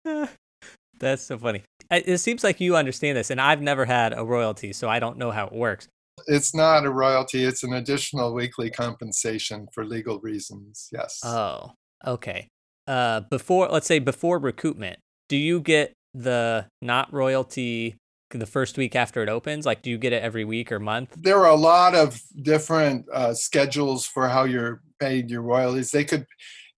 That's 0.99 1.22
so 1.22 1.38
funny. 1.38 1.62
It 1.90 2.18
seems 2.18 2.42
like 2.42 2.61
you 2.61 2.76
understand 2.76 3.16
this, 3.16 3.30
and 3.30 3.40
I've 3.40 3.61
never 3.61 3.84
had 3.84 4.16
a 4.16 4.24
royalty, 4.24 4.72
so 4.72 4.88
I 4.88 4.99
don't 4.99 5.18
know 5.18 5.30
how 5.30 5.47
it 5.47 5.53
works. 5.53 5.88
It's 6.26 6.55
not 6.55 6.86
a 6.86 6.90
royalty, 6.90 7.45
it's 7.45 7.62
an 7.62 7.74
additional 7.74 8.32
weekly 8.32 8.70
compensation 8.70 9.68
for 9.74 9.84
legal 9.84 10.20
reasons. 10.20 10.88
Yes. 10.92 11.20
Oh, 11.24 11.72
Okay. 12.07 12.49
Uh, 12.87 13.21
before 13.31 13.69
let's 13.69 13.87
say 13.87 13.99
before 13.99 14.39
recoupment, 14.41 14.97
do 15.29 15.37
you 15.37 15.61
get 15.61 15.93
the 16.13 16.67
not 16.83 17.13
royalty 17.13 17.97
the 18.31 18.47
first 18.47 18.77
week 18.77 18.95
after 18.97 19.23
it 19.23 19.29
opens? 19.29 19.65
Like, 19.65 19.83
do 19.83 19.91
you 19.91 19.99
get 19.99 20.13
it 20.13 20.23
every 20.23 20.45
week 20.45 20.73
or 20.73 20.79
month? 20.79 21.15
There 21.17 21.39
are 21.39 21.51
a 21.51 21.57
lot 21.57 21.95
of 21.95 22.21
different 22.43 23.07
uh, 23.13 23.35
schedules 23.35 24.07
for 24.07 24.29
how 24.29 24.45
you're 24.45 24.83
paid 25.01 25.31
your 25.31 25.43
royalties. 25.43 25.91
They 25.91 26.05
could 26.05 26.27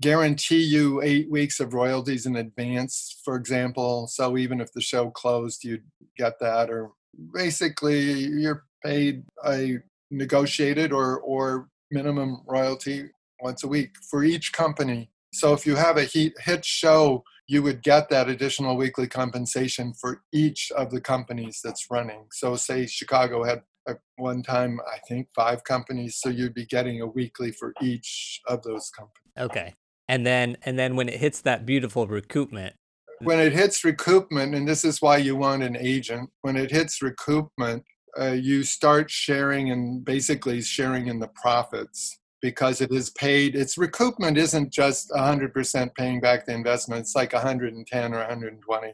guarantee 0.03 0.63
you 0.63 1.01
eight 1.03 1.31
weeks 1.31 1.61
of 1.61 1.73
royalties 1.73 2.27
in 2.27 2.37
advance, 2.37 3.21
for 3.25 3.37
example. 3.37 4.09
So 4.09 4.37
even 4.37 4.61
if 4.61 4.73
the 4.73 4.81
show 4.81 5.11
closed, 5.11 5.65
you'd 5.65 5.85
get 6.17 6.39
that. 6.41 6.71
Or 6.71 6.91
basically, 7.33 8.11
you're 8.11 8.65
paid 8.85 9.25
a 9.47 9.79
negotiated 10.11 10.93
or 10.93 11.21
or 11.21 11.69
minimum 11.91 12.43
royalty 12.47 13.09
once 13.41 13.63
a 13.63 13.69
week 13.69 13.91
for 14.11 14.25
each 14.25 14.53
company 14.53 15.11
so 15.35 15.53
if 15.53 15.67
you 15.67 15.75
have 15.75 15.97
a 15.97 16.05
heat 16.05 16.35
hit 16.39 16.65
show, 16.65 17.25
you 17.47 17.63
would 17.63 17.83
get 17.83 18.09
that 18.09 18.29
additional 18.29 18.77
weekly 18.77 19.07
compensation 19.07 19.93
for 19.93 20.23
each 20.33 20.71
of 20.77 20.91
the 20.91 21.01
companies 21.01 21.61
that's 21.63 21.87
running. 21.91 22.27
So 22.33 22.57
say 22.57 22.87
Chicago 22.87 23.45
had 23.45 23.63
at 23.87 23.99
one 24.17 24.43
time, 24.43 24.81
I 24.91 24.99
think 25.09 25.29
five 25.35 25.63
companies. 25.65 26.17
So 26.19 26.31
you'd 26.31 26.55
be 26.55 26.65
getting 26.65 27.03
a 27.03 27.07
weekly 27.07 27.51
for 27.51 27.75
each 27.83 28.41
of 28.47 28.63
those 28.63 28.91
companies. 28.91 29.33
Okay. 29.39 29.75
And 30.09 30.25
then 30.25 30.57
and 30.63 30.79
then 30.79 30.97
when 30.97 31.09
it 31.09 31.17
hits 31.17 31.41
that 31.43 31.67
beautiful 31.67 32.07
recoupment. 32.07 32.73
When 33.21 33.41
it 33.41 33.53
hits 33.53 33.83
recoupment, 33.83 34.57
and 34.57 34.67
this 34.69 34.85
is 34.85 35.01
why 35.03 35.19
you 35.19 35.37
want 35.37 35.63
an 35.63 35.77
agent, 35.77 36.31
when 36.43 36.57
it 36.57 36.71
hits 36.71 37.01
recoupment, 37.01 37.83
uh, 38.19 38.33
you 38.33 38.63
start 38.63 39.11
sharing 39.11 39.71
and 39.71 40.05
basically 40.05 40.63
sharing 40.63 41.09
in 41.09 41.19
the 41.19 41.29
profits 41.29 42.19
because 42.45 42.83
it 42.83 42.93
is 42.93 43.09
paid. 43.09 43.57
Its 43.57 43.77
recoupment 43.79 44.37
isn't 44.37 44.71
just 44.71 45.09
100% 45.13 45.95
paying 45.95 46.21
back 46.21 46.45
the 46.45 46.53
investment, 46.53 47.01
it's 47.01 47.15
like 47.15 47.33
110 47.33 48.13
or 48.13 48.19
120. 48.19 48.93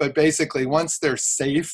But 0.00 0.16
basically, 0.16 0.66
once 0.66 0.98
they're 0.98 1.16
safe, 1.16 1.72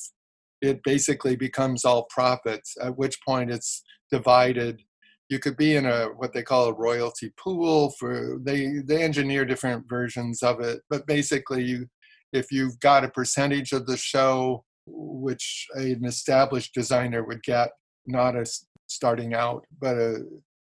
it 0.61 0.83
basically 0.85 1.35
becomes 1.35 1.87
all 1.87 2.07
profits, 2.11 2.77
at 2.79 2.99
which 2.99 3.17
point 3.27 3.51
it's 3.51 3.83
divided. 4.13 4.83
You 5.31 5.39
could 5.39 5.57
be 5.57 5.77
in 5.77 5.87
a 5.87 6.09
what 6.09 6.35
they 6.35 6.43
call 6.43 6.67
a 6.67 6.75
royalty 6.75 7.33
pool 7.43 7.95
for 7.99 8.39
they 8.43 8.81
they 8.87 9.03
engineer 9.03 9.47
different 9.47 9.89
versions 9.89 10.43
of 10.43 10.61
it, 10.61 10.81
but 10.91 11.07
basically 11.07 11.65
you 11.65 11.87
if 12.35 12.53
you've 12.53 12.79
got 12.81 13.03
a 13.05 13.09
percentage 13.09 13.73
of 13.73 13.87
the 13.87 13.97
show 13.97 14.63
which 14.87 15.67
an 15.77 16.05
established 16.05 16.75
designer 16.75 17.25
would 17.25 17.43
get, 17.43 17.71
not 18.07 18.37
a 18.37 18.45
starting 18.89 19.33
out, 19.33 19.65
but 19.81 19.97
a, 19.97 20.21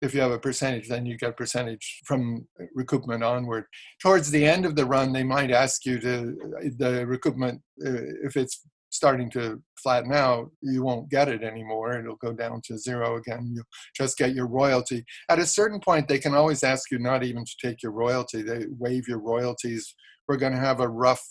if 0.02 0.14
you 0.14 0.22
have 0.22 0.32
a 0.32 0.40
percentage, 0.40 0.88
then 0.88 1.06
you 1.06 1.18
get 1.18 1.38
percentage 1.38 2.02
from 2.06 2.48
recoupment 2.78 3.26
onward. 3.26 3.66
Towards 4.02 4.32
the 4.32 4.46
end 4.46 4.66
of 4.66 4.76
the 4.76 4.86
run, 4.86 5.14
they 5.14 5.24
might 5.24 5.52
ask 5.52 5.86
you 5.86 6.00
to 6.00 6.36
the 6.78 7.06
recoupment 7.06 7.58
uh, 7.86 8.26
if 8.26 8.36
it's 8.36 8.66
starting 8.92 9.30
to 9.32 9.62
flatten 9.82 10.14
out, 10.14 10.52
you 10.62 10.84
won't 10.84 11.10
get 11.10 11.30
it 11.30 11.44
anymore. 11.44 11.98
It'll 11.98 12.18
go 12.18 12.34
down 12.34 12.62
to 12.66 12.78
zero 12.78 13.18
again. 13.18 13.52
You 13.56 13.64
just 13.96 14.18
get 14.18 14.36
your 14.36 14.48
royalty. 14.48 15.06
At 15.30 15.40
a 15.40 15.46
certain 15.46 15.80
point, 15.80 16.08
they 16.08 16.20
can 16.20 16.36
always 16.36 16.64
ask 16.64 16.92
you 16.92 17.00
not 17.00 17.24
even 17.24 17.46
to 17.46 17.56
take 17.62 17.82
your 17.82 17.94
royalty. 17.94 18.42
They 18.42 18.66
waive 18.78 19.08
your 19.08 19.20
royalties. 19.20 19.96
We're 20.28 20.38
going 20.38 20.54
to 20.54 20.60
have 20.60 20.82
a 20.82 20.90
rough 20.90 21.24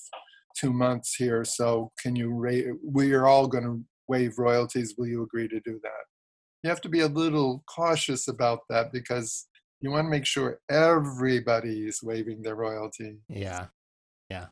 two 0.58 0.72
months 0.72 1.14
here. 1.14 1.44
So 1.44 1.92
can 2.02 2.16
you 2.16 2.32
rate? 2.32 2.66
We 2.82 3.12
are 3.12 3.26
all 3.26 3.46
going 3.46 3.64
to 3.64 3.84
waive 4.08 4.38
royalties. 4.38 4.94
Will 4.96 5.06
you 5.06 5.22
agree 5.22 5.48
to 5.48 5.60
do 5.60 5.78
that? 5.82 6.09
You 6.62 6.70
have 6.70 6.80
to 6.82 6.88
be 6.88 7.00
a 7.00 7.08
little 7.08 7.62
cautious 7.66 8.28
about 8.28 8.60
that 8.68 8.92
because 8.92 9.46
you 9.80 9.90
want 9.90 10.06
to 10.06 10.10
make 10.10 10.26
sure 10.26 10.60
everybody 10.68 11.86
is 11.86 12.02
waiving 12.02 12.42
their 12.42 12.54
royalty. 12.54 13.18
Yeah. 13.28 13.66
Yeah. 14.28 14.46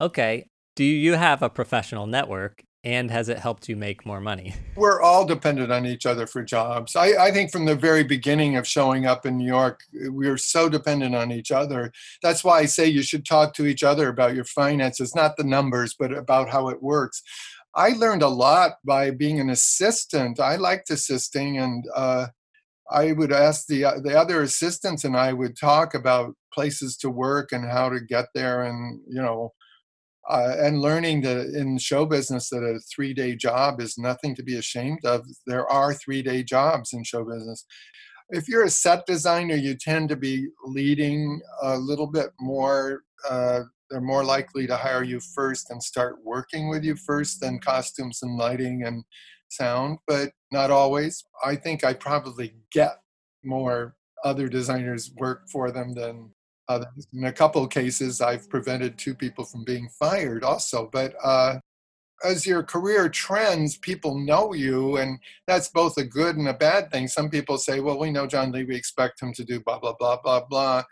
Okay. 0.00 0.48
Do 0.74 0.84
you 0.84 1.14
have 1.14 1.42
a 1.42 1.50
professional 1.50 2.06
network 2.06 2.62
and 2.82 3.10
has 3.10 3.28
it 3.28 3.38
helped 3.38 3.68
you 3.68 3.76
make 3.76 4.06
more 4.06 4.20
money? 4.20 4.54
We're 4.76 5.02
all 5.02 5.26
dependent 5.26 5.70
on 5.70 5.84
each 5.84 6.06
other 6.06 6.26
for 6.26 6.42
jobs. 6.42 6.96
I, 6.96 7.26
I, 7.26 7.30
think 7.30 7.52
from 7.52 7.66
the 7.66 7.74
very 7.74 8.04
beginning 8.04 8.56
of 8.56 8.66
showing 8.66 9.04
up 9.04 9.26
in 9.26 9.36
New 9.36 9.46
York, 9.46 9.80
we 10.10 10.26
are 10.28 10.38
so 10.38 10.70
dependent 10.70 11.14
on 11.14 11.30
each 11.30 11.52
other. 11.52 11.92
That's 12.22 12.42
why 12.42 12.60
I 12.60 12.64
say 12.64 12.86
you 12.86 13.02
should 13.02 13.26
talk 13.26 13.52
to 13.54 13.66
each 13.66 13.82
other 13.82 14.08
about 14.08 14.34
your 14.34 14.46
finances, 14.46 15.14
not 15.14 15.36
the 15.36 15.44
numbers, 15.44 15.94
but 15.98 16.12
about 16.12 16.48
how 16.48 16.68
it 16.68 16.82
works. 16.82 17.22
I 17.74 17.90
learned 17.90 18.22
a 18.22 18.28
lot 18.28 18.72
by 18.84 19.10
being 19.10 19.40
an 19.40 19.50
assistant. 19.50 20.40
I 20.40 20.56
liked 20.56 20.90
assisting, 20.90 21.58
and 21.58 21.84
uh, 21.94 22.26
I 22.90 23.12
would 23.12 23.32
ask 23.32 23.66
the 23.66 23.82
the 24.02 24.18
other 24.18 24.42
assistants, 24.42 25.04
and 25.04 25.16
I 25.16 25.32
would 25.32 25.56
talk 25.56 25.94
about 25.94 26.34
places 26.52 26.96
to 26.98 27.10
work 27.10 27.52
and 27.52 27.70
how 27.70 27.88
to 27.88 28.00
get 28.00 28.26
there, 28.34 28.62
and 28.62 29.00
you 29.08 29.22
know 29.22 29.52
uh, 30.28 30.54
and 30.58 30.80
learning 30.80 31.22
that 31.22 31.46
in 31.54 31.78
show 31.78 32.06
business 32.06 32.50
that 32.50 32.62
a 32.62 32.78
three 32.94 33.12
day 33.14 33.34
job 33.34 33.80
is 33.80 33.98
nothing 33.98 34.34
to 34.36 34.42
be 34.42 34.56
ashamed 34.56 35.04
of. 35.04 35.26
There 35.46 35.66
are 35.68 35.92
three 35.94 36.22
day 36.22 36.42
jobs 36.42 36.92
in 36.92 37.04
show 37.04 37.24
business. 37.24 37.64
If 38.30 38.48
you're 38.48 38.64
a 38.64 38.70
set 38.70 39.06
designer, 39.06 39.56
you 39.56 39.74
tend 39.74 40.08
to 40.10 40.16
be 40.16 40.48
leading 40.64 41.40
a 41.62 41.76
little 41.76 42.06
bit 42.06 42.30
more. 42.40 43.02
They're 43.90 44.00
more 44.00 44.24
likely 44.24 44.66
to 44.66 44.76
hire 44.76 45.02
you 45.02 45.20
first 45.20 45.70
and 45.70 45.82
start 45.82 46.18
working 46.24 46.68
with 46.68 46.84
you 46.84 46.96
first 46.96 47.40
than 47.40 47.58
costumes 47.58 48.20
and 48.22 48.36
lighting 48.36 48.84
and 48.84 49.04
sound, 49.48 49.98
but 50.06 50.30
not 50.52 50.70
always. 50.70 51.24
I 51.44 51.56
think 51.56 51.84
I 51.84 51.94
probably 51.94 52.54
get 52.72 53.00
more 53.44 53.96
other 54.24 54.48
designers 54.48 55.12
work 55.18 55.48
for 55.48 55.70
them 55.70 55.92
than 55.94 56.30
uh, 56.70 56.84
in 57.12 57.24
a 57.24 57.32
couple 57.32 57.64
of 57.64 57.70
cases, 57.70 58.20
I've 58.20 58.48
prevented 58.48 58.96
two 58.96 59.12
people 59.14 59.44
from 59.44 59.64
being 59.64 59.88
fired 59.98 60.44
also. 60.44 60.88
But 60.92 61.14
uh, 61.22 61.58
as 62.24 62.46
your 62.46 62.62
career 62.62 63.08
trends, 63.08 63.76
people 63.76 64.16
know 64.16 64.52
you, 64.52 64.98
and 64.98 65.18
that's 65.48 65.68
both 65.68 65.96
a 65.96 66.04
good 66.04 66.36
and 66.36 66.46
a 66.46 66.54
bad 66.54 66.92
thing. 66.92 67.08
Some 67.08 67.28
people 67.28 67.58
say, 67.58 67.80
well, 67.80 67.98
we 67.98 68.12
know 68.12 68.28
John 68.28 68.52
Lee, 68.52 68.62
we 68.62 68.76
expect 68.76 69.20
him 69.20 69.32
to 69.32 69.44
do 69.44 69.58
blah, 69.58 69.80
blah, 69.80 69.94
blah, 69.98 70.20
blah, 70.22 70.44
blah. 70.48 70.84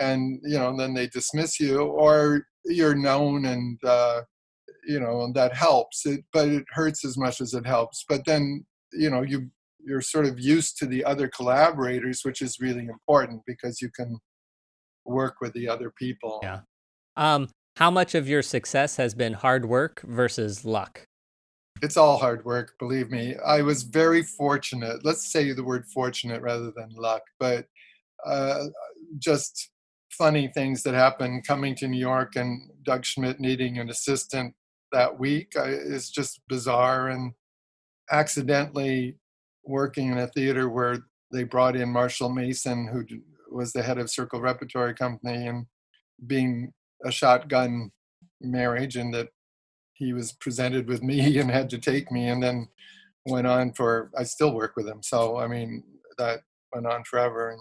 And, 0.00 0.40
you 0.42 0.58
know, 0.58 0.76
then 0.76 0.94
they 0.94 1.06
dismiss 1.06 1.60
you, 1.60 1.80
or 1.82 2.46
you're 2.64 2.94
known 2.94 3.44
and, 3.46 3.78
uh, 3.84 4.22
you 4.86 5.00
know, 5.00 5.22
and 5.22 5.34
that 5.34 5.54
helps. 5.54 6.04
It, 6.06 6.24
but 6.32 6.48
it 6.48 6.64
hurts 6.70 7.04
as 7.04 7.16
much 7.16 7.40
as 7.40 7.54
it 7.54 7.66
helps. 7.66 8.04
But 8.08 8.24
then, 8.24 8.64
you 8.92 9.10
know, 9.10 9.22
you 9.22 9.50
you're 9.86 10.00
sort 10.00 10.26
of 10.26 10.40
used 10.40 10.78
to 10.78 10.86
the 10.86 11.04
other 11.04 11.28
collaborators, 11.28 12.20
which 12.22 12.40
is 12.40 12.58
really 12.58 12.86
important 12.86 13.42
because 13.46 13.82
you 13.82 13.90
can 13.90 14.18
work 15.04 15.36
with 15.40 15.52
the 15.52 15.68
other 15.68 15.92
people. 15.98 16.40
Yeah. 16.42 16.60
Um, 17.16 17.48
how 17.76 17.90
much 17.90 18.14
of 18.14 18.28
your 18.28 18.42
success 18.42 18.96
has 18.96 19.14
been 19.14 19.34
hard 19.34 19.66
work 19.66 20.00
versus 20.02 20.64
luck? 20.64 21.04
It's 21.82 21.96
all 21.96 22.16
hard 22.16 22.44
work, 22.44 22.74
believe 22.78 23.10
me. 23.10 23.34
I 23.44 23.60
was 23.62 23.82
very 23.82 24.22
fortunate. 24.22 25.04
Let's 25.04 25.30
say 25.30 25.52
the 25.52 25.64
word 25.64 25.84
fortunate 25.92 26.40
rather 26.40 26.72
than 26.74 26.88
luck, 26.96 27.22
but 27.38 27.66
uh, 28.24 28.64
just 29.18 29.70
funny 30.14 30.48
things 30.48 30.82
that 30.82 30.94
happened 30.94 31.46
coming 31.46 31.74
to 31.76 31.88
New 31.88 31.98
York 31.98 32.36
and 32.36 32.70
Doug 32.84 33.04
Schmidt 33.04 33.40
needing 33.40 33.78
an 33.78 33.90
assistant 33.90 34.54
that 34.92 35.18
week 35.18 35.52
is 35.56 36.10
just 36.10 36.40
bizarre. 36.48 37.08
And 37.08 37.32
accidentally 38.10 39.16
working 39.64 40.12
in 40.12 40.18
a 40.18 40.26
theater 40.28 40.68
where 40.68 40.98
they 41.32 41.44
brought 41.44 41.76
in 41.76 41.88
Marshall 41.88 42.28
Mason, 42.28 42.86
who 42.86 43.04
was 43.50 43.72
the 43.72 43.82
head 43.82 43.98
of 43.98 44.10
Circle 44.10 44.40
Repertory 44.40 44.94
Company 44.94 45.46
and 45.46 45.66
being 46.26 46.72
a 47.04 47.10
shotgun 47.10 47.90
marriage 48.40 48.96
and 48.96 49.12
that 49.14 49.28
he 49.94 50.12
was 50.12 50.32
presented 50.32 50.88
with 50.88 51.02
me 51.02 51.38
and 51.38 51.50
had 51.50 51.70
to 51.70 51.78
take 51.78 52.10
me 52.10 52.28
and 52.28 52.42
then 52.42 52.68
went 53.26 53.46
on 53.46 53.72
for 53.72 54.10
I 54.18 54.24
still 54.24 54.54
work 54.54 54.74
with 54.76 54.86
him. 54.86 55.02
So 55.02 55.38
I 55.38 55.46
mean 55.46 55.82
that 56.18 56.40
went 56.72 56.86
on 56.86 57.04
forever 57.04 57.50
and 57.50 57.60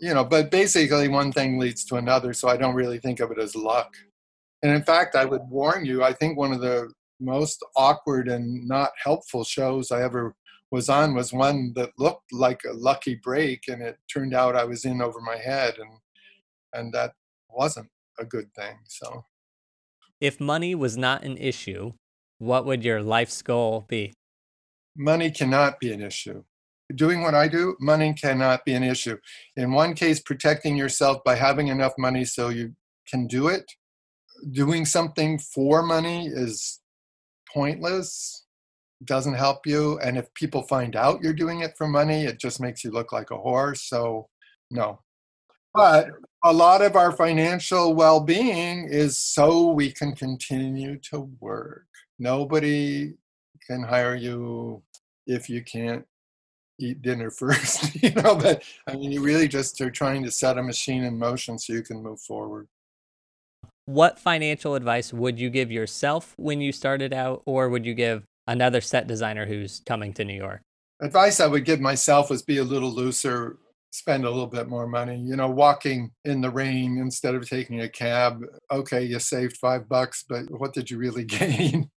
you 0.00 0.12
know, 0.12 0.24
but 0.24 0.50
basically 0.50 1.08
one 1.08 1.32
thing 1.32 1.58
leads 1.58 1.84
to 1.86 1.96
another, 1.96 2.32
so 2.32 2.48
I 2.48 2.56
don't 2.56 2.74
really 2.74 2.98
think 2.98 3.20
of 3.20 3.30
it 3.30 3.38
as 3.38 3.54
luck. 3.54 3.94
And 4.62 4.72
in 4.72 4.82
fact, 4.82 5.14
I 5.14 5.24
would 5.24 5.42
warn 5.48 5.84
you, 5.84 6.02
I 6.02 6.12
think 6.12 6.38
one 6.38 6.52
of 6.52 6.60
the 6.60 6.92
most 7.20 7.64
awkward 7.76 8.28
and 8.28 8.66
not 8.66 8.90
helpful 9.02 9.44
shows 9.44 9.90
I 9.90 10.02
ever 10.02 10.34
was 10.70 10.88
on 10.88 11.14
was 11.14 11.32
one 11.32 11.72
that 11.76 11.90
looked 11.98 12.32
like 12.32 12.60
a 12.68 12.72
lucky 12.72 13.20
break 13.22 13.68
and 13.68 13.80
it 13.82 13.96
turned 14.12 14.34
out 14.34 14.56
I 14.56 14.64
was 14.64 14.84
in 14.84 15.00
over 15.00 15.20
my 15.20 15.36
head 15.36 15.74
and 15.78 15.90
and 16.72 16.92
that 16.92 17.12
wasn't 17.48 17.88
a 18.18 18.24
good 18.24 18.52
thing 18.54 18.76
so. 18.88 19.24
If 20.20 20.40
money 20.40 20.74
was 20.74 20.96
not 20.96 21.22
an 21.22 21.36
issue 21.36 21.92
what 22.38 22.66
would 22.66 22.84
your 22.84 23.00
life's 23.00 23.40
goal 23.42 23.84
be? 23.88 24.12
Money 24.96 25.30
cannot 25.30 25.78
be 25.78 25.92
an 25.92 26.02
issue 26.02 26.42
doing 26.94 27.22
what 27.22 27.34
I 27.34 27.48
do 27.48 27.76
money 27.80 28.12
cannot 28.12 28.64
be 28.64 28.74
an 28.74 28.82
issue 28.82 29.16
in 29.56 29.72
one 29.72 29.94
case 29.94 30.20
protecting 30.20 30.76
yourself 30.76 31.24
by 31.24 31.34
having 31.34 31.68
enough 31.68 31.94
money 31.96 32.24
so 32.24 32.50
you 32.50 32.74
can 33.08 33.26
do 33.26 33.48
it 33.48 33.64
doing 34.52 34.84
something 34.84 35.38
for 35.38 35.82
money 35.82 36.26
is 36.26 36.80
pointless 37.52 38.44
doesn't 39.04 39.34
help 39.34 39.66
you. 39.66 39.98
And 40.00 40.16
if 40.16 40.32
people 40.34 40.62
find 40.62 40.96
out 40.96 41.22
you're 41.22 41.32
doing 41.32 41.60
it 41.60 41.76
for 41.76 41.86
money, 41.86 42.24
it 42.24 42.38
just 42.38 42.60
makes 42.60 42.84
you 42.84 42.90
look 42.90 43.12
like 43.12 43.30
a 43.30 43.34
whore. 43.34 43.76
So, 43.76 44.28
no. 44.70 45.00
But 45.74 46.10
a 46.44 46.52
lot 46.52 46.82
of 46.82 46.94
our 46.94 47.12
financial 47.12 47.94
well 47.94 48.20
being 48.20 48.86
is 48.88 49.18
so 49.18 49.70
we 49.70 49.90
can 49.90 50.14
continue 50.14 50.98
to 51.10 51.28
work. 51.40 51.86
Nobody 52.18 53.14
can 53.66 53.82
hire 53.82 54.14
you 54.14 54.82
if 55.26 55.48
you 55.48 55.64
can't 55.64 56.04
eat 56.78 57.02
dinner 57.02 57.30
first, 57.30 58.02
you 58.02 58.10
know. 58.10 58.34
But 58.34 58.62
I 58.86 58.96
mean, 58.96 59.12
you 59.12 59.22
really 59.22 59.48
just 59.48 59.80
are 59.80 59.90
trying 59.90 60.22
to 60.24 60.30
set 60.30 60.58
a 60.58 60.62
machine 60.62 61.04
in 61.04 61.18
motion 61.18 61.58
so 61.58 61.72
you 61.72 61.82
can 61.82 62.02
move 62.02 62.20
forward. 62.20 62.68
What 63.86 64.18
financial 64.18 64.74
advice 64.74 65.12
would 65.12 65.38
you 65.38 65.50
give 65.50 65.70
yourself 65.70 66.34
when 66.38 66.60
you 66.60 66.72
started 66.72 67.12
out, 67.12 67.42
or 67.44 67.68
would 67.68 67.84
you 67.84 67.94
give 67.94 68.24
another 68.46 68.80
set 68.80 69.06
designer 69.06 69.46
who's 69.46 69.82
coming 69.86 70.12
to 70.14 70.24
New 70.24 70.36
York? 70.36 70.62
Advice 71.00 71.40
I 71.40 71.46
would 71.46 71.64
give 71.64 71.80
myself 71.80 72.30
was 72.30 72.42
be 72.42 72.58
a 72.58 72.64
little 72.64 72.90
looser, 72.90 73.58
spend 73.90 74.24
a 74.24 74.30
little 74.30 74.46
bit 74.46 74.68
more 74.68 74.86
money. 74.86 75.18
You 75.18 75.36
know, 75.36 75.50
walking 75.50 76.12
in 76.24 76.40
the 76.40 76.50
rain 76.50 76.98
instead 76.98 77.34
of 77.34 77.48
taking 77.48 77.80
a 77.80 77.88
cab. 77.88 78.42
Okay, 78.70 79.02
you 79.02 79.18
saved 79.18 79.58
five 79.58 79.88
bucks, 79.88 80.24
but 80.26 80.44
what 80.50 80.72
did 80.72 80.90
you 80.90 80.96
really 80.96 81.24
gain? 81.24 81.90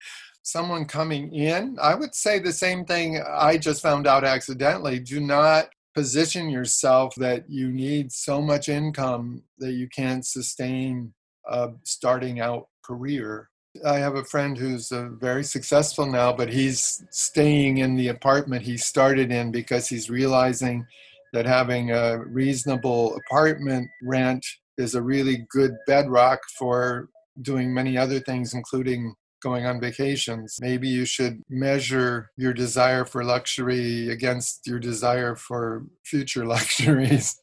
Someone 0.45 0.85
coming 0.85 1.33
in, 1.33 1.75
I 1.81 1.95
would 1.95 2.13
say 2.13 2.37
the 2.37 2.53
same 2.53 2.85
thing 2.85 3.19
I 3.27 3.57
just 3.57 3.81
found 3.81 4.05
out 4.05 4.23
accidentally. 4.23 4.99
Do 4.99 5.19
not 5.19 5.69
position 5.95 6.49
yourself 6.49 7.15
that 7.15 7.49
you 7.49 7.71
need 7.71 8.11
so 8.11 8.41
much 8.41 8.69
income 8.69 9.41
that 9.57 9.73
you 9.73 9.89
can't 9.89 10.25
sustain 10.25 11.13
a 11.47 11.71
starting 11.83 12.39
out 12.39 12.67
career. 12.83 13.49
I 13.83 13.97
have 13.97 14.15
a 14.15 14.23
friend 14.23 14.55
who's 14.55 14.91
uh, 14.91 15.09
very 15.19 15.43
successful 15.43 16.05
now, 16.05 16.31
but 16.31 16.53
he's 16.53 17.03
staying 17.09 17.79
in 17.79 17.95
the 17.95 18.09
apartment 18.09 18.61
he 18.61 18.77
started 18.77 19.31
in 19.31 19.51
because 19.51 19.87
he's 19.87 20.11
realizing 20.11 20.85
that 21.33 21.45
having 21.45 21.91
a 21.91 22.19
reasonable 22.19 23.17
apartment 23.25 23.89
rent 24.03 24.45
is 24.77 24.93
a 24.93 25.01
really 25.01 25.47
good 25.49 25.75
bedrock 25.87 26.39
for 26.57 27.09
doing 27.41 27.73
many 27.73 27.97
other 27.97 28.19
things, 28.19 28.53
including 28.53 29.15
going 29.45 29.67
on 29.67 29.79
vacations. 29.79 30.57
Maybe 30.59 30.87
you 30.87 31.05
should 31.05 31.39
measure 31.49 32.31
your 32.35 32.51
desire 32.51 33.05
for 33.05 33.23
luxury 33.23 34.09
against 34.09 34.65
your 34.65 34.79
desire 34.79 35.35
for 35.35 35.85
future 36.03 36.45
luxuries 36.55 37.39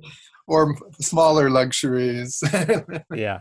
or 0.46 0.76
smaller 1.00 1.48
luxuries. 1.48 2.44
yeah. 3.14 3.40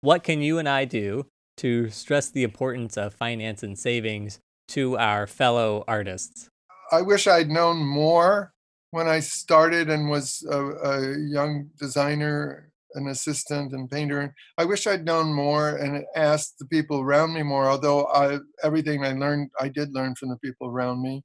What 0.00 0.22
can 0.22 0.40
you 0.40 0.58
and 0.58 0.68
I 0.68 0.84
do 0.84 1.26
to 1.56 1.90
stress 1.90 2.30
the 2.30 2.44
importance 2.44 2.96
of 2.96 3.14
finance 3.14 3.64
and 3.64 3.76
savings 3.76 4.38
to 4.68 4.96
our 4.96 5.26
fellow 5.26 5.82
artists? 5.88 6.48
I 6.92 7.02
wish 7.02 7.26
I'd 7.26 7.50
known 7.50 7.84
more 7.84 8.52
when 8.92 9.08
I 9.08 9.18
started 9.18 9.90
and 9.90 10.08
was 10.08 10.46
a, 10.48 10.58
a 10.58 11.18
young 11.18 11.70
designer 11.78 12.69
an 12.94 13.08
assistant 13.08 13.72
and 13.72 13.90
painter. 13.90 14.34
I 14.58 14.64
wish 14.64 14.86
I'd 14.86 15.04
known 15.04 15.32
more 15.32 15.76
and 15.76 16.04
asked 16.16 16.58
the 16.58 16.66
people 16.66 17.00
around 17.00 17.34
me 17.34 17.42
more, 17.42 17.68
although 17.68 18.06
I, 18.06 18.38
everything 18.62 19.04
I 19.04 19.12
learned, 19.12 19.50
I 19.60 19.68
did 19.68 19.94
learn 19.94 20.14
from 20.14 20.30
the 20.30 20.38
people 20.38 20.68
around 20.68 21.02
me. 21.02 21.22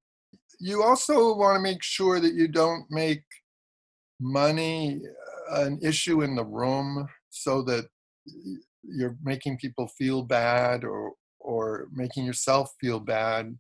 You 0.60 0.84
also 0.84 1.36
want 1.36 1.56
to 1.56 1.62
make 1.62 1.84
sure 1.84 2.20
that 2.20 2.34
you 2.34 2.48
don't 2.48 2.86
make 2.90 3.24
money 4.20 5.02
an 5.52 5.80
issue 5.82 6.22
in 6.22 6.36
the 6.36 6.46
room 6.46 7.08
so 7.30 7.62
that 7.64 7.86
you're 8.84 9.18
making 9.24 9.58
people 9.58 9.88
feel 9.88 10.24
bad 10.24 10.84
or 10.84 11.14
or 11.40 11.88
making 11.94 12.26
yourself 12.26 12.74
feel 12.80 13.00
bad 13.00 13.56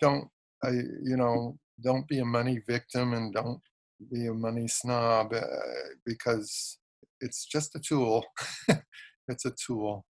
don't 0.00 0.28
I, 0.62 0.70
you 0.70 1.16
know 1.16 1.58
don't 1.82 2.06
be 2.08 2.18
a 2.18 2.24
money 2.24 2.60
victim 2.66 3.14
and 3.14 3.32
don't 3.32 3.60
be 4.12 4.26
a 4.26 4.34
money 4.34 4.68
snob 4.68 5.32
uh, 5.32 5.44
because 6.04 6.78
it's 7.24 7.46
just 7.46 7.74
a 7.74 7.80
tool. 7.80 8.24
it's 9.28 9.44
a 9.44 9.52
tool. 9.52 10.04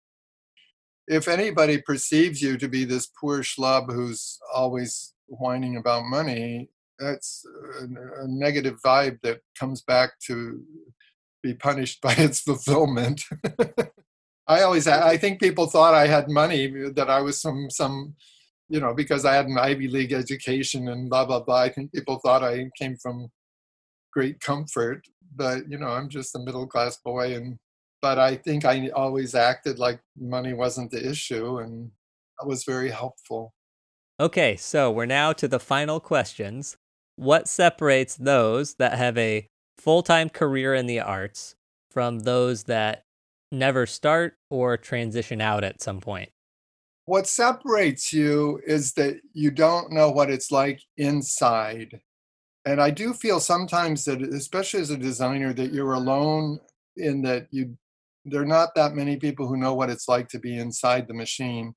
If 1.08 1.28
anybody 1.28 1.82
perceives 1.82 2.42
you 2.42 2.58
to 2.58 2.68
be 2.68 2.86
this 2.86 3.08
poor 3.20 3.42
schlub 3.42 3.94
who's 3.94 4.40
always 4.54 5.14
whining 5.28 5.76
about 5.76 6.06
money, 6.06 6.70
that's 6.98 7.44
a, 7.82 8.24
a 8.24 8.28
negative 8.28 8.80
vibe 8.86 9.20
that 9.24 9.42
comes 9.60 9.82
back 9.82 10.12
to 10.28 10.62
be 11.44 11.54
punished 11.54 12.02
by 12.02 12.14
its 12.14 12.42
fulfillment. 12.42 13.24
I 14.48 14.62
always, 14.64 14.88
I 14.88 15.18
think 15.18 15.42
people 15.42 15.68
thought 15.68 15.94
I 15.94 16.08
had 16.08 16.30
money, 16.30 16.68
that 16.96 17.10
I 17.10 17.22
was 17.22 17.42
some, 17.42 17.70
some, 17.70 18.16
you 18.70 18.80
know, 18.80 18.94
because 18.94 19.26
I 19.26 19.34
had 19.34 19.48
an 19.48 19.58
Ivy 19.58 19.88
League 19.88 20.14
education 20.14 20.88
and 20.88 21.10
blah, 21.10 21.26
blah, 21.26 21.44
blah. 21.44 21.62
I 21.62 21.70
think 21.70 21.92
people 21.92 22.20
thought 22.20 22.44
I 22.44 22.70
came 22.78 22.96
from 22.98 23.30
great 24.14 24.40
comfort 24.40 25.06
but 25.36 25.70
you 25.70 25.78
know 25.78 25.90
i'm 25.90 26.10
just 26.10 26.36
a 26.36 26.40
middle 26.40 26.68
class 26.68 26.98
boy 26.98 27.36
and 27.36 27.58
but 28.02 28.18
i 28.18 28.36
think 28.36 28.66
i 28.66 28.90
always 28.90 29.36
acted 29.36 29.80
like 29.80 30.00
money 30.18 30.54
wasn't 30.54 30.90
the 30.92 31.10
issue 31.10 31.60
and 31.60 31.92
that 32.40 32.48
was 32.48 32.64
very 32.64 32.90
helpful. 32.90 33.54
Okay 34.20 34.56
so 34.56 34.92
we're 34.92 35.06
now 35.06 35.34
to 35.34 35.48
the 35.48 35.60
final 35.60 36.00
questions. 36.00 36.78
What 37.16 37.48
separates 37.48 38.16
those 38.16 38.76
that 38.76 38.98
have 38.98 39.18
a 39.18 39.48
full-time 39.78 40.30
career 40.30 40.74
in 40.74 40.86
the 40.86 41.00
arts 41.00 41.56
from 41.92 42.20
those 42.20 42.64
that 42.64 43.04
never 43.52 43.86
start 43.86 44.36
or 44.50 44.78
transition 44.78 45.42
out 45.42 45.64
at 45.64 45.82
some 45.82 46.00
point? 46.00 46.30
What 47.06 47.28
separates 47.28 48.14
you 48.14 48.62
is 48.66 48.94
that 48.94 49.20
you 49.34 49.52
don't 49.52 49.92
know 49.92 50.10
what 50.10 50.30
it's 50.30 50.52
like 50.52 50.82
inside 50.98 52.00
and 52.66 52.82
I 52.82 52.92
do 52.92 53.14
feel 53.14 53.40
sometimes 53.40 54.06
that, 54.06 54.22
especially 54.22 54.82
as 54.82 54.92
a 54.92 54.98
designer, 54.98 55.54
that 55.54 55.74
you're 55.74 55.94
alone 55.94 56.60
in 56.98 57.22
that 57.24 57.48
you 57.52 57.78
there 58.26 58.42
are 58.42 58.46
not 58.46 58.76
that 58.76 58.94
many 58.94 59.18
people 59.18 59.48
who 59.48 59.58
know 59.58 59.74
what 59.74 59.90
it's 59.90 60.08
like 60.08 60.28
to 60.30 60.40
be 60.40 60.58
inside 60.58 61.08
the 61.08 61.14
machine. 61.14 61.74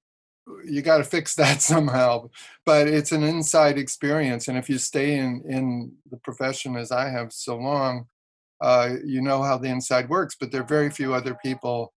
You 0.66 0.82
got 0.82 0.98
to 0.98 1.04
fix 1.04 1.34
that 1.36 1.62
somehow, 1.62 2.28
but 2.66 2.86
it's 2.86 3.12
an 3.12 3.22
inside 3.22 3.78
experience. 3.78 4.48
And 4.48 4.58
if 4.58 4.68
you 4.68 4.78
stay 4.78 5.16
in 5.18 5.42
in 5.48 5.92
the 6.10 6.18
profession 6.18 6.76
as 6.76 6.92
I 6.92 7.08
have 7.08 7.32
so 7.32 7.56
long, 7.56 8.06
uh, 8.60 8.96
you 9.04 9.22
know 9.22 9.42
how 9.42 9.58
the 9.58 9.68
inside 9.68 10.08
works. 10.08 10.36
But 10.38 10.52
there 10.52 10.62
are 10.62 10.66
very 10.66 10.90
few 10.90 11.14
other 11.14 11.36
people 11.42 11.94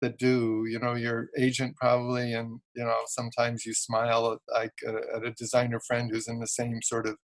that 0.00 0.18
do. 0.18 0.64
You 0.68 0.78
know, 0.78 0.94
your 0.94 1.28
agent 1.38 1.76
probably, 1.76 2.32
and 2.34 2.60
you 2.74 2.84
know 2.84 3.00
sometimes 3.06 3.66
you 3.66 3.74
smile 3.74 4.32
at, 4.32 4.38
like 4.54 4.72
at 5.14 5.24
a 5.26 5.32
designer 5.32 5.80
friend 5.86 6.10
who's 6.10 6.28
in 6.28 6.40
the 6.40 6.46
same 6.46 6.80
sort 6.82 7.06
of 7.06 7.16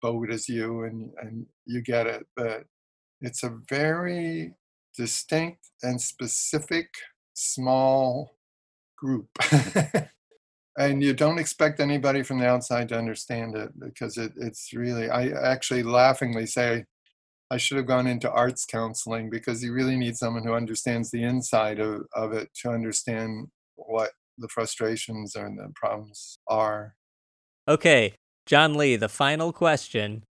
boat 0.00 0.30
as 0.30 0.48
you 0.48 0.84
and 0.84 1.10
and 1.20 1.46
you 1.66 1.82
get 1.82 2.06
it 2.06 2.26
but 2.36 2.64
it's 3.20 3.42
a 3.42 3.58
very 3.68 4.54
distinct 4.96 5.70
and 5.82 6.00
specific 6.00 6.88
small 7.34 8.36
group. 8.96 9.28
And 10.80 11.02
you 11.02 11.12
don't 11.12 11.40
expect 11.40 11.80
anybody 11.80 12.22
from 12.22 12.38
the 12.38 12.46
outside 12.46 12.88
to 12.90 12.96
understand 12.96 13.56
it 13.56 13.70
because 13.80 14.16
it, 14.16 14.30
it's 14.36 14.72
really 14.72 15.10
i 15.10 15.26
actually 15.30 15.82
laughingly 15.82 16.46
say 16.46 16.84
i 17.50 17.56
should 17.56 17.78
have 17.78 17.88
gone 17.88 18.06
into 18.06 18.30
arts 18.30 18.64
counseling 18.64 19.28
because 19.28 19.60
you 19.60 19.72
really 19.72 19.96
need 19.96 20.16
someone 20.16 20.44
who 20.44 20.54
understands 20.54 21.10
the 21.10 21.24
inside 21.24 21.80
of, 21.80 22.02
of 22.14 22.32
it 22.32 22.48
to 22.62 22.70
understand 22.70 23.48
what 23.74 24.12
the 24.38 24.46
frustrations 24.46 25.34
and 25.34 25.58
the 25.58 25.72
problems 25.74 26.38
are. 26.46 26.94
Okay 27.66 28.14
John 28.48 28.78
Lee, 28.78 28.96
the 28.96 29.10
final 29.10 29.52
question 29.52 30.24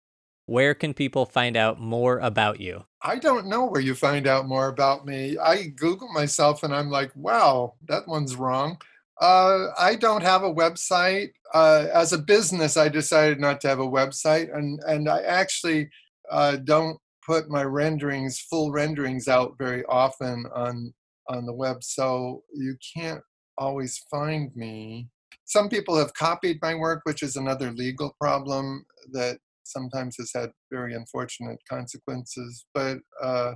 Where 0.45 0.73
can 0.73 0.93
people 0.93 1.25
find 1.25 1.57
out 1.57 1.81
more 1.81 2.19
about 2.19 2.61
you? 2.61 2.85
I 3.01 3.17
don't 3.17 3.47
know 3.47 3.65
where 3.65 3.81
you 3.81 3.93
find 3.93 4.25
out 4.25 4.47
more 4.47 4.69
about 4.69 5.05
me. 5.05 5.37
I 5.37 5.65
Google 5.75 6.07
myself 6.13 6.63
and 6.63 6.73
I'm 6.73 6.89
like, 6.89 7.11
wow, 7.13 7.73
that 7.89 8.07
one's 8.07 8.37
wrong. 8.37 8.77
Uh, 9.19 9.67
I 9.77 9.95
don't 9.95 10.23
have 10.23 10.43
a 10.43 10.53
website. 10.53 11.31
Uh, 11.53 11.87
as 11.93 12.13
a 12.13 12.17
business, 12.17 12.77
I 12.77 12.87
decided 12.87 13.41
not 13.41 13.59
to 13.61 13.67
have 13.67 13.79
a 13.79 13.87
website, 13.87 14.55
and 14.55 14.79
and 14.87 15.09
I 15.09 15.21
actually 15.23 15.89
uh, 16.31 16.55
don't 16.55 16.97
put 17.25 17.49
my 17.49 17.63
renderings, 17.63 18.39
full 18.39 18.71
renderings, 18.71 19.27
out 19.27 19.55
very 19.57 19.83
often 19.89 20.45
on 20.55 20.93
on 21.27 21.45
the 21.45 21.53
web, 21.53 21.83
so 21.83 22.43
you 22.53 22.77
can't 22.95 23.21
always 23.57 23.97
find 24.09 24.55
me. 24.55 25.09
Some 25.45 25.69
people 25.69 25.95
have 25.97 26.13
copied 26.13 26.59
my 26.61 26.75
work, 26.75 27.01
which 27.03 27.23
is 27.23 27.35
another 27.35 27.71
legal 27.71 28.15
problem 28.19 28.85
that 29.11 29.37
sometimes 29.63 30.15
has 30.17 30.31
had 30.33 30.51
very 30.71 30.93
unfortunate 30.93 31.59
consequences. 31.69 32.65
But 32.73 32.97
uh, 33.21 33.53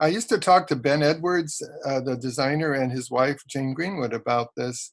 I 0.00 0.08
used 0.08 0.28
to 0.30 0.38
talk 0.38 0.66
to 0.68 0.76
Ben 0.76 1.02
Edwards, 1.02 1.62
uh, 1.86 2.00
the 2.00 2.16
designer, 2.16 2.72
and 2.72 2.90
his 2.90 3.10
wife, 3.10 3.40
Jane 3.48 3.74
Greenwood, 3.74 4.12
about 4.12 4.48
this. 4.56 4.92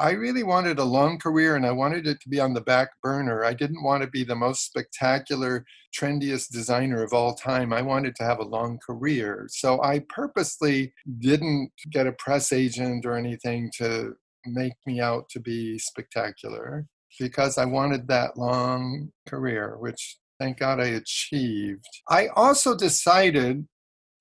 I 0.00 0.12
really 0.12 0.44
wanted 0.44 0.78
a 0.78 0.84
long 0.84 1.18
career 1.18 1.56
and 1.56 1.66
I 1.66 1.72
wanted 1.72 2.06
it 2.06 2.20
to 2.20 2.28
be 2.28 2.38
on 2.38 2.54
the 2.54 2.60
back 2.60 2.88
burner. 3.02 3.44
I 3.44 3.52
didn't 3.52 3.82
want 3.82 4.04
to 4.04 4.08
be 4.08 4.22
the 4.22 4.36
most 4.36 4.64
spectacular, 4.64 5.64
trendiest 5.98 6.52
designer 6.52 7.02
of 7.02 7.12
all 7.12 7.34
time. 7.34 7.72
I 7.72 7.82
wanted 7.82 8.14
to 8.16 8.24
have 8.24 8.38
a 8.38 8.44
long 8.44 8.78
career. 8.86 9.48
So 9.50 9.82
I 9.82 10.04
purposely 10.08 10.94
didn't 11.18 11.72
get 11.90 12.06
a 12.06 12.12
press 12.12 12.52
agent 12.52 13.06
or 13.06 13.16
anything 13.16 13.72
to 13.78 14.14
make 14.46 14.74
me 14.86 15.00
out 15.00 15.28
to 15.30 15.40
be 15.40 15.78
spectacular 15.78 16.86
because 17.18 17.58
I 17.58 17.64
wanted 17.64 18.08
that 18.08 18.36
long 18.36 19.10
career, 19.26 19.76
which 19.78 20.18
thank 20.38 20.58
God 20.58 20.80
I 20.80 20.86
achieved. 20.86 21.84
I 22.08 22.28
also 22.28 22.76
decided 22.76 23.66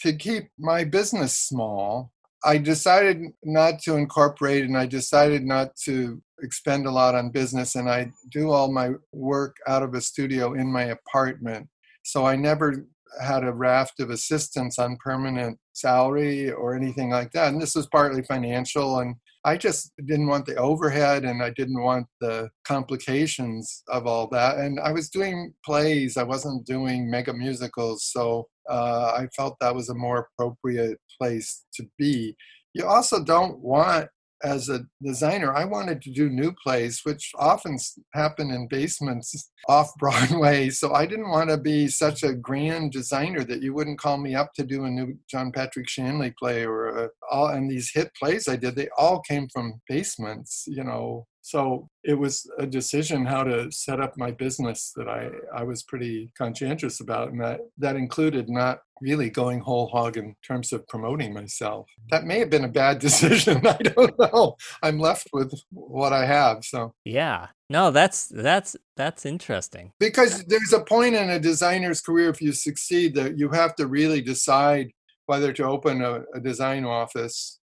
to 0.01 0.13
keep 0.13 0.49
my 0.57 0.84
business 0.84 1.38
small. 1.38 2.11
I 2.43 2.57
decided 2.57 3.22
not 3.43 3.80
to 3.82 3.95
incorporate 3.95 4.63
and 4.63 4.78
I 4.78 4.86
decided 4.86 5.43
not 5.43 5.76
to 5.86 6.22
expend 6.41 6.86
a 6.86 6.91
lot 6.91 7.15
on 7.15 7.32
business 7.32 7.76
and 7.76 7.89
I 7.89 8.11
do 8.32 8.51
all 8.51 8.72
my 8.72 8.91
work 9.11 9.55
out 9.68 9.84
of 9.84 9.95
a 9.95 10.01
studio 10.01 10.53
in 10.53 10.72
my 10.72 10.86
apartment. 10.86 11.68
So 12.03 12.26
I 12.26 12.36
never 12.36 12.86
had 13.22 13.43
a 13.43 13.51
raft 13.51 13.99
of 13.99 14.11
assistants 14.11 14.78
on 14.78 14.97
permanent 15.03 15.57
salary 15.74 16.51
or 16.51 16.76
anything 16.76 17.09
like 17.09 17.32
that. 17.32 17.51
And 17.51 17.61
this 17.61 17.76
was 17.76 17.88
partly 17.88 18.22
financial 18.24 18.99
and 18.99 19.15
I 19.47 19.55
just 19.55 19.93
didn't 20.05 20.27
want 20.27 20.45
the 20.45 20.55
overhead 20.57 21.23
and 21.23 21.41
I 21.41 21.51
didn't 21.51 21.81
want 21.81 22.05
the 22.19 22.49
complications 22.65 23.81
of 23.87 24.05
all 24.05 24.27
that. 24.31 24.57
And 24.57 24.77
I 24.77 24.91
was 24.91 25.09
doing 25.09 25.53
plays, 25.65 26.17
I 26.17 26.23
wasn't 26.23 26.65
doing 26.65 27.09
mega 27.09 27.33
musicals. 27.33 28.09
So 28.11 28.49
uh, 28.69 29.13
I 29.15 29.27
felt 29.37 29.55
that 29.61 29.73
was 29.73 29.87
a 29.87 29.95
more 29.95 30.27
appropriate 30.37 30.97
place 31.17 31.63
to 31.75 31.85
be. 31.97 32.35
You 32.73 32.87
also 32.87 33.23
don't 33.23 33.57
want 33.59 34.09
as 34.43 34.69
a 34.69 34.85
designer, 35.01 35.55
I 35.55 35.65
wanted 35.65 36.01
to 36.03 36.11
do 36.11 36.29
new 36.29 36.53
plays, 36.63 37.01
which 37.03 37.31
often 37.38 37.77
happen 38.13 38.51
in 38.51 38.67
basements 38.67 39.51
off 39.69 39.91
Broadway. 39.97 40.69
So 40.69 40.93
I 40.93 41.05
didn't 41.05 41.29
want 41.29 41.49
to 41.49 41.57
be 41.57 41.88
such 41.88 42.23
a 42.23 42.33
grand 42.33 42.91
designer 42.91 43.43
that 43.45 43.61
you 43.61 43.73
wouldn't 43.73 43.99
call 43.99 44.17
me 44.17 44.35
up 44.35 44.53
to 44.55 44.63
do 44.63 44.85
a 44.85 44.89
new 44.89 45.17
John 45.29 45.51
Patrick 45.51 45.89
Shanley 45.89 46.33
play 46.38 46.65
or 46.65 47.05
a, 47.05 47.09
all. 47.31 47.47
And 47.47 47.69
these 47.69 47.91
hit 47.93 48.11
plays 48.19 48.47
I 48.47 48.55
did, 48.55 48.75
they 48.75 48.89
all 48.97 49.21
came 49.21 49.47
from 49.53 49.81
basements, 49.88 50.65
you 50.67 50.83
know. 50.83 51.25
So 51.47 51.87
it 52.03 52.15
was 52.15 52.45
a 52.59 52.67
decision 52.67 53.25
how 53.25 53.45
to 53.45 53.71
set 53.71 54.01
up 54.01 54.17
my 54.17 54.31
business 54.31 54.91
that 54.97 55.07
I, 55.07 55.29
I 55.55 55.63
was 55.63 55.81
pretty 55.81 56.29
conscientious 56.37 56.99
about. 56.99 57.29
And 57.29 57.39
that, 57.39 57.61
that 57.77 57.95
included 57.95 58.49
not 58.49 58.79
really 58.99 59.29
going 59.29 59.61
whole 59.61 59.87
hog 59.87 60.17
in 60.17 60.35
terms 60.45 60.73
of 60.73 60.85
promoting 60.89 61.33
myself. 61.33 61.87
That 62.09 62.25
may 62.25 62.39
have 62.39 62.49
been 62.49 62.65
a 62.65 62.67
bad 62.67 62.99
decision. 63.07 63.65
I 63.65 63.77
don't 63.77 64.19
know. 64.19 64.57
I'm 64.83 64.99
left 64.99 65.29
with 65.31 65.53
what 65.71 66.11
I 66.11 66.25
have. 66.25 66.65
So 66.65 66.93
yeah, 67.05 67.47
no, 67.69 67.91
that's 67.91 68.27
that's 68.27 68.75
that's 68.97 69.25
interesting. 69.25 69.93
Because 70.01 70.43
there's 70.43 70.73
a 70.73 70.81
point 70.81 71.15
in 71.15 71.29
a 71.29 71.39
designer's 71.39 72.01
career 72.01 72.29
if 72.29 72.41
you 72.41 72.51
succeed 72.51 73.15
that 73.15 73.39
you 73.39 73.47
have 73.51 73.73
to 73.75 73.87
really 73.87 74.19
decide 74.19 74.91
whether 75.27 75.53
to 75.53 75.63
open 75.63 76.01
a, 76.01 76.23
a 76.33 76.41
design 76.41 76.83
office. 76.83 77.59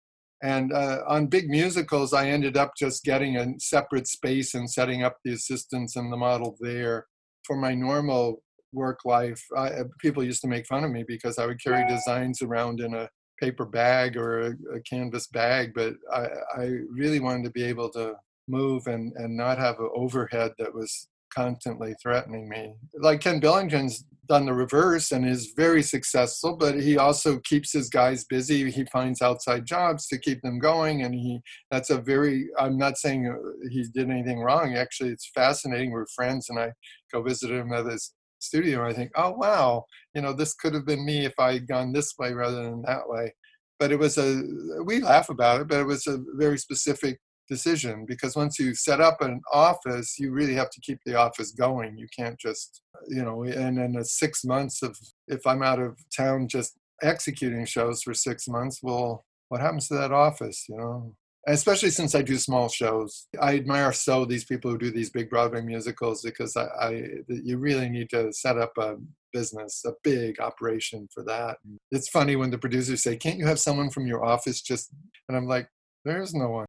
And 0.42 0.72
uh, 0.72 1.00
on 1.08 1.28
big 1.28 1.50
musicals, 1.50 2.14
I 2.14 2.30
ended 2.30 2.56
up 2.56 2.72
just 2.78 3.04
getting 3.04 3.36
a 3.36 3.60
separate 3.60 4.08
space 4.08 4.54
and 4.54 4.70
setting 4.70 5.04
up 5.04 5.18
the 5.24 5.34
assistants 5.34 5.96
and 5.96 6.12
the 6.12 6.18
model 6.18 6.56
there. 6.60 7.08
For 7.46 7.58
my 7.58 7.74
normal 7.74 8.42
work 8.72 9.00
life, 9.04 9.44
I, 9.56 9.68
uh, 9.70 9.84
people 10.00 10.24
used 10.24 10.42
to 10.42 10.48
make 10.48 10.66
fun 10.68 10.84
of 10.84 10.92
me 10.92 11.04
because 11.08 11.38
I 11.38 11.46
would 11.46 11.62
carry 11.62 11.88
designs 11.88 12.42
around 12.42 12.80
in 12.80 12.94
a 12.94 13.10
paper 13.40 13.66
bag 13.66 14.18
or 14.18 14.40
a, 14.42 14.50
a 14.76 14.82
canvas 14.90 15.28
bag, 15.28 15.74
but 15.74 15.94
I, 16.14 16.28
I, 16.58 16.72
really 16.92 17.20
wanted 17.20 17.46
to 17.46 17.52
be 17.52 17.64
able 17.64 17.90
to 17.92 18.16
move 18.48 18.88
and, 18.88 19.14
and 19.16 19.36
not 19.36 19.58
have 19.58 19.80
an 19.80 19.90
overhead 19.96 20.52
that 20.60 20.74
was 20.74 21.08
constantly 21.34 21.96
threatening 22.02 22.50
me. 22.50 22.76
Like 23.00 23.22
Ken 23.22 23.40
Billington's 23.40 24.06
done 24.28 24.46
the 24.46 24.54
reverse 24.54 25.12
and 25.12 25.28
is 25.28 25.54
very 25.58 25.82
successful, 25.82 26.56
but 26.56 26.80
he 26.80 26.98
also 26.98 27.40
keeps 27.40 27.74
his 27.74 27.90
guys 27.90 28.24
busy. 28.26 28.70
He 28.70 28.86
finds 28.86 29.22
outside 29.22 29.66
jobs 29.66 30.08
to 30.08 30.20
keep 30.20 30.42
them 30.44 30.60
going, 30.60 31.02
and 31.02 31.14
he 31.14 31.42
that's 31.72 31.90
a 31.90 31.98
very. 32.00 32.48
I'm 32.58 32.78
not 32.78 32.98
saying 32.98 33.28
uh, 33.28 33.68
he 33.70 33.84
did 33.94 34.10
anything 34.10 34.40
wrong. 34.40 34.76
Actually, 34.76 35.10
it's 35.10 35.32
fascinating. 35.34 35.92
We're 35.92 36.06
friends, 36.16 36.50
and 36.50 36.60
I 36.60 36.72
go 37.12 37.24
visit 37.24 37.50
him 37.50 37.74
at 37.74 37.88
his 37.88 38.14
studio 38.40 38.80
And 38.80 38.94
I 38.94 38.94
think, 38.94 39.12
oh 39.16 39.32
wow, 39.32 39.86
you 40.16 40.22
know, 40.22 40.34
this 40.34 40.54
could 40.54 40.74
have 40.74 40.86
been 40.86 41.06
me 41.06 41.26
if 41.26 41.34
I 41.40 41.54
had 41.54 41.68
gone 41.68 41.92
this 41.92 42.14
way 42.18 42.34
rather 42.34 42.64
than 42.64 42.84
that 42.84 43.08
way. 43.08 43.34
But 43.80 43.92
it 43.92 44.00
was 44.00 44.18
a 44.18 44.42
we 44.86 45.02
laugh 45.02 45.30
about 45.30 45.62
it, 45.62 45.68
but 45.68 45.80
it 45.80 45.88
was 45.88 46.06
a 46.08 46.20
very 46.36 46.58
specific 46.58 47.20
decision 47.50 48.06
because 48.06 48.36
once 48.36 48.60
you 48.60 48.74
set 48.74 49.02
up 49.02 49.22
an 49.22 49.42
office, 49.52 50.18
you 50.20 50.32
really 50.32 50.54
have 50.54 50.70
to 50.70 50.82
keep 50.82 51.00
the 51.06 51.16
office 51.16 51.52
going. 51.52 51.98
You 51.98 52.08
can't 52.16 52.40
just, 52.40 52.82
you 53.08 53.24
know, 53.24 53.44
and 53.44 53.80
in 53.80 53.94
the 53.94 54.06
six 54.06 54.44
months 54.44 54.82
of 54.82 54.98
if 55.28 55.46
I'm 55.46 55.64
out 55.64 55.80
of 55.80 55.98
town 56.16 56.48
just 56.48 56.78
executing 57.02 57.66
shows 57.66 58.04
for 58.04 58.14
six 58.14 58.48
months, 58.48 58.80
well, 58.82 59.26
what 59.50 59.62
happens 59.62 59.88
to 59.88 59.96
that 59.96 60.12
office, 60.12 60.66
you 60.70 60.78
know? 60.78 61.16
especially 61.48 61.90
since 61.90 62.16
I 62.16 62.22
do 62.22 62.38
small 62.38 62.70
shows. 62.70 63.28
I 63.42 63.56
admire 63.56 63.92
so 63.94 64.26
these 64.26 64.44
people 64.44 64.72
who 64.72 64.78
do 64.78 64.92
these 64.92 65.10
big 65.10 65.30
Broadway 65.30 65.62
musicals 65.62 66.22
because 66.22 66.56
I, 66.56 66.66
I 66.80 66.90
you 67.28 67.58
really 67.58 67.90
need 67.90 68.10
to 68.12 68.32
set 68.34 68.58
up 68.58 68.74
a 68.78 68.98
business, 69.34 69.84
a 69.86 69.94
big 70.04 70.40
operation 70.40 71.08
for 71.14 71.24
that. 71.24 71.58
It's 71.92 72.10
funny 72.10 72.36
when 72.36 72.52
the 72.52 72.58
producers 72.58 73.04
say, 73.04 73.16
"Can't 73.16 73.40
you 73.40 73.48
have 73.48 73.60
someone 73.60 73.90
from 73.90 74.08
your 74.08 74.24
office 74.24 74.62
just?" 74.62 74.92
And 75.28 75.38
I'm 75.38 75.48
like, 75.48 75.70
"There's 76.06 76.34
no 76.34 76.50
one." 76.50 76.66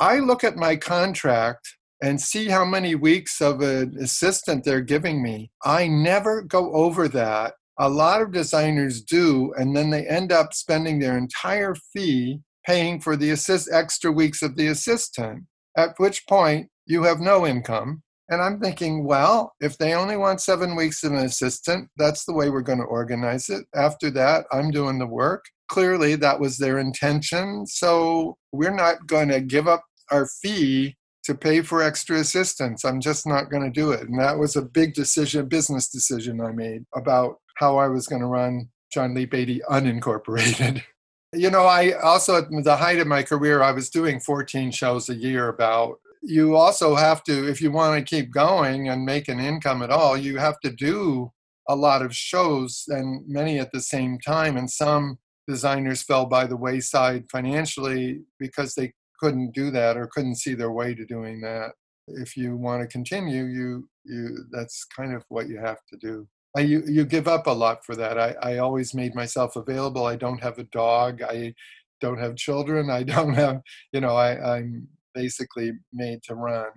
I 0.00 0.18
look 0.18 0.44
at 0.44 0.56
my 0.56 0.76
contract 0.76 1.76
and 2.02 2.18
see 2.18 2.48
how 2.48 2.64
many 2.64 2.94
weeks 2.94 3.42
of 3.42 3.60
an 3.60 3.94
assistant 4.00 4.64
they're 4.64 4.80
giving 4.80 5.22
me. 5.22 5.50
I 5.62 5.88
never 5.88 6.40
go 6.40 6.72
over 6.72 7.06
that. 7.08 7.52
A 7.78 7.90
lot 7.90 8.22
of 8.22 8.32
designers 8.32 9.02
do, 9.02 9.52
and 9.58 9.76
then 9.76 9.90
they 9.90 10.06
end 10.06 10.32
up 10.32 10.54
spending 10.54 10.98
their 10.98 11.18
entire 11.18 11.74
fee 11.92 12.40
paying 12.66 12.98
for 12.98 13.14
the 13.14 13.30
assist 13.30 13.68
extra 13.70 14.10
weeks 14.10 14.40
of 14.40 14.56
the 14.56 14.68
assistant, 14.68 15.44
at 15.76 15.90
which 15.98 16.26
point 16.26 16.68
you 16.86 17.02
have 17.02 17.20
no 17.20 17.46
income. 17.46 18.02
And 18.30 18.40
I'm 18.40 18.58
thinking, 18.58 19.04
well, 19.04 19.52
if 19.60 19.76
they 19.76 19.92
only 19.92 20.16
want 20.16 20.40
seven 20.40 20.76
weeks 20.76 21.04
of 21.04 21.12
an 21.12 21.18
assistant, 21.18 21.88
that's 21.98 22.24
the 22.24 22.32
way 22.32 22.48
we're 22.48 22.62
going 22.62 22.78
to 22.78 22.84
organize 22.84 23.50
it. 23.50 23.66
After 23.74 24.10
that, 24.12 24.46
I'm 24.50 24.70
doing 24.70 24.98
the 24.98 25.06
work. 25.06 25.44
Clearly, 25.68 26.14
that 26.16 26.40
was 26.40 26.56
their 26.56 26.78
intention. 26.78 27.66
So 27.66 28.36
we're 28.52 28.74
not 28.74 29.06
going 29.06 29.28
to 29.28 29.40
give 29.40 29.68
up 29.68 29.82
our 30.10 30.26
fee 30.26 30.96
to 31.24 31.34
pay 31.34 31.60
for 31.60 31.82
extra 31.82 32.18
assistance. 32.18 32.84
I'm 32.84 33.00
just 33.00 33.26
not 33.26 33.50
going 33.50 33.62
to 33.62 33.70
do 33.70 33.92
it. 33.92 34.08
And 34.08 34.18
that 34.18 34.38
was 34.38 34.56
a 34.56 34.62
big 34.62 34.94
decision, 34.94 35.46
business 35.48 35.88
decision 35.88 36.40
I 36.40 36.52
made 36.52 36.84
about 36.94 37.36
how 37.56 37.76
I 37.76 37.88
was 37.88 38.06
going 38.06 38.22
to 38.22 38.26
run 38.26 38.68
John 38.92 39.14
Lee 39.14 39.26
Beatty 39.26 39.60
unincorporated. 39.70 40.82
You 41.32 41.48
know, 41.48 41.62
I 41.62 41.92
also 41.92 42.38
at 42.38 42.50
the 42.50 42.74
height 42.74 42.98
of 42.98 43.06
my 43.06 43.22
career, 43.22 43.62
I 43.62 43.70
was 43.70 43.88
doing 43.88 44.18
14 44.18 44.72
shows 44.72 45.08
a 45.08 45.14
year 45.14 45.46
about. 45.46 46.00
You 46.22 46.56
also 46.56 46.96
have 46.96 47.22
to, 47.22 47.48
if 47.48 47.62
you 47.62 47.70
want 47.70 47.96
to 48.04 48.16
keep 48.16 48.32
going 48.32 48.88
and 48.88 49.04
make 49.04 49.28
an 49.28 49.38
income 49.38 49.80
at 49.82 49.90
all, 49.90 50.16
you 50.16 50.38
have 50.38 50.58
to 50.64 50.72
do 50.72 51.30
a 51.68 51.76
lot 51.76 52.02
of 52.02 52.16
shows 52.16 52.82
and 52.88 53.22
many 53.28 53.60
at 53.60 53.70
the 53.70 53.80
same 53.80 54.18
time. 54.18 54.56
And 54.56 54.68
some 54.68 55.18
designers 55.46 56.02
fell 56.02 56.26
by 56.26 56.48
the 56.48 56.56
wayside 56.56 57.26
financially 57.30 58.22
because 58.40 58.74
they 58.74 58.92
couldn't 59.20 59.52
do 59.52 59.70
that 59.70 59.96
or 59.96 60.08
couldn't 60.12 60.36
see 60.36 60.54
their 60.54 60.72
way 60.72 60.94
to 60.94 61.04
doing 61.04 61.40
that. 61.42 61.72
If 62.08 62.36
you 62.36 62.56
want 62.56 62.82
to 62.82 62.88
continue, 62.88 63.44
you 63.44 63.88
you 64.04 64.44
that's 64.50 64.84
kind 64.84 65.14
of 65.14 65.24
what 65.28 65.48
you 65.48 65.58
have 65.58 65.78
to 65.90 65.96
do. 65.96 66.26
I, 66.56 66.60
you, 66.60 66.82
you 66.86 67.04
give 67.04 67.28
up 67.28 67.46
a 67.46 67.52
lot 67.52 67.84
for 67.84 67.94
that. 67.96 68.18
I, 68.18 68.34
I 68.42 68.58
always 68.58 68.92
made 68.92 69.14
myself 69.14 69.54
available. 69.54 70.06
I 70.06 70.16
don't 70.16 70.42
have 70.42 70.58
a 70.58 70.64
dog. 70.64 71.22
I 71.22 71.54
don't 72.00 72.18
have 72.18 72.34
children. 72.36 72.90
I 73.00 73.02
don't 73.02 73.34
have, 73.34 73.60
you 73.92 74.00
know, 74.00 74.16
I, 74.16 74.56
I'm 74.56 74.88
basically 75.14 75.72
made 75.92 76.22
to 76.24 76.34
run. 76.34 76.70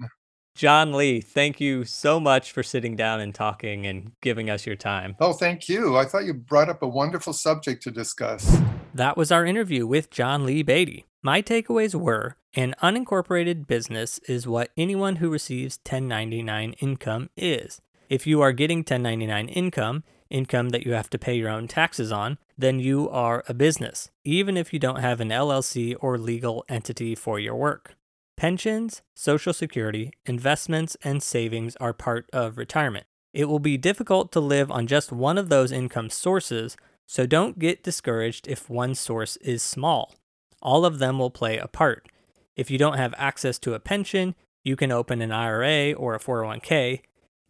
John 0.55 0.93
Lee, 0.93 1.19
thank 1.19 1.59
you 1.59 1.83
so 1.83 2.19
much 2.19 2.51
for 2.51 2.61
sitting 2.61 2.95
down 2.95 3.19
and 3.19 3.33
talking 3.33 3.87
and 3.87 4.11
giving 4.21 4.51
us 4.51 4.67
your 4.67 4.75
time. 4.75 5.15
Oh, 5.19 5.33
thank 5.33 5.67
you. 5.67 5.97
I 5.97 6.05
thought 6.05 6.25
you 6.25 6.33
brought 6.33 6.69
up 6.69 6.83
a 6.83 6.87
wonderful 6.87 7.33
subject 7.33 7.81
to 7.83 7.91
discuss. 7.91 8.59
That 8.93 9.17
was 9.17 9.31
our 9.31 9.45
interview 9.45 9.87
with 9.87 10.11
John 10.11 10.45
Lee 10.45 10.61
Beatty. 10.61 11.05
My 11.23 11.41
takeaways 11.41 11.95
were 11.95 12.37
an 12.53 12.75
unincorporated 12.83 13.65
business 13.65 14.19
is 14.27 14.45
what 14.45 14.69
anyone 14.77 15.15
who 15.15 15.31
receives 15.31 15.79
1099 15.79 16.73
income 16.73 17.31
is. 17.35 17.81
If 18.07 18.27
you 18.27 18.41
are 18.41 18.51
getting 18.51 18.79
1099 18.79 19.47
income, 19.47 20.03
income 20.29 20.69
that 20.69 20.85
you 20.85 20.93
have 20.93 21.09
to 21.09 21.17
pay 21.17 21.33
your 21.33 21.49
own 21.49 21.67
taxes 21.67 22.11
on, 22.11 22.37
then 22.55 22.79
you 22.79 23.09
are 23.09 23.43
a 23.47 23.55
business, 23.55 24.11
even 24.23 24.55
if 24.55 24.71
you 24.71 24.77
don't 24.77 24.99
have 24.99 25.19
an 25.19 25.29
LLC 25.29 25.95
or 25.99 26.19
legal 26.19 26.63
entity 26.69 27.15
for 27.15 27.39
your 27.39 27.55
work. 27.55 27.95
Pensions, 28.35 29.01
Social 29.15 29.53
Security, 29.53 30.11
investments, 30.25 30.97
and 31.03 31.21
savings 31.21 31.75
are 31.77 31.93
part 31.93 32.29
of 32.33 32.57
retirement. 32.57 33.05
It 33.33 33.45
will 33.45 33.59
be 33.59 33.77
difficult 33.77 34.31
to 34.33 34.39
live 34.39 34.71
on 34.71 34.87
just 34.87 35.11
one 35.11 35.37
of 35.37 35.49
those 35.49 35.71
income 35.71 36.09
sources, 36.09 36.77
so 37.05 37.25
don't 37.25 37.59
get 37.59 37.83
discouraged 37.83 38.47
if 38.47 38.69
one 38.69 38.95
source 38.95 39.37
is 39.37 39.63
small. 39.63 40.15
All 40.61 40.85
of 40.85 40.99
them 40.99 41.19
will 41.19 41.31
play 41.31 41.57
a 41.57 41.67
part. 41.67 42.07
If 42.55 42.69
you 42.69 42.77
don't 42.77 42.97
have 42.97 43.13
access 43.17 43.57
to 43.59 43.73
a 43.73 43.79
pension, 43.79 44.35
you 44.63 44.75
can 44.75 44.91
open 44.91 45.21
an 45.21 45.31
IRA 45.31 45.93
or 45.93 46.15
a 46.15 46.19
401k, 46.19 47.01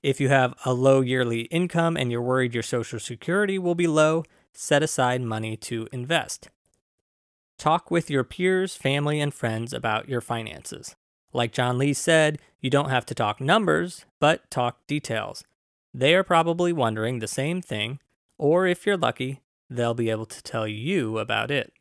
if 0.03 0.19
you 0.19 0.27
have 0.27 0.53
a 0.65 0.73
low 0.73 0.99
yearly 0.99 1.43
income 1.43 1.95
and 1.95 2.11
you're 2.11 2.21
worried 2.21 2.53
your 2.53 2.61
Social 2.61 2.99
Security 2.99 3.57
will 3.57 3.73
be 3.73 3.87
low, 3.87 4.25
set 4.53 4.83
aside 4.83 5.21
money 5.21 5.55
to 5.55 5.87
invest. 5.93 6.49
Talk 7.63 7.89
with 7.89 8.09
your 8.09 8.25
peers, 8.25 8.75
family, 8.75 9.21
and 9.21 9.33
friends 9.33 9.71
about 9.71 10.09
your 10.09 10.19
finances. 10.19 10.97
Like 11.31 11.53
John 11.53 11.77
Lee 11.77 11.93
said, 11.93 12.39
you 12.59 12.69
don't 12.69 12.89
have 12.89 13.05
to 13.05 13.15
talk 13.15 13.39
numbers, 13.39 14.03
but 14.19 14.51
talk 14.51 14.85
details. 14.85 15.45
They 15.93 16.13
are 16.13 16.25
probably 16.25 16.73
wondering 16.73 17.19
the 17.19 17.25
same 17.25 17.61
thing, 17.61 18.01
or 18.37 18.67
if 18.67 18.85
you're 18.85 18.97
lucky, 18.97 19.39
they'll 19.69 19.93
be 19.93 20.09
able 20.09 20.25
to 20.25 20.43
tell 20.43 20.67
you 20.67 21.19
about 21.19 21.51
it. 21.51 21.71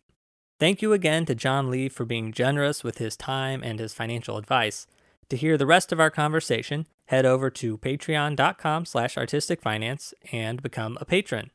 Thank 0.61 0.83
you 0.83 0.93
again 0.93 1.27
to 1.27 1.35
John 1.35 1.69
Lee 1.69 1.89
for 1.89 2.05
being 2.05 2.31
generous 2.31 2.85
with 2.85 2.99
his 2.99 3.17
time 3.17 3.65
and 3.65 3.81
his 3.81 3.93
financial 3.93 4.37
advice. 4.37 4.87
To 5.31 5.37
hear 5.37 5.59
the 5.59 5.67
rest 5.67 5.91
of 5.91 5.99
our 5.99 6.11
conversation, 6.11 6.87
head 7.07 7.27
over 7.27 7.51
to 7.51 7.77
patreon.com 7.79 8.85
slash 8.85 9.17
artisticfinance 9.17 10.15
and 10.31 10.63
become 10.63 10.97
a 11.01 11.05
patron. 11.05 11.51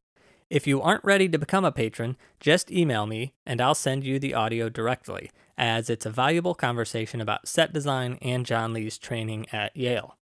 If 0.50 0.66
you 0.66 0.82
aren't 0.82 1.04
ready 1.04 1.28
to 1.28 1.38
become 1.38 1.66
a 1.66 1.74
patron, 1.74 2.16
just 2.40 2.72
email 2.72 3.06
me 3.06 3.34
and 3.46 3.60
I'll 3.60 3.76
send 3.76 4.06
you 4.06 4.18
the 4.18 4.34
audio 4.34 4.70
directly, 4.70 5.30
as 5.58 5.90
it's 5.90 6.06
a 6.06 6.10
valuable 6.10 6.56
conversation 6.56 7.20
about 7.20 7.50
set 7.50 7.74
design 7.74 8.18
and 8.22 8.46
John 8.46 8.72
Lee's 8.72 8.98
training 8.98 9.48
at 9.52 9.76
Yale. 9.76 10.16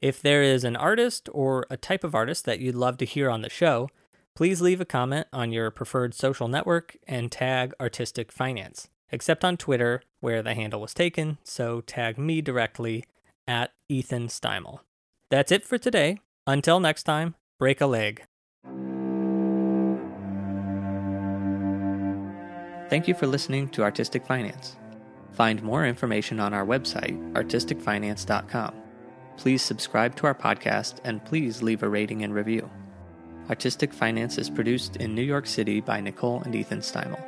If 0.00 0.22
there 0.22 0.42
is 0.42 0.64
an 0.64 0.76
artist 0.76 1.28
or 1.32 1.66
a 1.68 1.76
type 1.76 2.04
of 2.04 2.14
artist 2.14 2.46
that 2.46 2.60
you'd 2.60 2.74
love 2.74 2.96
to 2.98 3.04
hear 3.04 3.28
on 3.28 3.42
the 3.42 3.50
show, 3.50 3.90
please 4.34 4.62
leave 4.62 4.80
a 4.80 4.86
comment 4.86 5.26
on 5.30 5.52
your 5.52 5.70
preferred 5.70 6.14
social 6.14 6.48
network 6.48 6.96
and 7.06 7.30
tag 7.30 7.74
Artistic 7.78 8.32
Finance. 8.32 8.88
except 9.12 9.44
on 9.44 9.56
Twitter, 9.56 10.02
where 10.20 10.42
the 10.42 10.54
handle 10.54 10.80
was 10.80 10.94
taken, 10.94 11.38
so 11.42 11.80
tag 11.80 12.18
me 12.18 12.40
directly 12.40 13.04
at 13.46 13.72
Ethan 13.88 14.28
Steimel. 14.28 14.80
That's 15.30 15.52
it 15.52 15.64
for 15.64 15.78
today. 15.78 16.18
Until 16.46 16.80
next 16.80 17.04
time, 17.04 17.34
break 17.58 17.80
a 17.80 17.86
leg. 17.86 18.24
Thank 22.90 23.06
you 23.06 23.14
for 23.14 23.28
listening 23.28 23.68
to 23.68 23.84
Artistic 23.84 24.26
Finance. 24.26 24.76
Find 25.30 25.62
more 25.62 25.86
information 25.86 26.40
on 26.40 26.52
our 26.52 26.66
website, 26.66 27.16
artisticfinance.com. 27.34 28.74
Please 29.36 29.62
subscribe 29.62 30.16
to 30.16 30.26
our 30.26 30.34
podcast 30.34 30.96
and 31.04 31.24
please 31.24 31.62
leave 31.62 31.84
a 31.84 31.88
rating 31.88 32.24
and 32.24 32.34
review. 32.34 32.68
Artistic 33.48 33.94
Finance 33.94 34.38
is 34.38 34.50
produced 34.50 34.96
in 34.96 35.14
New 35.14 35.22
York 35.22 35.46
City 35.46 35.80
by 35.80 36.00
Nicole 36.00 36.42
and 36.42 36.52
Ethan 36.52 36.80
Steimel. 36.80 37.24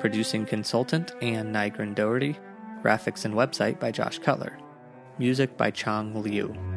Producing 0.00 0.46
consultant 0.46 1.12
Anne 1.20 1.52
Nygren 1.52 1.94
Doherty. 1.94 2.38
Graphics 2.82 3.26
and 3.26 3.34
website 3.34 3.78
by 3.78 3.90
Josh 3.90 4.18
Cutler. 4.18 4.58
Music 5.18 5.54
by 5.58 5.70
Chong 5.70 6.22
Liu. 6.22 6.73